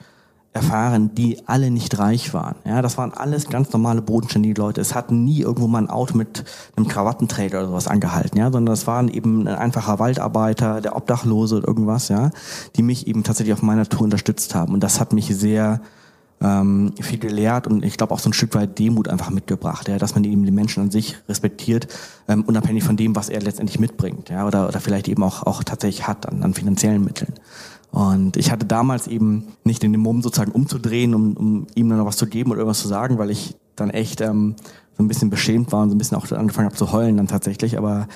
erfahren, 0.57 1.15
die 1.15 1.43
alle 1.47 1.71
nicht 1.71 1.99
reich 1.99 2.33
waren. 2.33 2.55
Ja, 2.65 2.81
das 2.81 2.97
waren 2.97 3.13
alles 3.13 3.49
ganz 3.49 3.73
normale 3.73 4.01
bodenständige 4.01 4.61
Leute. 4.61 4.81
Es 4.81 4.95
hat 4.95 5.11
nie 5.11 5.41
irgendwo 5.41 5.69
mal 5.69 5.83
ein 5.83 5.91
Auto 5.91 6.17
mit 6.17 6.45
einem 6.77 6.89
Krawattenträger 6.89 7.59
oder 7.59 7.69
sowas 7.69 7.89
angehalten, 7.89 8.39
ja, 8.39 8.51
sondern 8.51 8.73
es 8.73 8.87
waren 8.87 9.09
eben 9.09 9.47
ein 9.47 9.55
einfacher 9.55 9.99
Waldarbeiter, 9.99 10.81
der 10.81 10.97
Obdachlose 10.97 11.57
oder 11.57 11.69
irgendwas, 11.69 12.09
ja, 12.09 12.31
die 12.75 12.83
mich 12.83 13.07
eben 13.07 13.23
tatsächlich 13.23 13.53
auf 13.53 13.63
meiner 13.63 13.87
Tour 13.87 14.03
unterstützt 14.03 14.55
haben. 14.55 14.73
Und 14.73 14.81
das 14.81 14.99
hat 14.99 15.13
mich 15.13 15.27
sehr 15.37 15.81
ähm, 16.41 16.93
viel 17.01 17.19
gelehrt 17.19 17.67
und 17.67 17.85
ich 17.85 17.97
glaube 17.97 18.13
auch 18.13 18.19
so 18.19 18.29
ein 18.29 18.35
Stück 18.35 18.55
weit 18.55 18.79
Demut 18.79 19.09
einfach 19.09 19.31
mitgebracht, 19.31 19.89
ja, 19.89 19.99
dass 19.99 20.15
man 20.15 20.25
eben 20.25 20.45
den 20.45 20.55
Menschen 20.55 20.83
an 20.83 20.91
sich 20.91 21.17
respektiert, 21.29 21.89
ähm, 22.29 22.45
unabhängig 22.45 22.85
von 22.85 22.97
dem, 22.97 23.17
was 23.17 23.29
er 23.29 23.41
letztendlich 23.41 23.79
mitbringt, 23.79 24.29
ja, 24.29 24.47
oder, 24.47 24.69
oder 24.69 24.81
vielleicht 24.81 25.09
eben 25.09 25.23
auch, 25.23 25.45
auch 25.45 25.65
tatsächlich 25.65 26.07
hat 26.07 26.29
an, 26.29 26.43
an 26.43 26.55
finanziellen 26.55 27.05
Mitteln. 27.05 27.33
Und 27.91 28.37
ich 28.37 28.51
hatte 28.51 28.67
damals 28.67 29.07
eben 29.07 29.45
nicht 29.65 29.83
in 29.83 29.93
den 29.93 30.03
Mumm 30.03 30.21
sozusagen 30.21 30.53
umzudrehen, 30.53 31.15
um, 31.15 31.37
um 31.37 31.67
ihm 31.75 31.89
dann 31.89 31.99
noch 31.99 32.07
was 32.07 32.19
zu 32.19 32.27
geben 32.27 32.51
oder 32.51 32.61
irgendwas 32.61 32.83
zu 32.83 32.89
sagen, 32.89 33.17
weil 33.17 33.31
ich 33.31 33.57
dann 33.75 33.89
echt 33.89 34.21
ähm, 34.21 34.57
so 34.97 35.03
ein 35.03 35.09
bisschen 35.09 35.31
beschämt 35.31 35.73
war 35.73 35.83
und 35.83 35.91
so 35.91 35.95
ein 35.95 35.99
bisschen 35.99 36.19
auch 36.19 36.31
angefangen 36.33 36.67
habe 36.67 36.77
zu 36.77 36.93
heulen 36.93 37.17
dann 37.17 37.29
tatsächlich. 37.29 37.79
Aber 37.79 38.09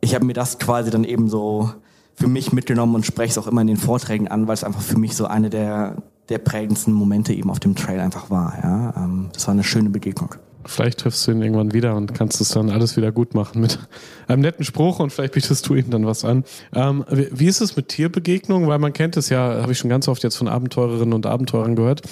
ich 0.00 0.14
habe 0.14 0.24
mir 0.24 0.34
das 0.34 0.60
quasi 0.60 0.90
dann 0.90 1.02
eben 1.02 1.28
so 1.28 1.72
für 2.14 2.28
mich 2.28 2.52
mitgenommen 2.52 2.94
und 2.94 3.04
spreche 3.04 3.32
es 3.32 3.38
auch 3.38 3.48
immer 3.48 3.62
in 3.62 3.66
den 3.66 3.76
Vorträgen 3.76 4.28
an, 4.28 4.46
weil 4.46 4.54
es 4.54 4.64
einfach 4.64 4.80
für 4.80 4.98
mich 4.98 5.16
so 5.16 5.26
eine 5.26 5.50
der 5.50 5.96
der 6.28 6.38
prägendsten 6.38 6.92
Momente 6.92 7.32
eben 7.32 7.50
auf 7.50 7.60
dem 7.60 7.74
Trail 7.74 8.00
einfach 8.00 8.30
war. 8.30 8.58
Ja? 8.62 8.94
Ähm, 8.96 9.28
das 9.32 9.46
war 9.46 9.52
eine 9.52 9.64
schöne 9.64 9.90
Begegnung. 9.90 10.34
Vielleicht 10.64 10.98
triffst 10.98 11.26
du 11.26 11.30
ihn 11.30 11.42
irgendwann 11.42 11.72
wieder 11.72 11.94
und 11.94 12.12
kannst 12.14 12.40
es 12.40 12.48
dann 12.48 12.70
alles 12.70 12.96
wieder 12.96 13.12
gut 13.12 13.34
machen 13.34 13.60
mit 13.60 13.78
einem 14.26 14.42
netten 14.42 14.64
Spruch 14.64 14.98
und 14.98 15.12
vielleicht 15.12 15.34
bietest 15.34 15.68
du 15.68 15.76
ihm 15.76 15.90
dann 15.90 16.06
was 16.06 16.24
an. 16.24 16.44
Ähm, 16.74 17.04
wie 17.08 17.46
ist 17.46 17.60
es 17.60 17.76
mit 17.76 17.88
Tierbegegnungen? 17.88 18.68
Weil 18.68 18.80
man 18.80 18.92
kennt 18.92 19.16
es 19.16 19.28
ja, 19.28 19.62
habe 19.62 19.72
ich 19.72 19.78
schon 19.78 19.90
ganz 19.90 20.08
oft 20.08 20.24
jetzt 20.24 20.36
von 20.36 20.48
Abenteurerinnen 20.48 21.14
und 21.14 21.24
Abenteurern 21.24 21.76
gehört. 21.76 22.02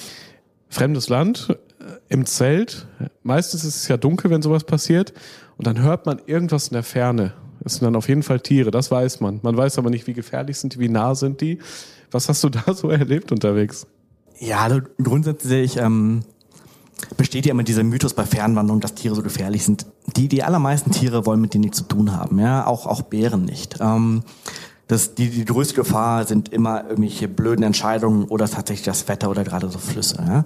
Fremdes 0.69 1.09
Land, 1.09 1.49
äh, 1.81 1.85
im 2.09 2.27
Zelt. 2.27 2.87
Meistens 3.23 3.65
ist 3.65 3.77
es 3.77 3.89
ja 3.89 3.97
dunkel, 3.97 4.31
wenn 4.31 4.43
sowas 4.43 4.65
passiert. 4.65 5.13
Und 5.57 5.67
dann 5.67 5.83
hört 5.83 6.07
man 6.07 6.21
irgendwas 6.27 6.69
in 6.69 6.75
der 6.75 6.83
Ferne. 6.85 7.33
Es 7.65 7.77
sind 7.77 7.85
dann 7.85 7.97
auf 7.97 8.09
jeden 8.09 8.23
Fall 8.23 8.41
Tiere, 8.41 8.71
das 8.71 8.91
weiß 8.91 9.21
man. 9.21 9.41
Man 9.43 9.57
weiß 9.57 9.79
aber 9.79 9.91
nicht, 9.91 10.07
wie 10.07 10.13
gefährlich 10.13 10.59
sind 10.59 10.75
die, 10.75 10.81
wie 10.81 10.89
nah 10.89 11.15
sind 11.15 11.41
die. 11.41 11.59
Was 12.11 12.29
hast 12.29 12.45
du 12.45 12.49
da 12.51 12.73
so 12.73 12.89
erlebt 12.91 13.33
unterwegs? 13.33 13.87
Ja, 14.39 14.61
also 14.61 14.81
grundsätzlich 15.03 15.77
ähm, 15.77 16.23
besteht 17.17 17.47
ja 17.47 17.53
immer 17.53 17.63
dieser 17.63 17.85
Mythos 17.85 18.15
bei 18.15 18.25
Fernwanderung, 18.25 18.81
dass 18.81 18.95
Tiere 18.95 19.15
so 19.15 19.23
gefährlich 19.23 19.65
sind. 19.65 19.87
Die, 20.17 20.29
die 20.29 20.43
allermeisten 20.43 20.91
Tiere 20.91 21.27
wollen 21.27 21.41
mit 21.41 21.55
denen 21.55 21.63
nichts 21.63 21.79
zu 21.79 21.85
tun 21.85 22.17
haben, 22.17 22.39
ja, 22.39 22.67
auch, 22.67 22.87
auch 22.87 23.03
Bären 23.03 23.45
nicht. 23.45 23.77
Ähm, 23.81 24.23
das, 24.87 25.15
die, 25.15 25.31
die 25.31 25.45
größte 25.45 25.75
Gefahr 25.75 26.27
sind 26.27 26.51
immer 26.53 26.85
irgendwelche 26.85 27.27
blöden 27.27 27.65
Entscheidungen 27.65 28.25
oder 28.25 28.49
tatsächlich 28.49 28.85
das 28.85 29.09
Wetter 29.09 29.31
oder 29.31 29.45
gerade 29.45 29.71
so 29.71 29.79
Flüsse. 29.79 30.17
Ja. 30.27 30.45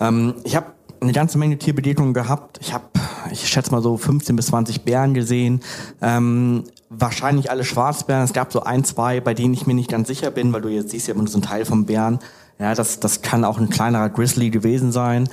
Ähm, 0.00 0.34
ich 0.44 0.54
habe 0.54 0.66
eine 1.00 1.12
ganze 1.12 1.38
Menge 1.38 1.58
Tierbegegnungen 1.58 2.14
gehabt. 2.14 2.58
Ich 2.60 2.72
habe, 2.72 2.84
ich 3.32 3.48
schätze 3.48 3.72
mal 3.72 3.82
so 3.82 3.96
15 3.96 4.36
bis 4.36 4.46
20 4.46 4.82
Bären 4.82 5.14
gesehen. 5.14 5.60
Ähm, 6.02 6.64
wahrscheinlich 6.88 7.50
alle 7.50 7.64
Schwarzbären. 7.64 8.22
Es 8.22 8.32
gab 8.32 8.52
so 8.52 8.62
ein, 8.62 8.84
zwei, 8.84 9.20
bei 9.20 9.34
denen 9.34 9.54
ich 9.54 9.66
mir 9.66 9.74
nicht 9.74 9.90
ganz 9.90 10.08
sicher 10.08 10.30
bin, 10.30 10.52
weil 10.52 10.60
du 10.60 10.68
jetzt 10.68 10.90
siehst 10.90 11.08
ja 11.08 11.14
immer 11.14 11.22
nur 11.22 11.30
so 11.30 11.38
ein 11.38 11.42
Teil 11.42 11.64
vom 11.64 11.86
Bären. 11.86 12.20
Ja, 12.60 12.74
das, 12.74 13.00
das 13.00 13.22
kann 13.22 13.44
auch 13.44 13.58
ein 13.58 13.70
kleinerer 13.70 14.10
Grizzly 14.10 14.50
gewesen 14.50 14.92
sein. 14.92 15.28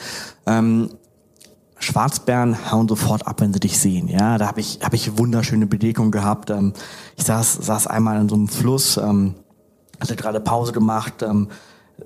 Ähm, 0.45 0.89
Schwarzbären 1.77 2.71
hauen 2.71 2.87
sofort 2.87 3.27
ab, 3.27 3.41
wenn 3.41 3.53
sie 3.53 3.59
dich 3.59 3.77
sehen. 3.77 4.07
Ja, 4.07 4.37
da 4.37 4.47
habe 4.47 4.61
ich, 4.61 4.79
hab 4.81 4.93
ich 4.93 5.17
wunderschöne 5.17 5.67
Begegnungen 5.67 6.11
gehabt. 6.11 6.49
Ähm, 6.49 6.71
ich 7.17 7.25
saß, 7.25 7.55
saß 7.55 7.87
einmal 7.87 8.19
in 8.21 8.29
so 8.29 8.35
einem 8.35 8.47
Fluss, 8.47 8.95
ähm, 8.95 9.35
hatte 9.99 10.15
gerade 10.15 10.39
Pause 10.39 10.71
gemacht, 10.71 11.21
ähm, 11.21 11.49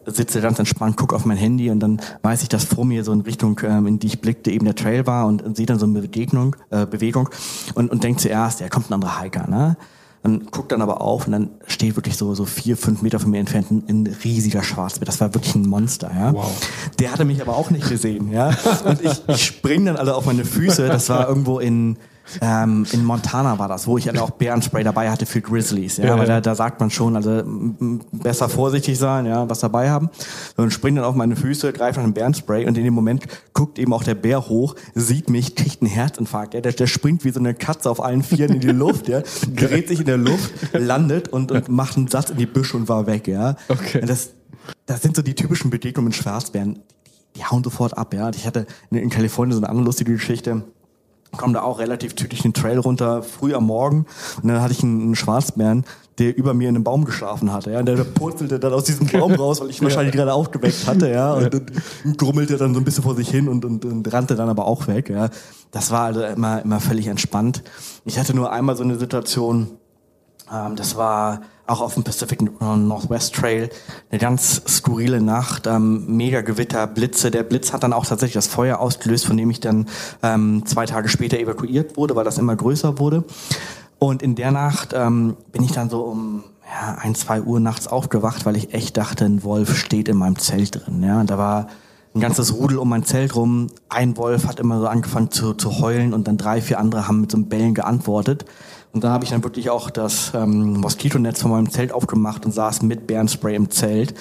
sitze 0.08 0.42
ganz 0.42 0.58
entspannt, 0.58 0.98
gucke 0.98 1.16
auf 1.16 1.26
mein 1.26 1.38
Handy 1.38 1.70
und 1.70 1.80
dann 1.82 2.02
weiß 2.24 2.42
ich, 2.42 2.50
dass 2.50 2.64
vor 2.64 2.86
mir 2.86 3.04
so 3.04 3.12
in 3.12 3.22
Richtung, 3.22 3.60
ähm, 3.64 3.86
in 3.86 4.00
die 4.00 4.08
ich 4.08 4.22
blickte, 4.22 4.50
eben 4.50 4.66
der 4.66 4.76
Trail 4.76 5.06
war 5.06 5.28
und, 5.28 5.44
und 5.44 5.56
sehe 5.56 5.68
dann 5.68 5.78
so 5.78 5.86
eine 5.86 6.02
Begegnung, 6.02 6.56
äh, 6.72 6.88
Bewegung 6.88 7.30
und, 7.76 7.92
und 7.92 8.04
denke 8.04 8.22
zuerst, 8.22 8.60
ja, 8.60 8.70
kommt 8.70 8.90
ein 8.90 8.94
anderer 8.96 9.22
Hiker, 9.22 9.48
ne? 9.48 9.78
Und 10.24 10.52
guckt 10.52 10.72
dann 10.72 10.84
aber 10.84 11.02
auf 11.02 11.26
und 11.26 11.32
dann 11.32 11.50
steht 11.66 11.96
wirklich 11.96 12.16
so, 12.16 12.36
so 12.36 12.46
vier, 12.46 12.78
fünf 12.78 13.02
Meter 13.02 13.20
von 13.20 13.32
mir 13.32 13.40
entfernt 13.40 13.72
ein, 13.72 13.84
ein 13.90 14.18
riesiger 14.24 14.62
Schwarzbär. 14.62 15.06
Das 15.08 15.20
war 15.20 15.34
wirklich 15.34 15.56
ein 15.56 15.68
Monster, 15.68 16.12
ja. 16.14 16.32
Wow. 16.32 16.52
Der 17.00 17.12
hatte 17.12 17.26
mich 17.26 17.42
aber 17.42 17.58
auch 17.58 17.72
nicht 17.72 17.90
gesehen, 17.90 18.32
ja. 18.32 18.56
Und 18.86 19.02
ich, 19.02 19.24
ich 19.28 19.44
spring 19.44 19.86
dann 19.86 19.98
alle 19.98 20.14
auf 20.14 20.28
meine 20.28 20.46
Füße. 20.46 20.88
Das 20.88 21.10
war 21.10 21.28
irgendwo 21.28 21.58
in, 21.58 21.98
ähm, 22.42 22.86
in 22.92 23.04
Montana 23.04 23.60
war 23.60 23.68
das, 23.68 23.88
wo 23.88 23.98
ich 23.98 24.08
halt 24.08 24.18
auch 24.20 24.32
Bärenspray 24.32 24.84
dabei 24.84 25.10
hatte 25.10 25.26
für 25.26 25.42
Grizzlies. 25.42 25.98
Ja, 25.98 26.06
ja, 26.06 26.18
weil 26.18 26.28
da, 26.28 26.42
da 26.42 26.56
sagt 26.56 26.80
man 26.80 26.90
schon, 26.90 27.16
also 27.16 27.44
besser 28.12 28.50
vorsichtig 28.50 28.98
sein, 28.98 29.26
ja, 29.26 29.50
was 29.50 29.60
dabei 29.60 29.90
haben. 29.90 30.10
Und 30.58 30.72
springt 30.72 30.98
dann 30.98 31.06
auf 31.06 31.16
meine 31.16 31.36
Füße, 31.36 31.74
greift 31.74 31.98
nach 31.98 32.04
dem 32.04 32.14
Bärenspray 32.14 32.66
und 32.66 32.78
in 32.78 32.84
dem 32.84 32.94
Moment 32.94 33.26
guckt 33.54 33.80
eben 33.80 33.94
auch 33.94 34.04
der 34.04 34.16
Bär 34.16 34.48
hoch, 34.48 34.76
sieht 34.96 35.30
mich, 35.30 35.56
kriegt 35.56 35.82
einen 35.82 35.92
Herzinfarkt. 35.92 36.54
Ja, 36.54 36.62
der, 36.62 36.74
der 36.74 36.88
springt 36.88 37.24
wie 37.26 37.32
so 37.32 37.40
eine 37.40 37.54
Katze 37.54 37.90
auf 37.90 38.04
allen 38.04 38.24
Vieren 38.24 38.56
in 38.56 38.62
die 38.62 38.72
Luft, 38.72 39.08
ja, 39.08 39.22
dreht 39.56 39.88
sich 39.88 40.00
in 40.00 40.06
der 40.06 40.18
Luft, 40.18 40.52
landet 40.74 41.28
und, 41.30 41.52
und 41.52 41.70
macht 41.70 41.98
einen 41.98 42.08
Satz 42.08 42.30
in 42.30 42.38
die 42.38 42.46
Büsche 42.46 42.78
und 42.78 42.88
war 42.90 43.08
weg. 43.08 43.28
Ja. 43.28 43.56
Okay. 43.68 44.02
Das, 44.06 44.30
das 44.86 45.02
sind 45.02 45.16
so 45.16 45.22
die 45.22 45.36
typischen 45.36 45.70
Begegnungen 45.70 46.10
mit 46.10 46.16
Schwarzbären. 46.16 46.76
Die, 46.76 47.40
die 47.40 47.46
hauen 47.46 47.64
sofort 47.64 47.98
ab. 47.98 48.14
Ja. 48.14 48.30
Ich 48.30 48.46
hatte 48.46 48.66
in 48.90 49.10
Kalifornien 49.10 49.54
so 49.54 49.60
eine 49.60 49.70
andere 49.70 49.86
lustige 49.86 50.14
Geschichte 50.14 50.64
komme 51.38 51.54
da 51.54 51.62
auch 51.62 51.80
relativ 51.80 52.14
tüchtig 52.14 52.42
den 52.42 52.54
Trail 52.54 52.80
runter, 52.80 53.24
früh 53.24 53.54
am 53.54 53.66
Morgen. 53.66 54.06
Und 54.42 54.50
dann 54.50 54.62
hatte 54.62 54.74
ich 54.74 54.84
einen, 54.84 55.02
einen 55.02 55.16
Schwarzbären, 55.16 55.86
der 56.18 56.38
über 56.38 56.54
mir 56.54 56.70
in 56.70 56.76
einem 56.76 56.84
Baum 56.84 57.06
geschlafen 57.06 57.52
hatte. 57.52 57.72
Ja, 57.72 57.80
und 57.80 57.86
der 57.86 57.96
purzelte 58.04 58.60
dann 58.60 58.74
aus 58.74 58.84
diesem 58.84 59.08
Baum 59.08 59.34
raus, 59.34 59.62
weil 59.62 59.70
ich 59.70 59.82
ihn 59.82 59.86
wahrscheinlich 59.86 60.14
gerade 60.14 60.34
aufgeweckt 60.34 60.86
hatte, 60.88 61.10
ja, 61.10 61.34
und, 61.34 61.54
und 62.04 62.18
grummelte 62.18 62.58
dann 62.58 62.74
so 62.74 62.80
ein 62.80 62.84
bisschen 62.84 63.04
vor 63.04 63.16
sich 63.16 63.30
hin 63.30 63.48
und, 63.48 63.66
und, 63.66 63.86
und 63.86 64.14
rannte 64.14 64.36
dann 64.36 64.50
aber 64.50 64.66
auch 64.66 64.88
weg. 64.88 65.10
Ja, 65.10 65.30
das 65.72 65.92
war 65.92 66.02
also 66.04 66.24
immer 66.24 66.62
immer 66.62 66.80
völlig 66.80 67.08
entspannt. 67.08 67.64
Ich 68.06 68.20
hatte 68.20 68.36
nur 68.36 68.52
einmal 68.52 68.76
so 68.76 68.84
eine 68.84 68.98
Situation. 68.98 69.70
Ähm, 70.52 70.76
das 70.76 70.96
war 70.96 71.42
auch 71.68 71.82
auf 71.82 71.94
dem 71.94 72.04
Pacific 72.04 72.42
Northwest 72.60 73.36
Trail. 73.36 73.70
Eine 74.10 74.20
ganz 74.20 74.62
skurrile 74.68 75.22
Nacht, 75.22 75.68
ähm, 75.68 76.06
mega 76.18 76.42
Gewitter, 76.42 76.86
Blitze. 76.88 77.32
Der 77.32 77.44
Blitz 77.44 77.72
hat 77.72 77.84
dann 77.84 77.94
auch 77.94 78.06
tatsächlich 78.06 78.34
das 78.34 78.48
Feuer 78.48 78.80
ausgelöst, 78.80 79.26
von 79.26 79.38
dem 79.38 79.50
ich 79.50 79.60
dann 79.60 79.88
ähm, 80.22 80.64
zwei 80.66 80.86
Tage 80.86 81.08
später 81.08 81.40
evakuiert 81.40 81.96
wurde, 81.98 82.16
weil 82.16 82.26
das 82.26 82.38
immer 82.38 82.56
größer 82.56 83.00
wurde. 83.00 83.24
Und 84.00 84.22
in 84.22 84.36
der 84.36 84.52
Nacht 84.52 84.94
ähm, 84.94 85.38
bin 85.52 85.64
ich 85.64 85.72
dann 85.72 85.90
so 85.90 86.02
um 86.02 86.44
ja, 86.66 86.98
ein, 87.00 87.16
zwei 87.16 87.42
Uhr 87.42 87.60
nachts 87.60 87.88
aufgewacht, 87.88 88.46
weil 88.46 88.58
ich 88.58 88.74
echt 88.74 88.98
dachte, 88.98 89.26
ein 89.26 89.44
Wolf 89.44 89.78
steht 89.78 90.10
in 90.10 90.18
meinem 90.18 90.38
Zelt 90.38 90.76
drin. 90.76 91.04
Ja, 91.04 91.22
und 91.22 91.30
da 91.30 91.38
war 91.38 91.68
ein 92.14 92.20
ganzes 92.20 92.54
Rudel 92.54 92.78
um 92.78 92.90
mein 92.90 93.04
Zelt 93.04 93.36
rum. 93.36 93.68
Ein 93.88 94.18
Wolf 94.18 94.48
hat 94.48 94.60
immer 94.60 94.80
so 94.80 94.88
angefangen 94.88 95.32
zu, 95.32 95.54
zu 95.54 95.80
heulen 95.80 96.14
und 96.14 96.28
dann 96.28 96.38
drei, 96.38 96.62
vier 96.62 96.80
andere 96.80 97.08
haben 97.08 97.22
mit 97.22 97.32
so 97.32 97.38
einem 97.38 97.48
Bellen 97.48 97.74
geantwortet. 97.74 98.46
Und 98.94 99.04
da 99.04 99.12
habe 99.12 99.24
ich 99.24 99.30
dann 99.30 99.44
wirklich 99.44 99.70
auch 99.70 99.90
das 99.90 100.34
ähm, 100.34 100.74
Moskitonetz 100.74 101.42
von 101.42 101.52
meinem 101.52 101.70
Zelt 101.70 101.94
aufgemacht 101.94 102.46
und 102.46 102.52
saß 102.52 102.82
mit 102.82 103.08
Bärenspray 103.08 103.56
im 103.56 103.70
Zelt, 103.70 104.14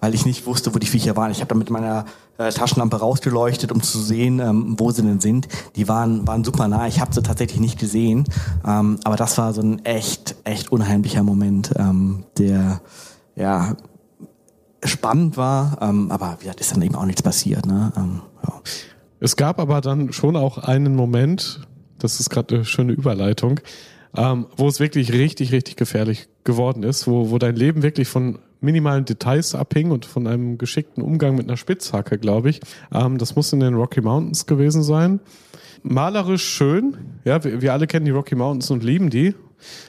weil 0.00 0.14
ich 0.14 0.24
nicht 0.24 0.46
wusste, 0.46 0.74
wo 0.74 0.78
die 0.78 0.86
Viecher 0.86 1.16
waren. 1.16 1.30
Ich 1.30 1.40
habe 1.40 1.48
dann 1.48 1.58
mit 1.58 1.70
meiner 1.70 2.06
äh, 2.38 2.50
Taschenlampe 2.50 2.96
rausgeleuchtet, 2.96 3.72
um 3.72 3.82
zu 3.82 3.98
sehen, 3.98 4.40
ähm, 4.40 4.76
wo 4.78 4.90
sie 4.90 5.02
denn 5.02 5.20
sind. 5.20 5.48
Die 5.76 5.88
waren, 5.88 6.26
waren 6.26 6.44
super 6.44 6.68
nah. 6.68 6.86
Ich 6.86 7.00
habe 7.00 7.14
sie 7.14 7.22
tatsächlich 7.22 7.60
nicht 7.60 7.78
gesehen. 7.78 8.24
Ähm, 8.66 8.98
aber 9.04 9.16
das 9.16 9.36
war 9.38 9.52
so 9.52 9.60
ein 9.60 9.84
echt, 9.84 10.36
echt 10.44 10.72
unheimlicher 10.72 11.22
Moment, 11.22 11.72
ähm, 11.76 12.24
der 12.38 12.80
ja 13.34 13.76
spannend 14.82 15.36
war. 15.36 15.78
Ähm, 15.80 16.10
aber 16.10 16.36
wie 16.38 16.44
gesagt, 16.44 16.60
ist 16.60 16.72
dann 16.72 16.82
eben 16.82 16.94
auch 16.94 17.06
nichts 17.06 17.22
passiert. 17.22 17.66
Ne? 17.66 17.92
Ähm, 17.96 18.20
ja. 18.46 18.60
Es 19.20 19.36
gab 19.36 19.60
aber 19.60 19.80
dann 19.80 20.12
schon 20.12 20.36
auch 20.36 20.58
einen 20.58 20.94
Moment, 20.94 21.60
das 21.98 22.20
ist 22.20 22.30
gerade 22.30 22.56
eine 22.56 22.64
schöne 22.64 22.92
Überleitung, 22.92 23.60
ähm, 24.16 24.46
wo 24.56 24.68
es 24.68 24.80
wirklich 24.80 25.12
richtig, 25.12 25.52
richtig 25.52 25.76
gefährlich 25.76 26.28
geworden 26.44 26.82
ist, 26.82 27.06
wo, 27.06 27.30
wo 27.30 27.38
dein 27.38 27.56
Leben 27.56 27.82
wirklich 27.82 28.08
von 28.08 28.38
minimalen 28.60 29.04
Details 29.04 29.54
abhing 29.54 29.90
und 29.90 30.06
von 30.06 30.26
einem 30.26 30.58
geschickten 30.58 31.02
Umgang 31.02 31.34
mit 31.34 31.46
einer 31.48 31.56
Spitzhacke, 31.56 32.18
glaube 32.18 32.50
ich. 32.50 32.60
Ähm, 32.92 33.18
das 33.18 33.36
muss 33.36 33.52
in 33.52 33.60
den 33.60 33.74
Rocky 33.74 34.00
Mountains 34.00 34.46
gewesen 34.46 34.82
sein. 34.82 35.20
Malerisch 35.82 36.44
schön, 36.44 36.96
ja, 37.24 37.42
wir, 37.44 37.62
wir 37.62 37.72
alle 37.72 37.86
kennen 37.86 38.06
die 38.06 38.10
Rocky 38.10 38.34
Mountains 38.34 38.70
und 38.70 38.82
lieben 38.82 39.10
die. 39.10 39.34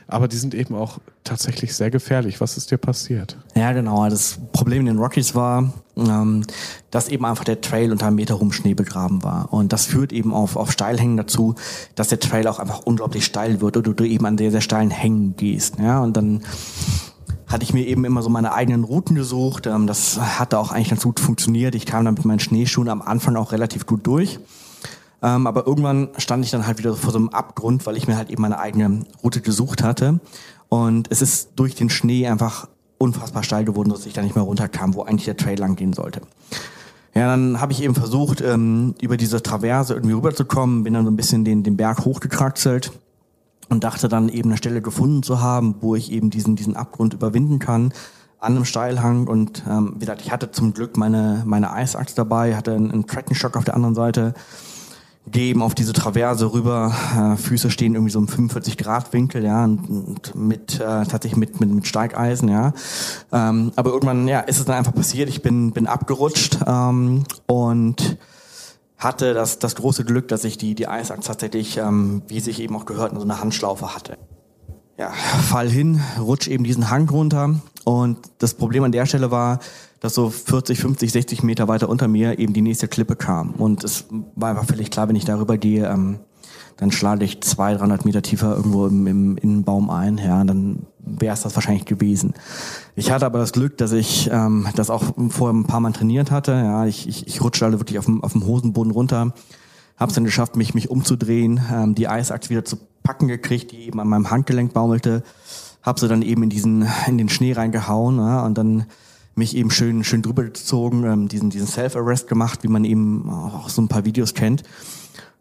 Aber 0.07 0.27
die 0.27 0.37
sind 0.37 0.53
eben 0.53 0.75
auch 0.75 0.99
tatsächlich 1.23 1.75
sehr 1.75 1.91
gefährlich. 1.91 2.39
Was 2.39 2.57
ist 2.57 2.71
dir 2.71 2.77
passiert? 2.77 3.37
Ja, 3.55 3.73
genau. 3.73 4.09
Das 4.09 4.39
Problem 4.53 4.81
in 4.81 4.85
den 4.87 4.97
Rockies 4.99 5.35
war, 5.35 5.73
ähm, 5.97 6.43
dass 6.91 7.09
eben 7.09 7.25
einfach 7.25 7.43
der 7.43 7.61
Trail 7.61 7.91
unter 7.91 8.07
einem 8.07 8.15
Meter 8.15 8.35
rum 8.35 8.51
Schnee 8.51 8.73
begraben 8.73 9.23
war. 9.23 9.51
Und 9.51 9.73
das 9.73 9.85
führt 9.85 10.13
eben 10.13 10.33
auf, 10.33 10.55
auf 10.55 10.71
Steilhängen 10.71 11.17
dazu, 11.17 11.55
dass 11.95 12.07
der 12.07 12.19
Trail 12.19 12.47
auch 12.47 12.59
einfach 12.59 12.79
unglaublich 12.79 13.25
steil 13.25 13.61
wird 13.61 13.77
oder 13.77 13.93
du 13.93 14.03
eben 14.05 14.25
an 14.25 14.37
sehr, 14.37 14.51
sehr 14.51 14.61
steilen 14.61 14.91
Hängen 14.91 15.35
gehst. 15.35 15.79
Ja, 15.79 16.01
und 16.01 16.15
dann 16.15 16.43
hatte 17.47 17.63
ich 17.63 17.73
mir 17.73 17.85
eben 17.87 18.05
immer 18.05 18.21
so 18.21 18.29
meine 18.29 18.53
eigenen 18.53 18.83
Routen 18.83 19.15
gesucht. 19.15 19.67
Ähm, 19.67 19.87
das 19.87 20.19
hatte 20.19 20.59
auch 20.59 20.71
eigentlich 20.71 20.89
ganz 20.89 21.03
gut 21.03 21.19
funktioniert. 21.19 21.75
Ich 21.75 21.85
kam 21.85 22.05
dann 22.05 22.13
mit 22.13 22.25
meinen 22.25 22.39
Schneeschuhen 22.39 22.89
am 22.89 23.01
Anfang 23.01 23.35
auch 23.35 23.51
relativ 23.51 23.85
gut 23.85 24.05
durch. 24.05 24.39
Ähm, 25.21 25.47
aber 25.47 25.65
irgendwann 25.65 26.09
stand 26.17 26.45
ich 26.45 26.51
dann 26.51 26.67
halt 26.67 26.77
wieder 26.77 26.93
vor 26.95 27.11
so 27.11 27.17
einem 27.17 27.29
Abgrund, 27.29 27.85
weil 27.85 27.97
ich 27.97 28.07
mir 28.07 28.17
halt 28.17 28.29
eben 28.29 28.41
meine 28.41 28.59
eigene 28.59 29.01
Route 29.23 29.41
gesucht 29.41 29.81
hatte. 29.81 30.19
Und 30.69 31.07
es 31.09 31.21
ist 31.21 31.51
durch 31.55 31.73
den 31.75 31.89
Schnee 31.89 32.27
einfach 32.27 32.67
unfassbar 32.97 33.43
steil 33.43 33.63
geworden, 33.63 33.89
dass 33.89 34.05
ich 34.05 34.13
da 34.13 34.21
nicht 34.21 34.35
mehr 34.35 34.43
runterkam, 34.43 34.93
wo 34.93 35.03
eigentlich 35.03 35.25
der 35.25 35.37
Trail 35.37 35.57
lang 35.57 35.75
gehen 35.75 35.93
sollte. 35.93 36.21
Ja, 37.15 37.27
dann 37.27 37.59
habe 37.61 37.71
ich 37.71 37.81
eben 37.81 37.95
versucht, 37.95 38.41
ähm, 38.41 38.93
über 39.01 39.17
diese 39.17 39.41
Traverse 39.41 39.93
irgendwie 39.93 40.13
rüberzukommen, 40.13 40.83
bin 40.83 40.93
dann 40.93 41.05
so 41.05 41.11
ein 41.11 41.15
bisschen 41.15 41.45
den, 41.45 41.63
den 41.63 41.77
Berg 41.77 42.05
hochgekraxelt 42.05 42.91
und 43.69 43.83
dachte 43.83 44.07
dann 44.07 44.29
eben 44.29 44.49
eine 44.49 44.57
Stelle 44.57 44.81
gefunden 44.81 45.23
zu 45.23 45.41
haben, 45.41 45.75
wo 45.81 45.95
ich 45.95 46.11
eben 46.11 46.29
diesen, 46.29 46.55
diesen 46.55 46.75
Abgrund 46.75 47.13
überwinden 47.13 47.59
kann 47.59 47.93
an 48.39 48.55
einem 48.55 48.65
Steilhang 48.65 49.27
und 49.27 49.63
ähm, 49.67 49.93
wie 49.95 50.01
gesagt, 50.01 50.21
ich 50.21 50.31
hatte 50.31 50.51
zum 50.51 50.73
Glück 50.73 50.95
meine, 50.95 51.43
meine 51.45 51.73
Eisachs 51.73 52.13
dabei, 52.13 52.55
hatte 52.55 52.73
einen, 52.73 52.91
einen 52.91 53.07
Tracking-Shock 53.07 53.57
auf 53.57 53.65
der 53.65 53.73
anderen 53.73 53.95
Seite 53.95 54.35
geben 55.29 55.61
auf 55.61 55.75
diese 55.75 55.93
Traverse 55.93 56.53
rüber. 56.53 56.93
Äh, 57.15 57.35
Füße 57.35 57.69
stehen 57.69 57.95
irgendwie 57.95 58.11
so 58.11 58.19
im 58.19 58.27
45 58.27 58.77
Grad 58.77 59.11
Winkel, 59.11 59.43
ja, 59.43 59.65
und, 59.65 59.89
und 59.89 60.35
mit 60.35 60.75
äh, 60.75 61.03
tatsächlich 61.05 61.35
mit, 61.35 61.59
mit 61.59 61.69
mit 61.69 61.87
Steigeisen, 61.87 62.47
ja. 62.47 62.73
Ähm, 63.31 63.71
aber 63.75 63.91
irgendwann, 63.91 64.27
ja, 64.27 64.39
ist 64.41 64.59
es 64.59 64.65
dann 64.65 64.77
einfach 64.77 64.93
passiert. 64.93 65.29
Ich 65.29 65.41
bin 65.41 65.71
bin 65.71 65.87
abgerutscht 65.87 66.59
ähm, 66.65 67.23
und 67.45 68.17
hatte 68.97 69.33
das 69.33 69.59
das 69.59 69.75
große 69.75 70.03
Glück, 70.03 70.27
dass 70.27 70.43
ich 70.43 70.57
die 70.57 70.75
die 70.75 70.87
Eisachse 70.87 71.27
tatsächlich, 71.27 71.77
ähm, 71.77 72.23
wie 72.27 72.39
sich 72.39 72.59
eben 72.59 72.75
auch 72.75 72.85
gehört, 72.85 73.13
so 73.15 73.21
eine 73.21 73.39
Handschlaufe 73.39 73.93
hatte. 73.93 74.17
Ja, 74.97 75.11
fall 75.11 75.69
hin, 75.69 76.01
rutsch 76.19 76.47
eben 76.47 76.63
diesen 76.63 76.89
Hang 76.89 77.07
runter 77.09 77.61
und 77.83 78.17
das 78.39 78.55
Problem 78.55 78.83
an 78.83 78.91
der 78.91 79.05
Stelle 79.05 79.29
war, 79.29 79.59
dass 79.99 80.13
so 80.13 80.29
40, 80.29 80.79
50, 80.79 81.11
60 81.11 81.43
Meter 81.43 81.67
weiter 81.67 81.89
unter 81.89 82.07
mir 82.07 82.39
eben 82.39 82.53
die 82.53 82.61
nächste 82.61 82.87
Klippe 82.87 83.15
kam. 83.15 83.51
Und 83.51 83.83
es 83.83 84.05
war 84.35 84.49
einfach 84.49 84.65
völlig 84.65 84.91
klar, 84.91 85.07
wenn 85.07 85.15
ich 85.15 85.25
darüber 85.25 85.57
gehe, 85.57 85.87
ähm, 85.87 86.19
dann 86.77 86.91
schlage 86.91 87.25
ich 87.25 87.41
200, 87.41 87.81
300 87.81 88.05
Meter 88.05 88.21
tiefer 88.21 88.55
irgendwo 88.55 88.87
im, 88.87 89.07
im 89.07 89.37
Innenbaum 89.37 89.89
ein. 89.89 90.19
Ja, 90.19 90.43
dann 90.43 90.85
wäre 90.99 91.33
es 91.33 91.41
das 91.41 91.55
wahrscheinlich 91.55 91.85
gewesen. 91.85 92.33
Ich 92.95 93.11
hatte 93.11 93.25
aber 93.25 93.39
das 93.39 93.51
Glück, 93.51 93.77
dass 93.77 93.91
ich 93.91 94.29
ähm, 94.31 94.67
das 94.75 94.89
auch 94.89 95.03
vorher 95.29 95.57
ein 95.57 95.65
paar 95.65 95.79
Mal 95.79 95.91
trainiert 95.91 96.31
hatte. 96.31 96.51
Ja, 96.51 96.85
ich, 96.85 97.07
ich, 97.07 97.27
ich 97.27 97.41
rutschte 97.41 97.65
alle 97.65 97.79
wirklich 97.79 97.97
auf 97.97 98.05
dem, 98.05 98.23
auf 98.23 98.33
dem 98.33 98.45
Hosenboden 98.45 98.91
runter. 98.91 99.33
Habe 99.97 100.09
es 100.09 100.15
dann 100.15 100.25
geschafft, 100.25 100.55
mich, 100.55 100.75
mich 100.75 100.89
umzudrehen, 100.89 101.59
ähm, 101.73 101.95
die 101.95 102.07
Eisachse 102.07 102.51
wieder 102.51 102.63
zu 102.63 102.77
packen 103.01 103.27
gekriegt, 103.27 103.71
die 103.71 103.87
eben 103.87 103.99
an 103.99 104.07
meinem 104.07 104.29
Handgelenk 104.29 104.73
baumelte. 104.73 105.23
Habe 105.81 105.99
sie 105.99 106.07
dann 106.07 106.21
eben 106.21 106.43
in 106.43 106.49
diesen 106.49 106.87
in 107.07 107.17
den 107.17 107.29
Schnee 107.29 107.53
reingehauen 107.53 108.17
ja, 108.17 108.45
und 108.45 108.57
dann 108.57 108.85
mich 109.33 109.55
eben 109.55 109.71
schön, 109.71 110.03
schön 110.03 110.21
drüber 110.21 110.43
gezogen, 110.43 111.03
ähm, 111.03 111.27
diesen, 111.27 111.49
diesen 111.49 111.67
Self-Arrest 111.67 112.27
gemacht, 112.27 112.63
wie 112.63 112.67
man 112.67 112.83
eben 112.83 113.29
auch 113.29 113.69
so 113.69 113.81
ein 113.81 113.87
paar 113.87 114.05
Videos 114.05 114.33
kennt. 114.33 114.63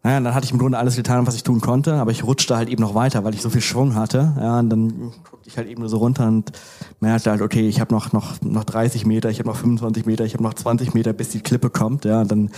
Naja, 0.07 0.21
dann 0.21 0.33
hatte 0.33 0.45
ich 0.45 0.53
im 0.53 0.57
Grunde 0.57 0.77
alles 0.77 0.95
getan, 0.95 1.27
was 1.27 1.35
ich 1.35 1.43
tun 1.43 1.59
konnte, 1.59 1.95
aber 1.95 2.11
ich 2.11 2.23
rutschte 2.23 2.55
halt 2.55 2.69
eben 2.69 2.81
noch 2.81 2.95
weiter, 2.95 3.25
weil 3.25 3.33
ich 3.33 3.41
so 3.41 3.49
viel 3.49 3.59
Schwung 3.59 3.93
hatte. 3.93 4.31
Ja, 4.39 4.57
und 4.57 4.69
dann 4.69 5.11
guckte 5.29 5.49
ich 5.49 5.57
halt 5.57 5.67
eben 5.67 5.81
nur 5.81 5.89
so 5.89 5.97
runter 5.97 6.29
und 6.29 6.53
merkte 7.01 7.29
halt, 7.29 7.41
okay, 7.41 7.67
ich 7.67 7.81
habe 7.81 7.93
noch, 7.93 8.13
noch, 8.13 8.39
noch 8.41 8.63
30 8.63 9.05
Meter, 9.05 9.29
ich 9.29 9.39
habe 9.39 9.49
noch 9.49 9.57
25 9.57 10.05
Meter, 10.05 10.23
ich 10.23 10.33
habe 10.33 10.43
noch 10.43 10.53
20 10.53 10.93
Meter, 10.93 11.11
bis 11.11 11.31
die 11.31 11.41
Klippe 11.41 11.69
kommt. 11.69 12.05
Ja, 12.05 12.21
und 12.21 12.31
dann 12.31 12.51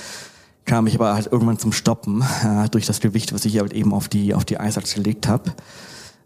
kam 0.65 0.85
ich 0.85 0.93
aber 0.93 1.15
halt 1.15 1.31
irgendwann 1.31 1.57
zum 1.57 1.71
Stoppen 1.71 2.23
äh, 2.43 2.69
durch 2.69 2.85
das 2.85 2.99
Gewicht, 2.99 3.33
was 3.33 3.45
ich 3.45 3.57
halt 3.57 3.73
eben 3.73 3.95
auf 3.95 4.09
die, 4.09 4.35
auf 4.35 4.45
die 4.45 4.59
Eisachse 4.59 5.01
gelegt 5.01 5.27
habe. 5.27 5.51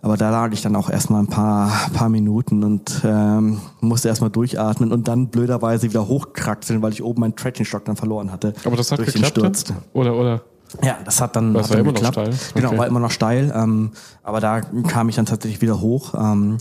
Aber 0.02 0.18
da 0.18 0.30
lag 0.30 0.52
ich 0.52 0.62
dann 0.62 0.76
auch 0.76 0.90
erstmal 0.90 1.22
ein 1.22 1.28
paar, 1.28 1.72
paar 1.94 2.10
Minuten 2.10 2.66
und 2.66 3.00
ähm, 3.06 3.62
musste 3.80 4.10
erstmal 4.10 4.30
durchatmen 4.30 4.92
und 4.92 5.08
dann 5.08 5.30
blöderweise 5.30 5.88
wieder 5.88 6.06
hochkraxeln, 6.06 6.82
weil 6.82 6.92
ich 6.92 7.02
oben 7.02 7.22
meinen 7.22 7.38
Tracking-Stock 7.38 7.86
dann 7.86 7.96
verloren 7.96 8.30
hatte. 8.30 8.54
Aber 8.66 8.76
das 8.76 8.92
hat 8.92 9.00
geklappt? 9.06 9.70
Dann? 9.70 9.78
Oder, 9.94 10.18
oder? 10.18 10.44
Ja, 10.82 10.98
das 11.06 11.22
hat 11.22 11.36
dann, 11.36 11.54
das 11.54 11.70
hat 11.70 11.78
dann 11.78 11.86
geklappt. 11.86 12.16
Genau, 12.16 12.28
okay. 12.30 12.38
Genau, 12.56 12.78
war 12.78 12.88
immer 12.88 13.00
noch 13.00 13.12
steil. 13.12 13.54
Ähm, 13.56 13.92
aber 14.24 14.40
da 14.40 14.62
kam 14.62 15.10
ich 15.10 15.16
dann 15.16 15.26
tatsächlich 15.26 15.62
wieder 15.62 15.82
hoch. 15.82 16.14
Ähm, 16.16 16.58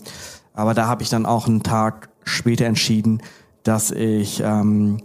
aber 0.54 0.74
da 0.74 0.86
habe 0.86 1.02
ich 1.02 1.08
dann 1.08 1.26
auch 1.26 1.46
einen 1.46 1.62
Tag 1.62 2.08
später 2.24 2.66
entschieden, 2.66 3.22
dass 3.62 3.90
ich 3.90 4.42
ähm, 4.44 4.98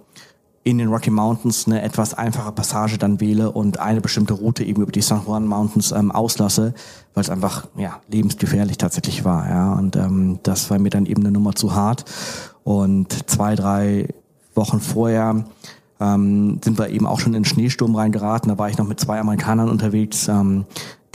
in 0.63 0.79
den 0.79 0.89
Rocky 0.89 1.11
Mountains 1.11 1.65
eine 1.65 1.81
etwas 1.81 2.13
einfache 2.13 2.51
Passage 2.51 2.97
dann 2.97 3.21
wähle 3.21 3.51
und 3.51 3.79
eine 3.79 4.01
bestimmte 4.01 4.33
Route 4.33 4.65
eben 4.65 4.81
über 4.81 4.91
die 4.91 5.01
San 5.01 5.21
Juan 5.25 5.47
Mountains 5.47 5.93
ähm, 5.93 6.11
auslasse, 6.11 6.73
weil 7.13 7.21
es 7.21 7.29
einfach 7.29 7.67
ja 7.77 8.01
lebensgefährlich 8.09 8.77
tatsächlich 8.77 9.23
war. 9.23 9.49
Ja, 9.49 9.73
und 9.73 9.95
ähm, 9.95 10.39
das 10.43 10.69
war 10.69 10.77
mir 10.77 10.89
dann 10.89 11.05
eben 11.05 11.21
eine 11.21 11.31
Nummer 11.31 11.55
zu 11.55 11.73
hart. 11.73 12.03
Und 12.65 13.29
zwei, 13.29 13.55
drei 13.55 14.09
Wochen 14.55 14.81
vorher 14.81 15.45
ähm, 15.99 16.59
sind 16.63 16.77
wir 16.77 16.89
eben 16.89 17.05
auch 17.05 17.19
schon 17.19 17.33
in 17.33 17.43
den 17.43 17.45
Schneesturm 17.45 17.95
reingeraten. 17.95 18.49
Da 18.49 18.57
war 18.57 18.69
ich 18.69 18.77
noch 18.77 18.87
mit 18.87 18.99
zwei 18.99 19.19
Amerikanern 19.19 19.69
unterwegs. 19.69 20.27
Ähm, 20.27 20.65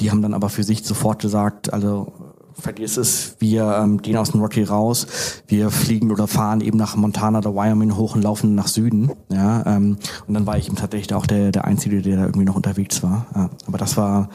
die 0.00 0.10
haben 0.10 0.22
dann 0.22 0.34
aber 0.34 0.48
für 0.48 0.64
sich 0.64 0.84
sofort 0.84 1.20
gesagt, 1.20 1.72
also 1.72 2.12
vergiss 2.58 2.96
es, 2.96 3.36
wir 3.38 3.78
ähm, 3.82 4.00
gehen 4.02 4.16
aus 4.16 4.30
dem 4.30 4.40
Rocky 4.40 4.62
raus, 4.62 5.06
wir 5.48 5.70
fliegen 5.70 6.10
oder 6.10 6.26
fahren 6.26 6.60
eben 6.60 6.78
nach 6.78 6.96
Montana 6.96 7.38
oder 7.38 7.54
Wyoming 7.54 7.96
hoch 7.96 8.14
und 8.14 8.22
laufen 8.22 8.54
nach 8.54 8.68
Süden. 8.68 9.10
Ja, 9.30 9.64
ähm, 9.66 9.98
und 10.26 10.34
dann 10.34 10.46
war 10.46 10.56
ich 10.56 10.66
eben 10.66 10.76
tatsächlich 10.76 11.14
auch 11.14 11.26
der, 11.26 11.50
der 11.50 11.64
Einzige, 11.64 12.02
der 12.02 12.16
da 12.16 12.22
irgendwie 12.24 12.44
noch 12.44 12.56
unterwegs 12.56 13.02
war. 13.02 13.26
Ja, 13.34 13.50
aber 13.66 13.78
das 13.78 13.96
war, 13.96 14.28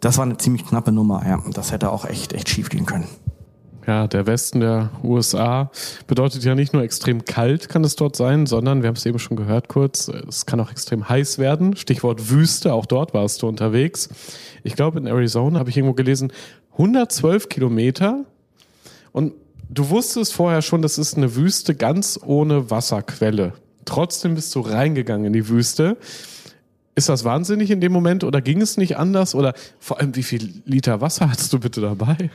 das 0.00 0.18
war 0.18 0.24
eine 0.24 0.38
ziemlich 0.38 0.66
knappe 0.66 0.92
Nummer, 0.92 1.22
ja. 1.26 1.42
Das 1.52 1.72
hätte 1.72 1.90
auch 1.90 2.04
echt, 2.04 2.32
echt 2.32 2.48
schief 2.48 2.68
gehen 2.68 2.86
können. 2.86 3.06
Ja, 3.86 4.06
der 4.06 4.26
Westen 4.26 4.60
der 4.60 4.90
USA 5.02 5.70
bedeutet 6.06 6.42
ja 6.44 6.54
nicht 6.54 6.72
nur 6.72 6.82
extrem 6.82 7.24
kalt 7.24 7.68
kann 7.68 7.84
es 7.84 7.96
dort 7.96 8.16
sein, 8.16 8.46
sondern, 8.46 8.82
wir 8.82 8.88
haben 8.88 8.96
es 8.96 9.04
eben 9.04 9.18
schon 9.18 9.36
gehört 9.36 9.68
kurz, 9.68 10.08
es 10.08 10.46
kann 10.46 10.60
auch 10.60 10.70
extrem 10.70 11.08
heiß 11.08 11.38
werden. 11.38 11.76
Stichwort 11.76 12.30
Wüste, 12.30 12.72
auch 12.72 12.86
dort 12.86 13.12
warst 13.12 13.42
du 13.42 13.48
unterwegs. 13.48 14.08
Ich 14.62 14.74
glaube, 14.74 14.98
in 14.98 15.06
Arizona 15.06 15.58
habe 15.58 15.68
ich 15.68 15.76
irgendwo 15.76 15.94
gelesen, 15.94 16.32
112 16.72 17.48
Kilometer 17.48 18.24
und 19.12 19.34
du 19.68 19.90
wusstest 19.90 20.32
vorher 20.32 20.62
schon, 20.62 20.80
das 20.80 20.98
ist 20.98 21.16
eine 21.16 21.36
Wüste 21.36 21.74
ganz 21.74 22.18
ohne 22.24 22.70
Wasserquelle. 22.70 23.52
Trotzdem 23.84 24.34
bist 24.34 24.54
du 24.54 24.60
reingegangen 24.60 25.26
in 25.26 25.32
die 25.34 25.48
Wüste. 25.48 25.98
Ist 26.94 27.08
das 27.08 27.24
wahnsinnig 27.24 27.70
in 27.70 27.80
dem 27.80 27.92
Moment 27.92 28.24
oder 28.24 28.40
ging 28.40 28.60
es 28.60 28.76
nicht 28.76 28.96
anders? 28.96 29.34
Oder 29.34 29.52
vor 29.78 30.00
allem, 30.00 30.16
wie 30.16 30.22
viel 30.22 30.62
Liter 30.64 31.00
Wasser 31.00 31.30
hattest 31.30 31.52
du 31.52 31.58
bitte 31.58 31.80
dabei? 31.80 32.30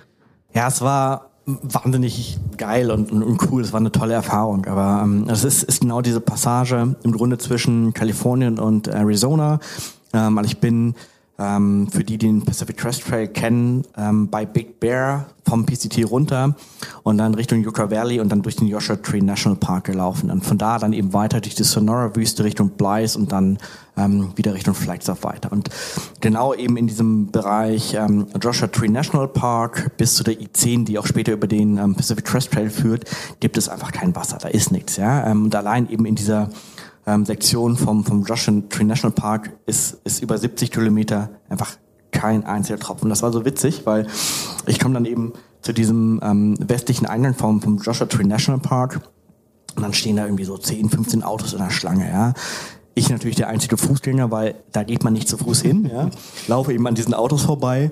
Ja, 0.53 0.67
es 0.67 0.81
war 0.81 1.29
wahnsinnig 1.61 2.37
geil 2.57 2.91
und, 2.91 3.11
und, 3.11 3.23
und, 3.23 3.51
cool. 3.51 3.61
Es 3.61 3.73
war 3.73 3.79
eine 3.79 3.91
tolle 3.91 4.13
Erfahrung. 4.13 4.65
Aber 4.65 5.01
ähm, 5.03 5.25
es 5.29 5.43
ist, 5.43 5.63
ist 5.63 5.81
genau 5.81 6.01
diese 6.01 6.21
Passage 6.21 6.95
im 7.03 7.11
Grunde 7.11 7.37
zwischen 7.37 7.93
Kalifornien 7.93 8.59
und 8.59 8.87
Arizona. 8.87 9.59
Ähm, 10.13 10.37
also 10.37 10.47
ich 10.47 10.59
bin 10.59 10.95
ähm, 11.39 11.87
für 11.89 12.03
die, 12.03 12.17
die 12.17 12.27
den 12.27 12.43
Pacific 12.43 12.77
Crest 12.77 13.07
Trail 13.07 13.27
kennen, 13.27 13.85
ähm, 13.97 14.29
bei 14.29 14.45
Big 14.45 14.79
Bear 14.79 15.27
vom 15.47 15.65
PCT 15.65 16.05
runter 16.09 16.55
und 17.03 17.17
dann 17.17 17.33
Richtung 17.33 17.63
Yucca 17.63 17.89
Valley 17.89 18.19
und 18.19 18.29
dann 18.29 18.41
durch 18.41 18.57
den 18.57 18.67
Joshua 18.67 18.97
Tree 18.97 19.21
National 19.21 19.57
Park 19.57 19.85
gelaufen. 19.85 20.29
Und 20.29 20.45
von 20.45 20.57
da 20.57 20.77
dann 20.77 20.93
eben 20.93 21.13
weiter 21.13 21.39
durch 21.39 21.55
die 21.55 21.63
Sonora-Wüste 21.63 22.43
Richtung 22.43 22.71
Blythe 22.71 23.17
und 23.17 23.31
dann 23.31 23.57
ähm, 23.99 24.31
wieder 24.35 24.53
Richtung 24.53 24.73
Flagstaff 24.73 25.23
weiter. 25.23 25.51
Und 25.51 25.69
genau 26.21 26.53
eben 26.53 26.77
in 26.77 26.87
diesem 26.87 27.31
Bereich 27.31 27.93
ähm, 27.93 28.27
Joshua 28.41 28.67
Tree 28.67 28.87
National 28.87 29.27
Park 29.27 29.97
bis 29.97 30.15
zu 30.15 30.23
der 30.23 30.35
I10, 30.35 30.85
die 30.85 30.97
auch 30.97 31.05
später 31.05 31.33
über 31.33 31.47
den 31.47 31.77
ähm, 31.77 31.95
Pacific 31.95 32.25
Crest 32.25 32.51
Trail 32.51 32.69
führt, 32.69 33.05
gibt 33.39 33.57
es 33.57 33.69
einfach 33.69 33.91
kein 33.91 34.15
Wasser. 34.15 34.37
Da 34.41 34.47
ist 34.47 34.71
nichts. 34.71 34.97
Ja? 34.97 35.27
Ähm, 35.27 35.45
und 35.45 35.55
allein 35.55 35.89
eben 35.89 36.05
in 36.05 36.15
dieser 36.15 36.49
ähm, 37.05 37.25
Sektion 37.25 37.75
vom, 37.77 38.03
vom 38.03 38.23
Joshua 38.23 38.61
Tree 38.69 38.83
National 38.83 39.13
Park 39.13 39.51
ist, 39.65 39.99
ist 40.03 40.23
über 40.23 40.37
70 40.37 40.71
Kilometer 40.71 41.29
einfach 41.49 41.75
kein 42.11 42.45
einziger 42.45 42.79
Tropfen. 42.79 43.09
Das 43.09 43.21
war 43.21 43.31
so 43.31 43.45
witzig, 43.45 43.85
weil 43.85 44.07
ich 44.65 44.79
komme 44.79 44.95
dann 44.95 45.05
eben 45.05 45.33
zu 45.61 45.73
diesem 45.73 46.19
ähm, 46.23 46.55
westlichen 46.59 47.05
Eingang 47.05 47.33
vom, 47.35 47.61
vom 47.61 47.77
Joshua 47.77 48.07
Tree 48.07 48.23
National 48.23 48.61
Park 48.61 49.01
und 49.75 49.83
dann 49.83 49.93
stehen 49.93 50.15
da 50.15 50.25
irgendwie 50.25 50.45
so 50.45 50.57
10, 50.57 50.89
15 50.89 51.23
Autos 51.23 51.53
in 51.53 51.59
der 51.59 51.69
Schlange, 51.69 52.09
ja. 52.09 52.33
Ich 52.99 53.09
natürlich 53.09 53.37
der 53.37 53.47
einzige 53.47 53.77
Fußgänger, 53.77 54.29
weil 54.29 54.55
da 54.73 54.83
geht 54.83 55.05
man 55.05 55.13
nicht 55.13 55.29
zu 55.29 55.37
Fuß 55.37 55.61
hin, 55.61 55.89
ja. 55.91 56.09
Laufe 56.47 56.73
eben 56.73 56.85
an 56.85 56.95
diesen 56.95 57.13
Autos 57.13 57.43
vorbei 57.43 57.91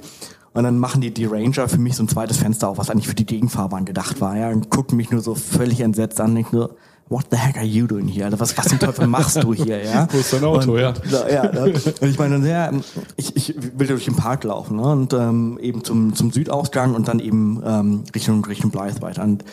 und 0.53 0.63
dann 0.63 0.77
machen 0.77 0.99
die, 0.99 1.13
die 1.13 1.23
Ranger 1.23 1.69
für 1.69 1.77
mich 1.77 1.95
so 1.95 2.03
ein 2.03 2.09
zweites 2.09 2.35
Fenster 2.35 2.67
auf, 2.67 2.77
was 2.77 2.89
eigentlich 2.89 3.07
für 3.07 3.15
die 3.15 3.25
Gegenfahrbahn 3.25 3.85
gedacht 3.85 4.19
war, 4.19 4.35
ja. 4.35 4.49
Und 4.49 4.69
gucken 4.69 4.97
mich 4.97 5.09
nur 5.09 5.21
so 5.21 5.33
völlig 5.33 5.79
entsetzt 5.79 6.19
an, 6.19 6.35
denken 6.35 6.57
nur, 6.57 6.75
what 7.07 7.27
the 7.31 7.37
heck 7.37 7.55
are 7.55 7.65
you 7.65 7.87
doing 7.87 8.05
here? 8.05 8.25
Also 8.25 8.37
was, 8.37 8.57
was 8.57 8.67
zum 8.67 8.79
Teufel 8.79 9.07
machst 9.07 9.41
du 9.41 9.53
hier, 9.53 9.81
ja? 9.81 10.09
Wo 10.11 10.17
ist 10.17 10.33
dein 10.33 10.43
Auto, 10.43 10.73
und, 10.73 10.79
ja? 10.79 10.93
ja, 11.09 11.53
ja. 11.53 11.63
Und 11.63 12.01
ich 12.01 12.19
meine, 12.19 12.45
ja, 12.45 12.69
ich, 13.15 13.33
ich 13.33 13.55
will 13.77 13.87
durch 13.87 14.03
den 14.03 14.17
Park 14.17 14.43
laufen, 14.43 14.75
ne? 14.75 14.91
Und 14.91 15.13
ähm, 15.13 15.57
eben 15.61 15.85
zum, 15.85 16.15
zum 16.15 16.31
Südausgang 16.31 16.95
und 16.95 17.07
dann 17.07 17.19
eben 17.21 17.63
ähm, 17.65 18.03
Richtung, 18.13 18.43
Richtung 18.43 18.71
Blythe 18.71 19.01
weiter. 19.01 19.23
Und 19.23 19.45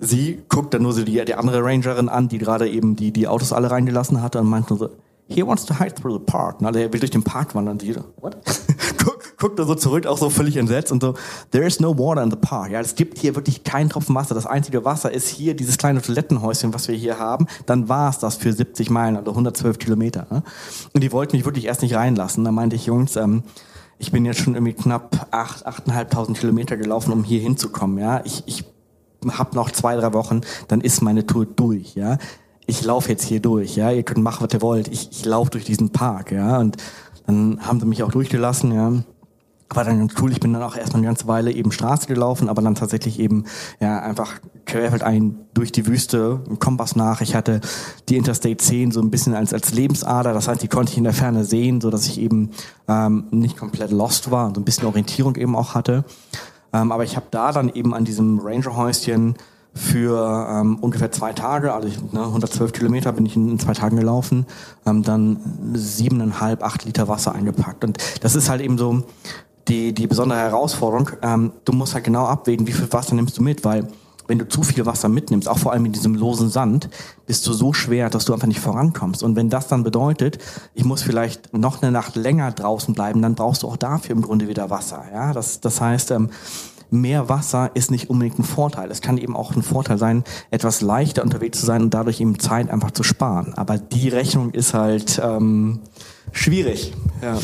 sie 0.00 0.42
guckt 0.48 0.74
dann 0.74 0.82
nur 0.82 0.92
so 0.92 1.04
die, 1.04 1.24
die 1.24 1.34
andere 1.34 1.62
Rangerin 1.62 2.08
an, 2.08 2.28
die 2.28 2.38
gerade 2.38 2.68
eben 2.68 2.96
die, 2.96 3.12
die 3.12 3.28
Autos 3.28 3.52
alle 3.52 3.70
reingelassen 3.70 4.22
hatte 4.22 4.40
und 4.40 4.48
meint 4.48 4.70
nur 4.70 4.78
so, 4.78 4.90
he 5.28 5.46
wants 5.46 5.64
to 5.64 5.74
hide 5.74 5.94
through 5.94 6.12
the 6.12 6.24
park. 6.24 6.56
Also 6.62 6.80
er 6.80 6.92
will 6.92 7.00
durch 7.00 7.10
den 7.10 7.22
Park 7.22 7.54
wandern. 7.54 7.78
Sie 7.78 7.94
what? 8.20 8.36
Guck, 9.02 9.38
guckt 9.38 9.58
er 9.58 9.64
so 9.64 9.74
zurück, 9.74 10.06
auch 10.06 10.18
so 10.18 10.28
völlig 10.28 10.56
entsetzt 10.56 10.92
und 10.92 11.02
so, 11.02 11.14
there 11.52 11.64
is 11.64 11.80
no 11.80 11.96
water 11.96 12.22
in 12.22 12.30
the 12.30 12.36
park. 12.36 12.72
Ja, 12.72 12.80
es 12.80 12.94
gibt 12.94 13.18
hier 13.18 13.34
wirklich 13.34 13.64
keinen 13.64 13.88
Tropfen 13.88 14.14
Wasser. 14.14 14.34
Das 14.34 14.46
einzige 14.46 14.84
Wasser 14.84 15.12
ist 15.12 15.28
hier 15.28 15.54
dieses 15.54 15.78
kleine 15.78 16.02
Toilettenhäuschen, 16.02 16.74
was 16.74 16.88
wir 16.88 16.96
hier 16.96 17.18
haben. 17.18 17.46
Dann 17.66 17.88
war 17.88 18.10
es 18.10 18.18
das 18.18 18.36
für 18.36 18.52
70 18.52 18.90
Meilen, 18.90 19.16
also 19.16 19.30
112 19.30 19.78
Kilometer. 19.78 20.26
Ne? 20.30 20.42
Und 20.92 21.02
die 21.02 21.12
wollten 21.12 21.36
mich 21.36 21.46
wirklich 21.46 21.66
erst 21.66 21.82
nicht 21.82 21.94
reinlassen. 21.94 22.44
Da 22.44 22.52
meinte 22.52 22.76
ich, 22.76 22.86
Jungs, 22.86 23.16
ähm, 23.16 23.44
ich 23.98 24.12
bin 24.12 24.24
jetzt 24.24 24.40
schon 24.40 24.54
irgendwie 24.54 24.72
knapp 24.72 25.28
acht, 25.30 25.66
achteinhalbtausend 25.66 26.38
Kilometer 26.38 26.76
gelaufen, 26.76 27.12
um 27.12 27.22
hier 27.22 27.40
hinzukommen. 27.40 27.98
Ja, 27.98 28.22
ich, 28.24 28.42
ich 28.46 28.64
habe 29.28 29.54
noch 29.54 29.70
zwei, 29.70 29.96
drei 29.96 30.12
Wochen, 30.12 30.40
dann 30.68 30.80
ist 30.80 31.02
meine 31.02 31.26
Tour 31.26 31.46
durch. 31.46 31.94
Ja, 31.94 32.18
ich 32.70 32.84
laufe 32.84 33.10
jetzt 33.10 33.24
hier 33.24 33.40
durch, 33.40 33.76
ja, 33.76 33.90
ihr 33.90 34.04
könnt 34.04 34.22
machen, 34.22 34.46
was 34.46 34.54
ihr 34.54 34.62
wollt, 34.62 34.88
ich, 34.88 35.10
ich 35.10 35.24
laufe 35.24 35.50
durch 35.50 35.64
diesen 35.64 35.90
Park, 35.90 36.32
ja, 36.32 36.58
und 36.58 36.76
dann 37.26 37.58
haben 37.66 37.80
sie 37.80 37.86
mich 37.86 38.02
auch 38.02 38.12
durchgelassen, 38.12 38.72
ja. 38.72 38.92
War 39.72 39.84
dann 39.84 40.00
ganz 40.00 40.14
cool, 40.20 40.32
ich 40.32 40.40
bin 40.40 40.52
dann 40.52 40.64
auch 40.64 40.76
erstmal 40.76 40.98
eine 40.98 41.06
ganze 41.06 41.28
Weile 41.28 41.52
eben 41.52 41.70
Straße 41.70 42.08
gelaufen, 42.08 42.48
aber 42.48 42.60
dann 42.60 42.74
tatsächlich 42.74 43.20
eben, 43.20 43.44
ja, 43.78 44.00
einfach 44.00 44.40
querfeld 44.66 45.04
ein 45.04 45.36
durch 45.54 45.70
die 45.70 45.86
Wüste, 45.86 46.40
im 46.48 46.58
Kompass 46.58 46.96
nach. 46.96 47.20
Ich 47.20 47.36
hatte 47.36 47.60
die 48.08 48.16
Interstate 48.16 48.56
10 48.56 48.90
so 48.90 49.00
ein 49.00 49.10
bisschen 49.10 49.34
als, 49.34 49.54
als 49.54 49.72
Lebensader, 49.72 50.32
das 50.32 50.48
heißt, 50.48 50.62
die 50.62 50.68
konnte 50.68 50.90
ich 50.92 50.98
in 50.98 51.04
der 51.04 51.12
Ferne 51.12 51.44
sehen, 51.44 51.80
so 51.80 51.90
dass 51.90 52.06
ich 52.06 52.20
eben 52.20 52.50
ähm, 52.88 53.26
nicht 53.30 53.56
komplett 53.56 53.92
lost 53.92 54.32
war 54.32 54.48
und 54.48 54.56
so 54.56 54.60
ein 54.60 54.64
bisschen 54.64 54.86
Orientierung 54.86 55.36
eben 55.36 55.54
auch 55.54 55.74
hatte. 55.74 56.04
Ähm, 56.72 56.92
aber 56.92 57.04
ich 57.04 57.16
habe 57.16 57.26
da 57.30 57.52
dann 57.52 57.68
eben 57.68 57.94
an 57.94 58.04
diesem 58.04 58.38
Ranger-Häuschen 58.38 59.36
für 59.74 60.48
ähm, 60.50 60.78
ungefähr 60.80 61.12
zwei 61.12 61.32
Tage, 61.32 61.72
also 61.72 61.86
ich, 61.86 62.00
ne, 62.12 62.24
112 62.24 62.72
Kilometer 62.72 63.12
bin 63.12 63.26
ich 63.26 63.36
in, 63.36 63.48
in 63.48 63.58
zwei 63.58 63.72
Tagen 63.72 63.96
gelaufen, 63.96 64.46
ähm, 64.84 65.02
dann 65.02 65.38
siebeneinhalb, 65.74 66.64
acht 66.64 66.84
Liter 66.84 67.08
Wasser 67.08 67.34
eingepackt. 67.34 67.84
Und 67.84 67.98
das 68.20 68.34
ist 68.34 68.48
halt 68.48 68.60
eben 68.60 68.78
so 68.78 69.04
die, 69.68 69.92
die 69.92 70.06
besondere 70.06 70.40
Herausforderung. 70.40 71.10
Ähm, 71.22 71.52
du 71.64 71.72
musst 71.72 71.94
halt 71.94 72.04
genau 72.04 72.26
abwägen, 72.26 72.66
wie 72.66 72.72
viel 72.72 72.92
Wasser 72.92 73.14
nimmst 73.14 73.38
du 73.38 73.42
mit, 73.42 73.64
weil 73.64 73.86
wenn 74.30 74.38
du 74.38 74.48
zu 74.48 74.62
viel 74.62 74.86
Wasser 74.86 75.08
mitnimmst, 75.08 75.48
auch 75.48 75.58
vor 75.58 75.72
allem 75.72 75.84
in 75.86 75.92
diesem 75.92 76.14
losen 76.14 76.50
Sand, 76.50 76.88
bist 77.26 77.44
du 77.48 77.52
so 77.52 77.72
schwer, 77.72 78.08
dass 78.10 78.26
du 78.26 78.32
einfach 78.32 78.46
nicht 78.46 78.60
vorankommst. 78.60 79.24
Und 79.24 79.34
wenn 79.34 79.50
das 79.50 79.66
dann 79.66 79.82
bedeutet, 79.82 80.38
ich 80.72 80.84
muss 80.84 81.02
vielleicht 81.02 81.52
noch 81.52 81.82
eine 81.82 81.90
Nacht 81.90 82.14
länger 82.14 82.52
draußen 82.52 82.94
bleiben, 82.94 83.20
dann 83.22 83.34
brauchst 83.34 83.64
du 83.64 83.66
auch 83.66 83.76
dafür 83.76 84.14
im 84.14 84.22
Grunde 84.22 84.46
wieder 84.46 84.70
Wasser. 84.70 85.02
Ja, 85.12 85.32
das, 85.32 85.60
das 85.60 85.80
heißt, 85.80 86.12
ähm, 86.12 86.30
mehr 86.90 87.28
Wasser 87.28 87.72
ist 87.74 87.90
nicht 87.90 88.08
unbedingt 88.08 88.38
ein 88.38 88.44
Vorteil. 88.44 88.88
Es 88.92 89.00
kann 89.00 89.18
eben 89.18 89.34
auch 89.34 89.56
ein 89.56 89.62
Vorteil 89.62 89.98
sein, 89.98 90.22
etwas 90.52 90.80
leichter 90.80 91.24
unterwegs 91.24 91.58
zu 91.58 91.66
sein 91.66 91.82
und 91.82 91.92
dadurch 91.92 92.20
eben 92.20 92.38
Zeit 92.38 92.70
einfach 92.70 92.92
zu 92.92 93.02
sparen. 93.02 93.54
Aber 93.54 93.78
die 93.78 94.08
Rechnung 94.10 94.52
ist 94.52 94.74
halt 94.74 95.20
ähm, 95.22 95.80
schwierig. 96.30 96.94
Ja. 97.20 97.36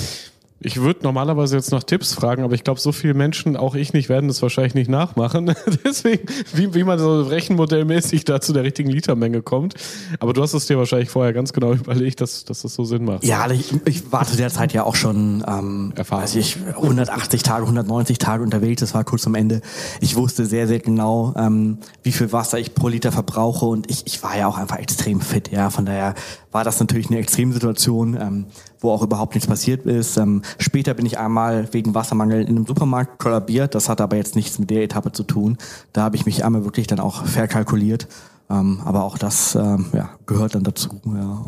Ich 0.66 0.80
würde 0.80 1.04
normalerweise 1.04 1.54
jetzt 1.54 1.70
nach 1.70 1.84
Tipps 1.84 2.12
fragen, 2.12 2.42
aber 2.42 2.54
ich 2.54 2.64
glaube, 2.64 2.80
so 2.80 2.90
viele 2.90 3.14
Menschen, 3.14 3.56
auch 3.56 3.76
ich 3.76 3.92
nicht, 3.92 4.08
werden 4.08 4.26
das 4.26 4.42
wahrscheinlich 4.42 4.74
nicht 4.74 4.90
nachmachen. 4.90 5.54
Deswegen, 5.84 6.26
wie, 6.54 6.74
wie 6.74 6.82
man 6.82 6.98
so 6.98 7.22
rechenmodellmäßig 7.22 8.24
da 8.24 8.40
zu 8.40 8.52
der 8.52 8.64
richtigen 8.64 8.90
Litermenge 8.90 9.42
kommt. 9.42 9.74
Aber 10.18 10.32
du 10.32 10.42
hast 10.42 10.54
es 10.54 10.66
dir 10.66 10.76
wahrscheinlich 10.76 11.08
vorher 11.08 11.32
ganz 11.32 11.52
genau 11.52 11.72
überlegt, 11.74 12.20
dass, 12.20 12.44
dass 12.44 12.62
das 12.62 12.74
so 12.74 12.82
Sinn 12.82 13.04
macht. 13.04 13.24
Ja, 13.24 13.48
ich, 13.48 13.74
ich 13.84 14.10
war 14.10 14.26
zu 14.26 14.36
der 14.36 14.50
Zeit 14.50 14.72
ja 14.72 14.82
auch 14.82 14.96
schon 14.96 15.44
ähm, 15.46 15.92
weiß 15.96 16.34
ich, 16.34 16.56
180 16.66 17.44
Tage, 17.44 17.62
190 17.62 18.18
Tage 18.18 18.42
unterwegs. 18.42 18.80
Das 18.80 18.92
war 18.92 19.04
kurz 19.04 19.24
am 19.28 19.36
Ende. 19.36 19.60
Ich 20.00 20.16
wusste 20.16 20.46
sehr, 20.46 20.66
sehr 20.66 20.80
genau, 20.80 21.32
ähm, 21.36 21.78
wie 22.02 22.10
viel 22.10 22.32
Wasser 22.32 22.58
ich 22.58 22.74
pro 22.74 22.88
Liter 22.88 23.12
verbrauche 23.12 23.66
und 23.66 23.88
ich, 23.88 24.04
ich 24.06 24.20
war 24.24 24.36
ja 24.36 24.48
auch 24.48 24.58
einfach 24.58 24.78
extrem 24.78 25.20
fit. 25.20 25.52
Ja, 25.52 25.70
von 25.70 25.86
daher 25.86 26.14
war 26.50 26.64
das 26.64 26.80
natürlich 26.80 27.08
eine 27.08 27.18
Extremsituation, 27.18 28.18
ähm, 28.20 28.46
wo 28.81 28.91
auch 28.91 29.03
überhaupt 29.03 29.35
nichts 29.35 29.49
passiert 29.49 29.87
ist. 29.87 30.16
Ähm, 30.16 30.43
später 30.59 30.95
bin 30.95 31.07
ich 31.07 31.18
einmal 31.18 31.72
wegen 31.72 31.95
Wassermangel 31.95 32.43
in 32.43 32.57
einem 32.57 32.66
Supermarkt 32.66 33.18
kollabiert. 33.18 33.74
Das 33.74 33.89
hat 33.89 34.01
aber 34.01 34.16
jetzt 34.16 34.37
nichts 34.37 34.59
mit 34.59 34.70
der 34.70 34.83
Etappe 34.83 35.12
zu 35.12 35.22
tun. 35.22 35.59
Da 35.93 36.03
habe 36.03 36.16
ich 36.16 36.27
mich 36.27 36.45
einmal 36.45 36.64
wirklich 36.64 36.87
dann 36.87 37.01
auch 37.01 37.24
verkalkuliert. 37.24 38.09
Ähm, 38.49 38.81
aber 38.85 39.05
auch 39.05 39.18
das 39.18 39.55
ähm, 39.55 39.87
ja, 39.93 40.11
gehört 40.27 40.55
dann 40.55 40.62
dazu. 40.62 41.01
Ja. 41.05 41.45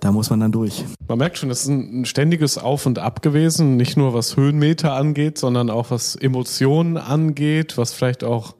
Da 0.00 0.12
muss 0.12 0.28
man 0.28 0.40
dann 0.40 0.52
durch. 0.52 0.84
Man 1.08 1.18
merkt 1.18 1.38
schon, 1.38 1.50
es 1.50 1.62
ist 1.62 1.68
ein 1.68 2.04
ständiges 2.04 2.58
Auf 2.58 2.84
und 2.84 2.98
Ab 2.98 3.22
gewesen, 3.22 3.76
nicht 3.76 3.96
nur 3.96 4.12
was 4.12 4.36
Höhenmeter 4.36 4.92
angeht, 4.92 5.38
sondern 5.38 5.70
auch 5.70 5.90
was 5.90 6.16
Emotionen 6.16 6.98
angeht, 6.98 7.78
was 7.78 7.92
vielleicht 7.92 8.24
auch 8.24 8.54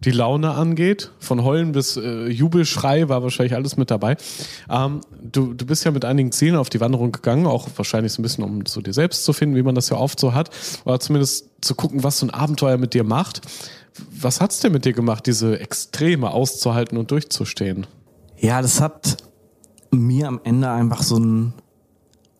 die 0.00 0.10
Laune 0.10 0.52
angeht. 0.52 1.10
Von 1.18 1.42
Heulen 1.42 1.72
bis 1.72 1.96
äh, 1.96 2.28
Jubelschrei 2.28 3.08
war 3.08 3.22
wahrscheinlich 3.22 3.54
alles 3.54 3.76
mit 3.76 3.90
dabei. 3.90 4.16
Ähm, 4.70 5.00
du, 5.22 5.54
du 5.54 5.66
bist 5.66 5.84
ja 5.84 5.90
mit 5.90 6.04
einigen 6.04 6.32
Zielen 6.32 6.56
auf 6.56 6.68
die 6.68 6.80
Wanderung 6.80 7.12
gegangen, 7.12 7.46
auch 7.46 7.68
wahrscheinlich 7.76 8.12
so 8.12 8.20
ein 8.20 8.22
bisschen, 8.22 8.44
um 8.44 8.66
zu 8.66 8.82
dir 8.82 8.92
selbst 8.92 9.24
zu 9.24 9.32
finden, 9.32 9.56
wie 9.56 9.62
man 9.62 9.74
das 9.74 9.88
ja 9.88 9.96
oft 9.96 10.20
so 10.20 10.34
hat, 10.34 10.50
oder 10.84 11.00
zumindest 11.00 11.50
zu 11.60 11.74
gucken, 11.74 12.02
was 12.02 12.18
so 12.18 12.26
ein 12.26 12.30
Abenteuer 12.30 12.76
mit 12.76 12.94
dir 12.94 13.04
macht. 13.04 13.40
Was 14.10 14.40
hat's 14.40 14.60
denn 14.60 14.72
mit 14.72 14.84
dir 14.84 14.92
gemacht, 14.92 15.26
diese 15.26 15.58
Extreme 15.58 16.30
auszuhalten 16.30 16.98
und 16.98 17.10
durchzustehen? 17.10 17.86
Ja, 18.38 18.60
das 18.60 18.80
hat 18.80 19.16
mir 19.90 20.28
am 20.28 20.40
Ende 20.44 20.70
einfach 20.70 21.02
so 21.02 21.16
ein 21.16 21.54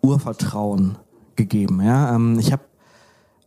Urvertrauen 0.03 0.99
gegeben. 1.37 1.83
Ja, 1.83 2.15
ähm, 2.15 2.39
ich 2.39 2.53
habe 2.53 2.63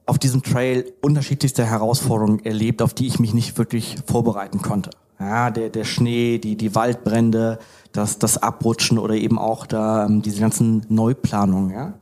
auf 0.10 0.18
diesem 0.18 0.42
Trail 0.42 0.92
unterschiedlichste 1.02 1.66
Herausforderungen 1.66 2.44
erlebt, 2.44 2.82
auf 2.82 2.94
die 2.94 3.08
ich 3.08 3.20
mich 3.20 3.34
nicht 3.34 3.58
wirklich 3.58 3.98
vorbereiten 4.08 4.62
konnte. 4.62 4.90
Ja, 5.20 5.52
der, 5.52 5.70
der 5.70 5.84
Schnee, 5.84 6.40
die, 6.40 6.56
die 6.56 6.74
Waldbrände, 6.74 7.60
das, 7.92 8.20
das 8.20 8.42
Abrutschen 8.42 8.98
oder 8.98 9.14
eben 9.14 9.38
auch 9.38 9.66
da 9.66 10.06
ähm, 10.06 10.22
diese 10.22 10.40
ganzen 10.40 10.86
Neuplanungen. 10.90 11.72
Ja? 11.72 11.94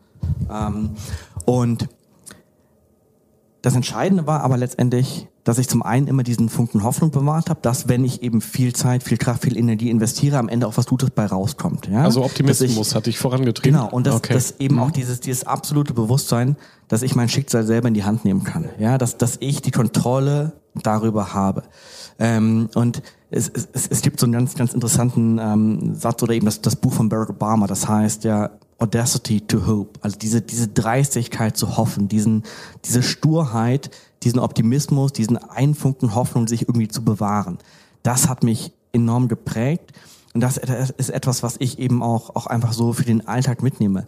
Ähm, 0.50 0.92
und 1.46 1.90
das 3.62 3.76
Entscheidende 3.76 4.26
war 4.26 4.42
aber 4.42 4.56
letztendlich, 4.56 5.28
dass 5.48 5.60
ich 5.60 5.70
zum 5.70 5.82
einen 5.82 6.08
immer 6.08 6.24
diesen 6.24 6.50
Funken 6.50 6.84
Hoffnung 6.84 7.10
bewahrt 7.10 7.50
habe, 7.50 7.62
dass 7.62 7.88
wenn 7.88 8.04
ich 8.04 8.22
eben 8.22 8.42
viel 8.42 8.74
Zeit, 8.74 9.02
viel 9.02 9.18
Kraft, 9.18 9.44
viel 9.44 9.58
Energie 9.58 9.90
investiere, 9.90 10.38
am 10.38 10.50
Ende 10.50 10.68
auch 10.68 10.76
was 10.76 10.88
Gutes 10.88 11.10
bei 11.12 11.26
rauskommt. 11.26 11.88
Ja? 11.88 12.04
Also 12.04 12.26
Optimismus 12.26 12.90
ich, 12.90 12.96
hatte 12.96 13.10
ich 13.10 13.18
vorangetrieben. 13.18 13.80
Genau, 13.80 13.90
und 13.90 14.06
dass, 14.06 14.16
okay. 14.16 14.34
dass 14.34 14.60
eben 14.60 14.76
mhm. 14.76 14.82
auch 14.82 14.92
dieses, 14.92 15.22
dieses 15.22 15.46
absolute 15.46 15.94
Bewusstsein, 15.94 16.58
dass 16.90 17.02
ich 17.02 17.16
mein 17.16 17.30
Schicksal 17.30 17.66
selber 17.66 17.88
in 17.88 17.94
die 17.94 18.04
Hand 18.04 18.26
nehmen 18.26 18.44
kann. 18.44 18.68
Ja, 18.78 18.98
dass, 18.98 19.16
dass 19.16 19.38
ich 19.40 19.62
die 19.62 19.72
Kontrolle 19.72 20.52
darüber 20.84 21.34
habe. 21.34 21.64
Ähm, 22.20 22.68
und 22.76 23.02
es, 23.32 23.50
es, 23.50 23.88
es 23.88 24.02
gibt 24.02 24.20
so 24.20 24.26
einen 24.26 24.34
ganz, 24.34 24.56
ganz 24.56 24.74
interessanten 24.74 25.40
ähm, 25.40 25.96
Satz 25.96 26.22
oder 26.24 26.34
eben 26.34 26.46
das, 26.46 26.62
das 26.62 26.76
Buch 26.76 26.92
von 26.92 27.08
Barack 27.08 27.30
Obama, 27.30 27.68
das 27.68 27.88
heißt 27.88 28.26
ja 28.26 28.50
Audacity 28.80 29.42
to 29.42 29.66
Hope, 29.66 30.00
also 30.02 30.18
diese, 30.18 30.42
diese 30.42 30.68
Dreistigkeit 30.68 31.58
zu 31.58 31.78
hoffen, 31.78 32.08
diesen, 32.08 32.44
diese 32.86 33.02
Sturheit, 33.02 33.90
diesen 34.24 34.40
Optimismus, 34.40 35.14
diesen 35.14 35.38
Einfunken 35.38 36.14
Hoffnung, 36.14 36.48
sich 36.48 36.64
irgendwie 36.64 36.88
zu 36.88 37.04
bewahren. 37.04 37.58
Das 38.04 38.30
hat 38.30 38.44
mich 38.44 38.72
enorm 38.94 39.28
geprägt 39.28 39.94
und 40.34 40.42
das 40.42 40.58
ist 40.58 41.10
etwas, 41.10 41.42
was 41.42 41.56
ich 41.60 41.80
eben 41.80 42.04
auch, 42.04 42.36
auch 42.36 42.46
einfach 42.46 42.74
so 42.74 42.94
für 42.94 43.06
den 43.06 43.28
Alltag 43.28 43.64
mitnehme. 43.64 44.06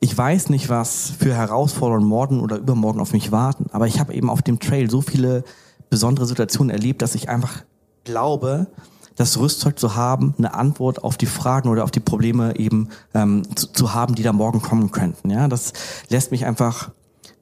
Ich 0.00 0.16
weiß 0.16 0.50
nicht, 0.50 0.68
was 0.68 1.12
für 1.18 1.34
Herausforderungen 1.34 2.06
morgen 2.06 2.40
oder 2.40 2.56
übermorgen 2.56 3.00
auf 3.00 3.12
mich 3.12 3.32
warten, 3.32 3.66
aber 3.72 3.86
ich 3.86 4.00
habe 4.00 4.14
eben 4.14 4.30
auf 4.30 4.42
dem 4.42 4.60
Trail 4.60 4.90
so 4.90 5.00
viele 5.00 5.44
besondere 5.90 6.26
Situationen 6.26 6.70
erlebt, 6.70 7.02
dass 7.02 7.14
ich 7.14 7.28
einfach 7.28 7.64
glaube, 8.04 8.68
das 9.16 9.38
Rüstzeug 9.38 9.78
zu 9.78 9.96
haben, 9.96 10.34
eine 10.38 10.54
Antwort 10.54 11.02
auf 11.02 11.16
die 11.16 11.26
Fragen 11.26 11.68
oder 11.68 11.84
auf 11.84 11.90
die 11.90 12.00
Probleme 12.00 12.56
eben 12.56 12.90
ähm, 13.14 13.42
zu, 13.56 13.72
zu 13.72 13.94
haben, 13.94 14.14
die 14.14 14.22
da 14.22 14.32
morgen 14.32 14.62
kommen 14.62 14.90
könnten. 14.90 15.30
Ja, 15.30 15.48
das 15.48 15.72
lässt 16.08 16.30
mich 16.30 16.44
einfach 16.44 16.90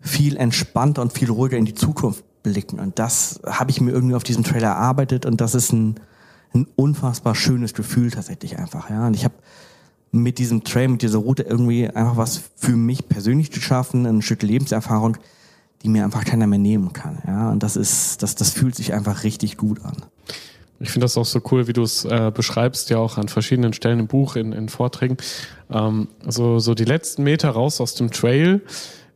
viel 0.00 0.36
entspannter 0.36 1.02
und 1.02 1.12
viel 1.12 1.30
ruhiger 1.30 1.56
in 1.56 1.64
die 1.64 1.74
Zukunft 1.74 2.24
blicken. 2.42 2.78
Und 2.78 2.98
das 2.98 3.40
habe 3.44 3.70
ich 3.70 3.80
mir 3.80 3.90
irgendwie 3.90 4.14
auf 4.14 4.22
diesem 4.22 4.44
Trailer 4.44 4.68
erarbeitet 4.68 5.26
und 5.26 5.40
das 5.40 5.54
ist 5.54 5.72
ein, 5.72 5.96
ein 6.54 6.66
unfassbar 6.76 7.34
schönes 7.34 7.74
Gefühl 7.74 8.10
tatsächlich 8.10 8.58
einfach. 8.58 8.90
Ja, 8.90 9.06
und 9.06 9.14
ich 9.14 9.24
habe 9.24 9.34
mit 10.12 10.38
diesem 10.38 10.62
Trail, 10.62 10.88
mit 10.88 11.02
dieser 11.02 11.18
Route 11.18 11.42
irgendwie 11.42 11.88
einfach 11.88 12.16
was 12.16 12.42
für 12.54 12.76
mich 12.76 13.08
persönlich 13.08 13.50
geschaffen, 13.50 14.06
ein 14.06 14.22
Stück 14.22 14.42
Lebenserfahrung, 14.42 15.16
die 15.82 15.88
mir 15.88 16.04
einfach 16.04 16.24
keiner 16.24 16.46
mehr 16.46 16.60
nehmen 16.60 16.92
kann. 16.92 17.18
Ja, 17.26 17.50
und 17.50 17.62
das 17.62 17.76
ist, 17.76 18.22
das, 18.22 18.36
das 18.36 18.50
fühlt 18.50 18.76
sich 18.76 18.92
einfach 18.92 19.24
richtig 19.24 19.56
gut 19.56 19.84
an. 19.84 19.96
Ich 20.80 20.90
finde 20.90 21.04
das 21.04 21.16
auch 21.16 21.24
so 21.24 21.40
cool, 21.50 21.66
wie 21.66 21.72
du 21.72 21.82
es 21.82 22.04
äh, 22.04 22.32
beschreibst, 22.34 22.90
ja 22.90 22.98
auch 22.98 23.16
an 23.16 23.28
verschiedenen 23.28 23.72
Stellen 23.72 24.00
im 24.00 24.06
Buch, 24.06 24.36
in, 24.36 24.52
in 24.52 24.68
Vorträgen. 24.68 25.16
Ähm, 25.70 26.08
also 26.24 26.58
so 26.58 26.74
die 26.74 26.84
letzten 26.84 27.22
Meter 27.22 27.50
raus 27.50 27.80
aus 27.80 27.94
dem 27.94 28.10
Trail, 28.10 28.62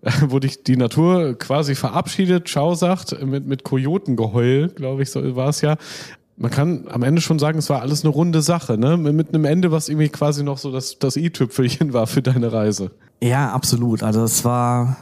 äh, 0.02 0.10
wo 0.28 0.38
dich 0.38 0.62
die 0.62 0.76
Natur 0.76 1.36
quasi 1.38 1.74
verabschiedet, 1.74 2.48
Schau 2.48 2.74
sagt, 2.74 3.20
mit, 3.24 3.46
mit 3.46 3.64
Kojotengeheul, 3.64 4.68
glaube 4.68 5.02
ich, 5.02 5.10
so 5.10 5.36
war 5.36 5.48
es 5.48 5.60
ja. 5.60 5.76
Man 6.36 6.52
kann 6.52 6.86
am 6.88 7.02
Ende 7.02 7.20
schon 7.20 7.40
sagen, 7.40 7.58
es 7.58 7.68
war 7.68 7.82
alles 7.82 8.04
eine 8.04 8.12
runde 8.12 8.42
Sache, 8.42 8.78
ne? 8.78 8.96
Mit 8.96 9.30
einem 9.30 9.44
Ende, 9.44 9.72
was 9.72 9.88
irgendwie 9.88 10.08
quasi 10.08 10.44
noch 10.44 10.58
so 10.58 10.70
das, 10.70 11.00
das 11.00 11.16
i-Tüpfelchen 11.16 11.92
war 11.92 12.06
für 12.06 12.22
deine 12.22 12.52
Reise. 12.52 12.92
Ja, 13.20 13.50
absolut. 13.50 14.04
Also 14.04 14.22
es 14.22 14.44
war 14.44 14.96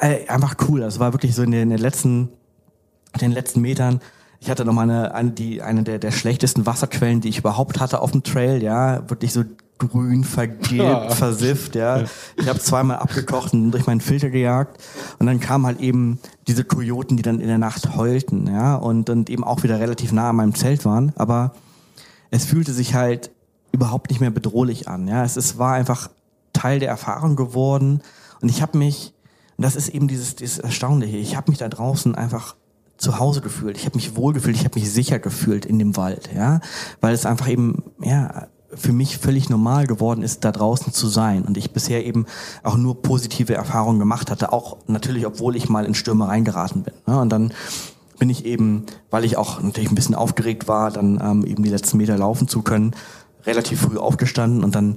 äh, 0.00 0.26
einfach 0.28 0.56
cool. 0.68 0.82
Es 0.82 0.98
war 0.98 1.12
wirklich 1.12 1.34
so 1.34 1.42
in 1.42 1.50
den, 1.50 1.62
in 1.64 1.70
den 1.70 1.78
letzten, 1.78 2.30
in 3.12 3.20
den 3.20 3.32
letzten 3.32 3.60
Metern 3.60 4.00
ich 4.42 4.50
hatte 4.50 4.64
noch 4.64 4.72
mal 4.72 4.82
eine, 4.82 5.14
eine, 5.14 5.30
die, 5.30 5.62
eine 5.62 5.84
der, 5.84 6.00
der 6.00 6.10
schlechtesten 6.10 6.66
Wasserquellen, 6.66 7.20
die 7.20 7.28
ich 7.28 7.38
überhaupt 7.38 7.78
hatte 7.78 8.00
auf 8.00 8.10
dem 8.10 8.24
Trail, 8.24 8.60
ja, 8.60 9.08
wirklich 9.08 9.32
so 9.32 9.44
grün, 9.78 10.24
vergilbt, 10.24 10.72
ja. 10.72 11.10
versifft, 11.10 11.76
ja. 11.76 12.02
Ich 12.36 12.48
habe 12.48 12.58
zweimal 12.58 12.96
abgekocht 12.96 13.52
und 13.52 13.70
durch 13.70 13.86
meinen 13.86 14.00
Filter 14.00 14.30
gejagt 14.30 14.82
und 15.20 15.26
dann 15.26 15.38
kamen 15.38 15.64
halt 15.66 15.78
eben 15.78 16.18
diese 16.48 16.64
Kojoten, 16.64 17.16
die 17.16 17.22
dann 17.22 17.38
in 17.38 17.46
der 17.46 17.58
Nacht 17.58 17.94
heulten, 17.96 18.48
ja, 18.48 18.74
und, 18.74 19.10
und 19.10 19.30
eben 19.30 19.44
auch 19.44 19.62
wieder 19.62 19.78
relativ 19.78 20.10
nah 20.10 20.30
an 20.30 20.36
meinem 20.36 20.56
Zelt 20.56 20.84
waren, 20.84 21.12
aber 21.14 21.54
es 22.32 22.44
fühlte 22.44 22.72
sich 22.72 22.94
halt 22.94 23.30
überhaupt 23.70 24.10
nicht 24.10 24.20
mehr 24.20 24.30
bedrohlich 24.30 24.88
an, 24.88 25.06
ja. 25.06 25.22
Es, 25.22 25.36
es 25.36 25.56
war 25.56 25.74
einfach 25.74 26.10
Teil 26.52 26.80
der 26.80 26.88
Erfahrung 26.88 27.36
geworden 27.36 28.02
und 28.40 28.48
ich 28.48 28.60
habe 28.60 28.76
mich, 28.76 29.14
und 29.56 29.62
das 29.62 29.76
ist 29.76 29.88
eben 29.88 30.08
dieses, 30.08 30.34
dieses 30.34 30.58
Erstaunliche, 30.58 31.18
ich 31.18 31.36
habe 31.36 31.52
mich 31.52 31.58
da 31.58 31.68
draußen 31.68 32.16
einfach 32.16 32.56
zu 33.02 33.18
Hause 33.18 33.40
gefühlt. 33.40 33.76
Ich 33.76 33.84
habe 33.84 33.96
mich 33.96 34.16
wohl 34.16 34.32
gefühlt, 34.32 34.56
ich 34.56 34.64
habe 34.64 34.78
mich 34.78 34.90
sicher 34.90 35.18
gefühlt 35.18 35.66
in 35.66 35.78
dem 35.78 35.96
Wald, 35.96 36.30
ja, 36.34 36.60
weil 37.00 37.12
es 37.12 37.26
einfach 37.26 37.48
eben 37.48 37.82
ja 38.00 38.46
für 38.74 38.92
mich 38.92 39.18
völlig 39.18 39.50
normal 39.50 39.86
geworden 39.86 40.22
ist, 40.22 40.44
da 40.44 40.52
draußen 40.52 40.92
zu 40.92 41.08
sein 41.08 41.42
und 41.42 41.56
ich 41.56 41.72
bisher 41.72 42.06
eben 42.06 42.26
auch 42.62 42.76
nur 42.76 43.02
positive 43.02 43.54
Erfahrungen 43.54 43.98
gemacht 43.98 44.30
hatte, 44.30 44.52
auch 44.52 44.78
natürlich, 44.86 45.26
obwohl 45.26 45.56
ich 45.56 45.68
mal 45.68 45.84
in 45.84 45.94
Stürme 45.94 46.28
reingeraten 46.28 46.84
bin. 46.84 46.94
Ne? 47.06 47.20
Und 47.20 47.28
dann 47.30 47.52
bin 48.18 48.30
ich 48.30 48.44
eben, 48.46 48.86
weil 49.10 49.24
ich 49.24 49.36
auch 49.36 49.60
natürlich 49.60 49.90
ein 49.90 49.96
bisschen 49.96 50.14
aufgeregt 50.14 50.68
war, 50.68 50.90
dann 50.90 51.20
ähm, 51.22 51.44
eben 51.44 51.64
die 51.64 51.70
letzten 51.70 51.98
Meter 51.98 52.16
laufen 52.16 52.48
zu 52.48 52.62
können, 52.62 52.94
relativ 53.44 53.80
früh 53.80 53.98
aufgestanden 53.98 54.62
und 54.62 54.74
dann 54.74 54.96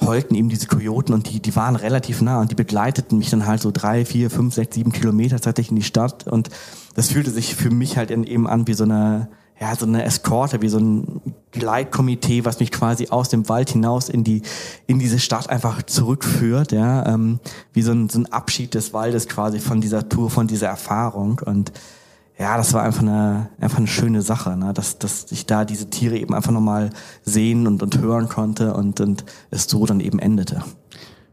heulten 0.00 0.34
eben 0.34 0.48
diese 0.48 0.66
Kojoten 0.66 1.14
und 1.14 1.28
die, 1.30 1.40
die 1.40 1.54
waren 1.56 1.76
relativ 1.76 2.20
nah 2.22 2.40
und 2.40 2.50
die 2.50 2.54
begleiteten 2.54 3.18
mich 3.18 3.30
dann 3.30 3.46
halt 3.46 3.60
so 3.60 3.70
drei, 3.70 4.04
vier, 4.04 4.30
fünf, 4.30 4.54
sechs, 4.54 4.74
sieben 4.74 4.92
Kilometer 4.92 5.40
tatsächlich 5.40 5.70
in 5.70 5.76
die 5.76 5.82
Stadt 5.82 6.26
und 6.26 6.50
das 6.94 7.10
fühlte 7.10 7.30
sich 7.30 7.54
für 7.54 7.70
mich 7.70 7.96
halt 7.96 8.10
eben 8.10 8.46
an 8.46 8.66
wie 8.66 8.74
so 8.74 8.84
eine, 8.84 9.28
ja, 9.60 9.76
so 9.76 9.86
eine 9.86 10.04
Eskorte, 10.04 10.62
wie 10.62 10.68
so 10.68 10.78
ein 10.78 11.20
Gleitkomitee, 11.52 12.44
was 12.44 12.60
mich 12.60 12.70
quasi 12.70 13.08
aus 13.08 13.28
dem 13.28 13.48
Wald 13.48 13.70
hinaus 13.70 14.08
in 14.08 14.24
die, 14.24 14.42
in 14.86 14.98
diese 14.98 15.18
Stadt 15.18 15.50
einfach 15.50 15.82
zurückführt, 15.82 16.72
ja, 16.72 17.06
ähm, 17.06 17.40
wie 17.72 17.82
so 17.82 17.92
ein, 17.92 18.08
so 18.08 18.20
ein 18.20 18.32
Abschied 18.32 18.74
des 18.74 18.94
Waldes 18.94 19.28
quasi 19.28 19.60
von 19.60 19.80
dieser 19.80 20.08
Tour, 20.08 20.30
von 20.30 20.46
dieser 20.46 20.68
Erfahrung 20.68 21.40
und 21.44 21.72
ja, 22.40 22.56
das 22.56 22.72
war 22.72 22.82
einfach 22.82 23.02
eine, 23.02 23.50
einfach 23.60 23.76
eine 23.76 23.86
schöne 23.86 24.22
Sache, 24.22 24.56
ne? 24.56 24.72
dass, 24.72 24.98
dass 24.98 25.30
ich 25.30 25.44
da 25.44 25.66
diese 25.66 25.90
Tiere 25.90 26.16
eben 26.16 26.32
einfach 26.32 26.52
nochmal 26.52 26.88
sehen 27.22 27.66
und, 27.66 27.82
und 27.82 27.98
hören 27.98 28.30
konnte 28.30 28.72
und, 28.72 28.98
und 29.00 29.26
es 29.50 29.64
so 29.64 29.84
dann 29.84 30.00
eben 30.00 30.18
endete. 30.18 30.64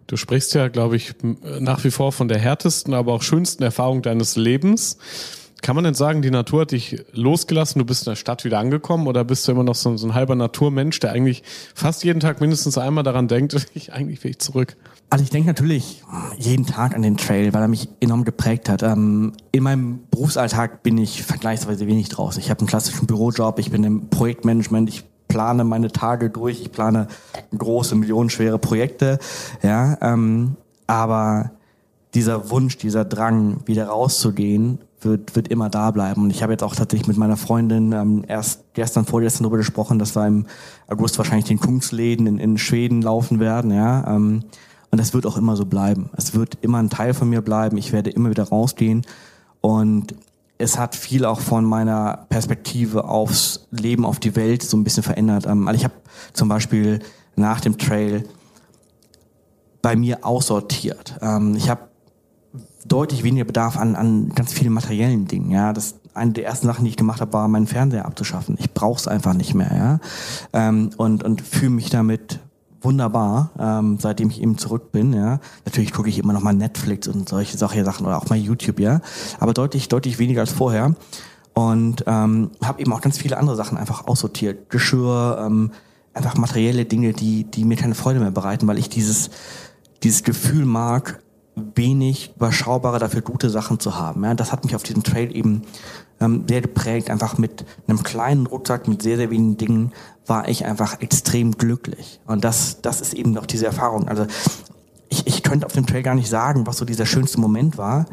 Du 0.08 0.18
sprichst 0.18 0.54
ja, 0.54 0.68
glaube 0.68 0.98
ich, 0.98 1.16
nach 1.60 1.86
wie 1.86 1.92
vor 1.92 2.12
von 2.12 2.28
der 2.28 2.40
härtesten, 2.40 2.94
aber 2.94 3.14
auch 3.14 3.22
schönsten 3.22 3.64
Erfahrung 3.64 4.02
deines 4.02 4.36
Lebens. 4.36 4.98
kann 5.62 5.76
man 5.76 5.86
denn 5.86 5.94
sagen, 5.94 6.22
die 6.22 6.30
Natur 6.30 6.62
hat 6.62 6.72
dich 6.72 7.02
losgelassen, 7.14 7.80
du 7.80 7.86
bist 7.86 8.06
in 8.06 8.12
der 8.12 8.18
Stadt 8.18 8.44
wieder 8.44 8.60
angekommen 8.60 9.08
oder 9.08 9.24
bist 9.24 9.48
du 9.48 9.54
immer 9.54 9.64
noch 9.64 9.76
so, 9.76 9.96
so 9.96 10.08
ein 10.08 10.14
halber 10.14 10.36
Naturmensch, 10.36 11.00
der 11.00 11.14
eigentlich 11.14 11.42
fast 11.74 12.04
jeden 12.04 12.20
Tag 12.20 12.42
mindestens 12.42 12.78
einmal 12.78 13.06
daran 13.06 13.30
denkt, 13.30 13.56
ich, 13.74 13.94
eigentlich 13.94 14.22
will 14.26 14.32
ich 14.32 14.40
zurück? 14.40 14.76
Also 15.10 15.24
ich 15.24 15.30
denke 15.30 15.48
natürlich 15.48 16.04
jeden 16.38 16.66
Tag 16.66 16.94
an 16.94 17.02
den 17.02 17.16
Trail, 17.16 17.54
weil 17.54 17.62
er 17.62 17.70
mich 17.70 17.88
enorm 18.02 18.26
geprägt 18.26 18.68
hat. 18.68 18.84
Ähm, 18.84 19.34
in 19.54 19.64
meinem 19.64 20.02
Berufsalltag 20.12 20.84
bin 20.84 20.98
ich 20.98 21.24
vergleichsweise 21.24 21.88
wenig 21.88 22.10
draußen. 22.10 22.42
Ich 22.42 22.50
habe 22.50 22.60
einen 22.60 22.68
klassischen 22.68 23.08
Bürojob, 23.08 23.60
ich 23.60 23.72
bin 23.72 23.84
im 23.86 24.10
Projektmanagement, 24.10 24.90
ich 24.90 25.06
plane 25.30 25.64
meine 25.64 25.92
Tage 25.92 26.30
durch, 26.30 26.62
ich 26.62 26.72
plane 26.72 27.08
große, 27.58 27.96
millionenschwere 27.96 28.60
Projekte. 28.60 29.20
Ja, 29.64 29.98
ähm, 30.02 30.58
aber 30.88 31.52
dieser 32.14 32.50
Wunsch, 32.50 32.78
dieser 32.78 33.06
Drang, 33.06 33.62
wieder 33.66 33.88
rauszugehen, 33.88 34.80
wird, 35.02 35.36
wird 35.36 35.48
immer 35.50 35.70
da 35.70 35.92
bleiben. 35.92 36.24
Und 36.24 36.32
ich 36.32 36.42
habe 36.42 36.54
jetzt 36.54 36.64
auch 36.64 36.76
tatsächlich 36.76 37.08
mit 37.08 37.18
meiner 37.18 37.38
Freundin 37.38 37.92
ähm, 37.92 38.24
erst 38.28 38.74
gestern, 38.74 39.06
vorgestern 39.06 39.44
darüber 39.44 39.58
gesprochen, 39.58 40.00
dass 40.00 40.16
wir 40.16 40.26
im 40.26 40.48
August 40.88 41.18
wahrscheinlich 41.18 41.46
den 41.46 41.60
Kunstläden 41.60 42.26
in, 42.28 42.40
in 42.40 42.58
Schweden 42.58 43.02
laufen 43.02 43.40
werden. 43.40 43.72
Ja, 43.72 44.16
ähm, 44.16 44.44
und 44.92 45.00
das 45.00 45.14
wird 45.14 45.26
auch 45.26 45.38
immer 45.38 45.56
so 45.56 45.66
bleiben. 45.66 46.10
Es 46.16 46.34
wird 46.34 46.58
immer 46.62 46.80
ein 46.80 46.90
Teil 46.90 47.14
von 47.14 47.30
mir 47.30 47.42
bleiben. 47.42 47.78
Ich 47.78 47.92
werde 47.92 48.10
immer 48.10 48.30
wieder 48.30 48.44
rausgehen. 48.44 49.06
Und 49.62 50.16
es 50.58 50.78
hat 50.78 50.96
viel 50.96 51.26
auch 51.26 51.40
von 51.40 51.66
meiner 51.66 52.26
Perspektive 52.30 53.06
aufs 53.06 53.68
Leben, 53.72 54.06
auf 54.06 54.20
die 54.20 54.36
Welt 54.36 54.64
so 54.64 54.78
ein 54.78 54.84
bisschen 54.84 55.04
verändert. 55.04 55.46
Ähm, 55.46 55.68
also 55.68 55.78
ich 55.78 55.84
habe 55.84 55.94
zum 56.34 56.48
Beispiel 56.48 57.00
nach 57.36 57.62
dem 57.62 57.78
Trail 57.78 58.24
bei 59.82 59.96
mir 59.96 60.26
aussortiert. 60.26 61.16
Ähm, 61.22 61.56
ich 61.56 61.70
habe 61.70 61.82
deutlich 62.86 63.24
weniger 63.24 63.46
Bedarf 63.46 63.78
an, 63.78 63.96
an 63.96 64.30
ganz 64.30 64.54
vielen 64.54 64.74
materiellen 64.74 65.28
Dingen. 65.28 65.52
Ja, 65.52 65.74
das 65.74 65.96
eine 66.14 66.32
der 66.32 66.46
ersten 66.46 66.66
Sachen, 66.66 66.86
die 66.86 66.90
ich 66.90 66.98
gemacht 66.98 67.22
habe, 67.22 67.34
war 67.34 67.48
meinen 67.48 67.68
Fernseher 67.68 68.06
abzuschaffen. 68.06 68.56
Ich 68.58 68.74
brauche 68.74 69.00
es 69.00 69.08
einfach 69.08 69.34
nicht 69.34 69.54
mehr. 69.54 69.72
Ja, 69.76 70.00
ähm, 70.54 70.90
und 70.98 71.24
und 71.24 71.42
fühle 71.42 71.72
mich 71.72 71.90
damit 71.90 72.40
wunderbar, 72.82 73.52
ähm, 73.60 73.98
seitdem 74.00 74.30
ich 74.30 74.42
eben 74.42 74.58
zurück 74.58 74.92
bin. 74.92 75.14
Ja, 75.14 75.40
natürlich 75.66 75.94
gucke 75.94 76.10
ich 76.10 76.20
immer 76.20 76.34
noch 76.34 76.42
mal 76.42 76.54
Netflix 76.54 77.08
und 77.08 77.28
solche, 77.30 77.58
Sachen 77.58 78.06
oder 78.06 78.18
auch 78.18 78.30
mal 78.30 78.38
YouTube. 78.38 78.80
Ja, 78.80 79.02
aber 79.40 79.54
deutlich 79.54 79.88
deutlich 79.88 80.20
weniger 80.20 80.42
als 80.42 80.52
vorher. 80.52 80.96
Und 81.54 82.04
ähm, 82.06 82.52
habe 82.64 82.82
eben 82.82 82.94
auch 82.94 83.02
ganz 83.02 83.18
viele 83.18 83.38
andere 83.38 83.56
Sachen 83.56 83.78
einfach 83.78 84.08
aussortiert. 84.08 84.70
Geschirr, 84.70 85.44
ähm, 85.44 85.72
einfach 86.14 86.38
materielle 86.38 86.86
Dinge, 86.86 87.14
die 87.14 87.46
die 87.46 87.66
mir 87.66 87.78
keine 87.78 87.96
Freude 87.96 88.20
mehr 88.20 88.32
bereiten, 88.32 88.68
weil 88.68 88.78
ich 88.78 88.90
dieses 88.90 89.30
dieses 90.04 90.24
Gefühl 90.24 90.66
mag, 90.66 91.20
wenig 91.56 92.34
überschaubare, 92.36 93.00
dafür 93.00 93.22
gute 93.22 93.50
Sachen 93.50 93.80
zu 93.80 93.98
haben. 93.98 94.24
Ja, 94.24 94.34
das 94.36 94.52
hat 94.52 94.64
mich 94.64 94.76
auf 94.76 94.84
diesem 94.84 95.04
Trail 95.04 95.36
eben 95.36 95.64
ähm, 96.20 96.46
sehr 96.48 96.62
geprägt. 96.62 97.10
Einfach 97.10 97.38
mit 97.38 97.66
einem 97.88 98.04
kleinen 98.04 98.48
Rucksack, 98.48 98.88
mit 98.88 99.02
sehr, 99.02 99.18
sehr 99.18 99.30
wenigen 99.30 99.58
Dingen 99.58 99.94
war 100.26 100.48
ich 100.48 100.66
einfach 100.66 101.02
extrem 101.02 101.58
glücklich. 101.58 102.20
Und 102.26 102.44
das, 102.44 102.82
das 102.82 103.02
ist 103.02 103.14
eben 103.14 103.32
noch 103.32 103.46
diese 103.46 103.66
Erfahrung. 103.66 104.08
Also 104.08 104.26
ich, 105.10 105.26
ich 105.26 105.44
könnte 105.44 105.66
auf 105.66 105.74
dem 105.74 105.86
Trail 105.86 106.04
gar 106.04 106.16
nicht 106.16 106.30
sagen, 106.30 106.68
was 106.68 106.78
so 106.78 106.86
dieser 106.86 107.06
schönste 107.06 107.40
Moment 107.40 107.78
war, 107.78 108.06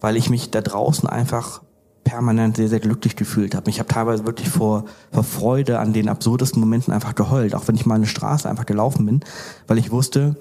weil 0.00 0.16
ich 0.16 0.30
mich 0.30 0.50
da 0.50 0.60
draußen 0.60 1.08
einfach 1.08 1.62
permanent 2.04 2.56
sehr, 2.56 2.68
sehr 2.68 2.80
glücklich 2.80 3.14
gefühlt 3.14 3.54
habe. 3.54 3.70
Ich 3.70 3.78
habe 3.78 3.88
teilweise 3.88 4.26
wirklich 4.26 4.48
vor, 4.48 4.84
vor 5.12 5.22
Freude 5.22 5.78
an 5.78 5.92
den 5.92 6.08
absurdesten 6.08 6.60
Momenten 6.60 6.92
einfach 6.92 7.14
geheult, 7.14 7.54
auch 7.54 7.68
wenn 7.68 7.76
ich 7.76 7.86
mal 7.86 7.94
eine 7.94 8.06
Straße 8.06 8.48
einfach 8.48 8.66
gelaufen 8.66 9.06
bin, 9.06 9.20
weil 9.68 9.78
ich 9.78 9.92
wusste, 9.92 10.36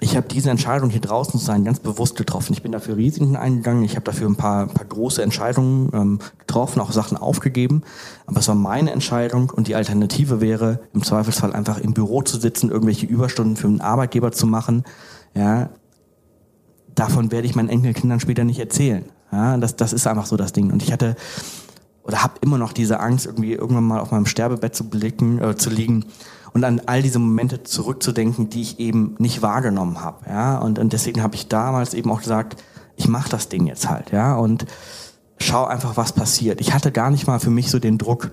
ich 0.00 0.16
habe 0.16 0.26
diese 0.28 0.50
Entscheidung 0.50 0.88
hier 0.88 1.00
draußen 1.00 1.38
zu 1.38 1.44
sein 1.44 1.64
ganz 1.64 1.78
bewusst 1.78 2.16
getroffen. 2.16 2.54
Ich 2.54 2.62
bin 2.62 2.72
dafür 2.72 2.96
Risiken 2.96 3.36
eingegangen, 3.36 3.84
ich 3.84 3.96
habe 3.96 4.04
dafür 4.04 4.28
ein 4.28 4.36
paar, 4.36 4.62
ein 4.62 4.74
paar 4.74 4.86
große 4.86 5.22
Entscheidungen 5.22 5.90
ähm, 5.92 6.18
getroffen, 6.38 6.80
auch 6.80 6.92
Sachen 6.92 7.18
aufgegeben. 7.18 7.82
Aber 8.26 8.40
es 8.40 8.48
war 8.48 8.54
meine 8.54 8.92
Entscheidung 8.92 9.50
und 9.50 9.68
die 9.68 9.74
Alternative 9.74 10.40
wäre, 10.40 10.80
im 10.94 11.02
Zweifelsfall 11.02 11.52
einfach 11.52 11.78
im 11.78 11.92
Büro 11.92 12.22
zu 12.22 12.40
sitzen, 12.40 12.70
irgendwelche 12.70 13.06
Überstunden 13.06 13.56
für 13.56 13.66
einen 13.66 13.82
Arbeitgeber 13.82 14.32
zu 14.32 14.46
machen. 14.46 14.84
Ja, 15.34 15.68
davon 16.94 17.30
werde 17.30 17.46
ich 17.46 17.54
meinen 17.54 17.68
Enkelkindern 17.68 18.20
später 18.20 18.44
nicht 18.44 18.58
erzählen. 18.58 19.04
Ja, 19.30 19.58
das, 19.58 19.76
das 19.76 19.92
ist 19.92 20.06
einfach 20.06 20.26
so 20.26 20.36
das 20.36 20.52
Ding. 20.52 20.72
Und 20.72 20.82
ich 20.82 20.92
hatte 20.92 21.14
oder 22.02 22.22
habe 22.24 22.34
immer 22.40 22.58
noch 22.58 22.72
diese 22.72 23.00
Angst, 23.00 23.26
irgendwie 23.26 23.52
irgendwann 23.52 23.84
mal 23.84 24.00
auf 24.00 24.10
meinem 24.10 24.26
Sterbebett 24.26 24.74
zu 24.74 24.88
blicken, 24.88 25.40
äh, 25.40 25.56
zu 25.56 25.68
liegen 25.68 26.06
und 26.52 26.64
an 26.64 26.80
all 26.86 27.02
diese 27.02 27.18
Momente 27.18 27.62
zurückzudenken, 27.62 28.50
die 28.50 28.62
ich 28.62 28.80
eben 28.80 29.14
nicht 29.18 29.42
wahrgenommen 29.42 30.00
habe. 30.00 30.28
Ja? 30.28 30.58
Und, 30.58 30.78
und 30.78 30.92
deswegen 30.92 31.22
habe 31.22 31.34
ich 31.34 31.48
damals 31.48 31.94
eben 31.94 32.10
auch 32.10 32.20
gesagt, 32.20 32.62
ich 32.96 33.08
mache 33.08 33.30
das 33.30 33.48
Ding 33.48 33.66
jetzt 33.66 33.88
halt, 33.88 34.12
ja, 34.12 34.36
und 34.36 34.66
schau 35.38 35.64
einfach, 35.64 35.96
was 35.96 36.12
passiert. 36.12 36.60
Ich 36.60 36.74
hatte 36.74 36.92
gar 36.92 37.10
nicht 37.10 37.26
mal 37.26 37.40
für 37.40 37.50
mich 37.50 37.70
so 37.70 37.78
den 37.78 37.96
Druck, 37.96 38.32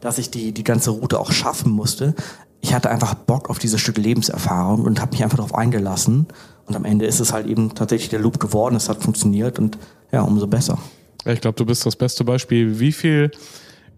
dass 0.00 0.18
ich 0.18 0.30
die, 0.30 0.52
die 0.52 0.64
ganze 0.64 0.90
Route 0.90 1.20
auch 1.20 1.30
schaffen 1.30 1.72
musste. 1.72 2.14
Ich 2.62 2.74
hatte 2.74 2.90
einfach 2.90 3.14
Bock 3.14 3.50
auf 3.50 3.58
dieses 3.58 3.80
Stück 3.80 3.98
Lebenserfahrung 3.98 4.82
und 4.82 5.00
habe 5.00 5.12
mich 5.12 5.22
einfach 5.22 5.36
darauf 5.36 5.54
eingelassen. 5.54 6.26
Und 6.64 6.74
am 6.74 6.84
Ende 6.84 7.06
ist 7.06 7.20
es 7.20 7.32
halt 7.32 7.46
eben 7.46 7.74
tatsächlich 7.74 8.08
der 8.08 8.20
Loop 8.20 8.40
geworden, 8.40 8.76
es 8.76 8.88
hat 8.88 9.02
funktioniert 9.02 9.58
und 9.58 9.78
ja, 10.10 10.22
umso 10.22 10.46
besser. 10.46 10.78
Ich 11.24 11.40
glaube, 11.40 11.56
du 11.56 11.66
bist 11.66 11.84
das 11.84 11.96
beste 11.96 12.24
Beispiel. 12.24 12.80
Wie 12.80 12.92
viel 12.92 13.30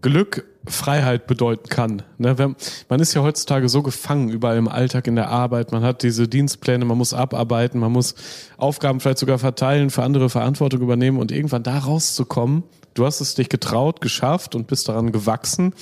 Glück 0.01 0.45
Freiheit 0.65 1.27
bedeuten 1.27 1.69
kann. 1.69 2.03
Ne? 2.17 2.55
Man 2.89 2.99
ist 2.99 3.13
ja 3.13 3.21
heutzutage 3.21 3.69
so 3.69 3.81
gefangen 3.81 4.29
überall 4.29 4.57
im 4.57 4.67
Alltag, 4.67 5.07
in 5.07 5.15
der 5.15 5.29
Arbeit. 5.29 5.71
Man 5.71 5.83
hat 5.83 6.03
diese 6.03 6.27
Dienstpläne, 6.27 6.85
man 6.85 6.97
muss 6.97 7.13
abarbeiten, 7.13 7.79
man 7.79 7.91
muss 7.91 8.15
Aufgaben 8.57 8.99
vielleicht 8.99 9.17
sogar 9.17 9.39
verteilen, 9.39 9.89
für 9.89 10.03
andere 10.03 10.29
Verantwortung 10.29 10.81
übernehmen 10.81 11.17
und 11.17 11.31
irgendwann 11.31 11.63
da 11.63 11.79
rauszukommen. 11.79 12.63
Du 12.93 13.05
hast 13.05 13.21
es 13.21 13.35
dich 13.35 13.49
getraut, 13.49 14.01
geschafft 14.01 14.55
und 14.55 14.67
bist 14.67 14.89
daran 14.89 15.11
gewachsen 15.11 15.73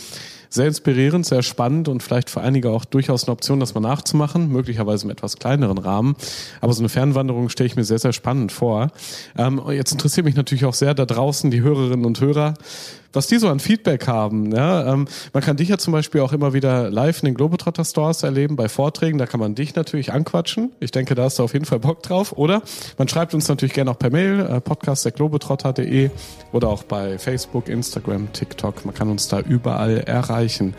sehr 0.49 0.67
inspirierend, 0.67 1.25
sehr 1.25 1.43
spannend 1.43 1.87
und 1.87 2.03
vielleicht 2.03 2.29
für 2.29 2.41
einige 2.41 2.69
auch 2.69 2.85
durchaus 2.85 3.23
eine 3.23 3.33
Option, 3.33 3.59
das 3.59 3.73
mal 3.73 3.81
nachzumachen, 3.81 4.51
möglicherweise 4.51 5.05
im 5.05 5.11
etwas 5.11 5.37
kleineren 5.37 5.77
Rahmen. 5.77 6.15
Aber 6.61 6.73
so 6.73 6.81
eine 6.81 6.89
Fernwanderung 6.89 7.49
stelle 7.49 7.67
ich 7.67 7.75
mir 7.75 7.83
sehr, 7.83 7.99
sehr 7.99 8.13
spannend 8.13 8.51
vor. 8.51 8.91
Ähm, 9.37 9.61
jetzt 9.71 9.91
interessiert 9.91 10.25
mich 10.25 10.35
natürlich 10.35 10.65
auch 10.65 10.73
sehr 10.73 10.93
da 10.93 11.05
draußen 11.05 11.51
die 11.51 11.61
Hörerinnen 11.61 12.05
und 12.05 12.19
Hörer 12.21 12.53
was 13.13 13.27
die 13.27 13.37
so 13.37 13.49
an 13.49 13.59
Feedback 13.59 14.07
haben. 14.07 14.55
Ja, 14.55 14.93
ähm, 14.93 15.07
man 15.33 15.43
kann 15.43 15.57
dich 15.57 15.69
ja 15.69 15.77
zum 15.77 15.93
Beispiel 15.93 16.21
auch 16.21 16.33
immer 16.33 16.53
wieder 16.53 16.89
live 16.89 17.21
in 17.21 17.27
den 17.27 17.35
Globetrotter 17.35 17.85
Stores 17.85 18.23
erleben, 18.23 18.55
bei 18.55 18.69
Vorträgen. 18.69 19.17
Da 19.17 19.25
kann 19.25 19.39
man 19.39 19.55
dich 19.55 19.75
natürlich 19.75 20.13
anquatschen. 20.13 20.71
Ich 20.79 20.91
denke, 20.91 21.15
da 21.15 21.23
hast 21.23 21.39
du 21.39 21.43
auf 21.43 21.53
jeden 21.53 21.65
Fall 21.65 21.79
Bock 21.79 22.03
drauf. 22.03 22.33
Oder 22.37 22.61
man 22.97 23.07
schreibt 23.07 23.33
uns 23.33 23.47
natürlich 23.47 23.73
gerne 23.73 23.91
auch 23.91 23.99
per 23.99 24.09
Mail, 24.09 24.39
äh, 24.39 24.61
podcast.globetrotter.de 24.61 26.09
oder 26.51 26.69
auch 26.69 26.83
bei 26.83 27.17
Facebook, 27.17 27.69
Instagram, 27.69 28.31
TikTok. 28.33 28.85
Man 28.85 28.93
kann 28.93 29.09
uns 29.09 29.27
da 29.27 29.39
überall 29.39 29.99
erreichen. 29.99 30.73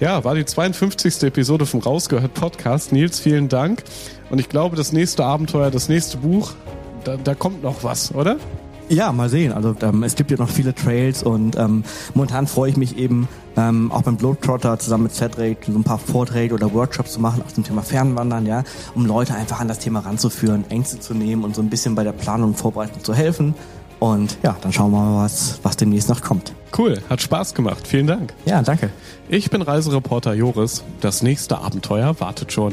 Ja, 0.00 0.22
war 0.24 0.34
die 0.34 0.44
52. 0.44 1.24
Episode 1.24 1.66
vom 1.66 1.80
Rausgehört 1.80 2.34
Podcast. 2.34 2.92
Nils, 2.92 3.18
vielen 3.18 3.48
Dank. 3.48 3.82
Und 4.30 4.38
ich 4.38 4.48
glaube, 4.48 4.76
das 4.76 4.92
nächste 4.92 5.24
Abenteuer, 5.24 5.70
das 5.70 5.88
nächste 5.88 6.18
Buch, 6.18 6.52
da, 7.04 7.16
da 7.16 7.34
kommt 7.34 7.62
noch 7.62 7.82
was, 7.82 8.14
oder? 8.14 8.36
Ja, 8.88 9.12
mal 9.12 9.28
sehen. 9.28 9.52
Also 9.52 9.74
ähm, 9.82 10.02
es 10.02 10.14
gibt 10.14 10.30
ja 10.30 10.38
noch 10.38 10.48
viele 10.48 10.74
Trails 10.74 11.22
und 11.22 11.56
ähm, 11.56 11.84
momentan 12.14 12.46
freue 12.46 12.70
ich 12.70 12.76
mich 12.76 12.96
eben 12.96 13.28
ähm, 13.56 13.92
auch 13.92 14.02
beim 14.02 14.16
Globetrotter 14.16 14.78
zusammen 14.78 15.04
mit 15.04 15.14
Cedric 15.14 15.58
so 15.66 15.78
ein 15.78 15.84
paar 15.84 15.98
Vorträge 15.98 16.54
oder 16.54 16.72
Workshops 16.72 17.12
zu 17.12 17.20
machen 17.20 17.42
auf 17.44 17.52
dem 17.52 17.64
Thema 17.64 17.82
Fernwandern, 17.82 18.46
ja, 18.46 18.64
um 18.94 19.04
Leute 19.04 19.34
einfach 19.34 19.60
an 19.60 19.68
das 19.68 19.78
Thema 19.78 20.00
ranzuführen, 20.00 20.64
Ängste 20.70 21.00
zu 21.00 21.14
nehmen 21.14 21.44
und 21.44 21.54
so 21.54 21.60
ein 21.60 21.68
bisschen 21.68 21.94
bei 21.94 22.04
der 22.04 22.12
Planung 22.12 22.50
und 22.50 22.56
Vorbereitung 22.56 23.04
zu 23.04 23.14
helfen. 23.14 23.54
Und 23.98 24.38
ja, 24.42 24.56
dann 24.60 24.72
schauen 24.72 24.92
wir 24.92 25.00
mal, 25.00 25.24
was, 25.24 25.58
was 25.62 25.76
demnächst 25.76 26.08
noch 26.08 26.22
kommt. 26.22 26.52
Cool, 26.76 27.02
hat 27.10 27.20
Spaß 27.20 27.54
gemacht. 27.54 27.86
Vielen 27.86 28.06
Dank. 28.06 28.32
Ja, 28.46 28.62
danke. 28.62 28.90
Ich 29.28 29.50
bin 29.50 29.60
Reisereporter 29.60 30.34
Joris. 30.34 30.84
Das 31.00 31.22
nächste 31.22 31.58
Abenteuer 31.58 32.18
wartet 32.20 32.52
schon. 32.52 32.72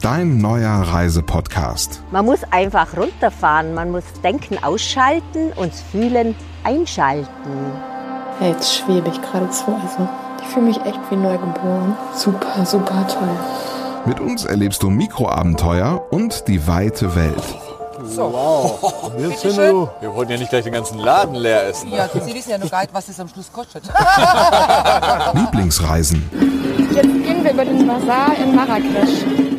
Dein 0.00 0.38
neuer 0.38 0.70
Reisepodcast. 0.70 2.02
Man 2.12 2.24
muss 2.24 2.40
einfach 2.52 2.96
runterfahren, 2.96 3.74
man 3.74 3.90
muss 3.90 4.04
Denken 4.22 4.62
ausschalten 4.62 5.52
und 5.56 5.74
Fühlen 5.74 6.36
einschalten. 6.62 7.26
Ja, 8.40 8.46
jetzt 8.46 8.76
schwebe 8.76 9.08
ich 9.08 9.20
geradezu. 9.20 9.64
Also, 9.82 10.08
ich 10.40 10.46
fühle 10.48 10.66
mich 10.66 10.76
echt 10.82 11.00
wie 11.10 11.16
neugeboren. 11.16 11.96
Super, 12.14 12.64
super 12.64 13.06
toll. 13.08 13.28
Mit 14.06 14.20
uns 14.20 14.44
erlebst 14.44 14.84
du 14.84 14.90
Mikroabenteuer 14.90 16.06
und 16.12 16.46
die 16.46 16.64
weite 16.68 17.16
Welt. 17.16 17.42
Wow. 18.00 19.12
Jetzt 19.18 19.40
sind 19.40 19.56
wir 19.56 19.90
Wir 20.00 20.14
wollten 20.14 20.30
ja 20.32 20.38
nicht 20.38 20.50
gleich 20.50 20.62
den 20.62 20.72
ganzen 20.74 20.98
Laden 21.00 21.34
leer 21.34 21.66
essen. 21.66 21.90
Ja, 21.90 22.08
Sie 22.08 22.32
wissen 22.32 22.50
ja 22.50 22.58
noch 22.58 22.70
gar 22.70 22.82
nicht, 22.82 22.94
was 22.94 23.08
es 23.08 23.18
am 23.18 23.28
Schluss 23.28 23.52
kostet. 23.52 23.82
Lieblingsreisen. 25.34 26.30
Jetzt 26.94 27.02
gehen 27.02 27.42
wir 27.42 27.52
über 27.52 27.64
den 27.64 27.84
Bazar 27.86 28.36
in 28.40 28.54
Marrakesch. 28.54 29.58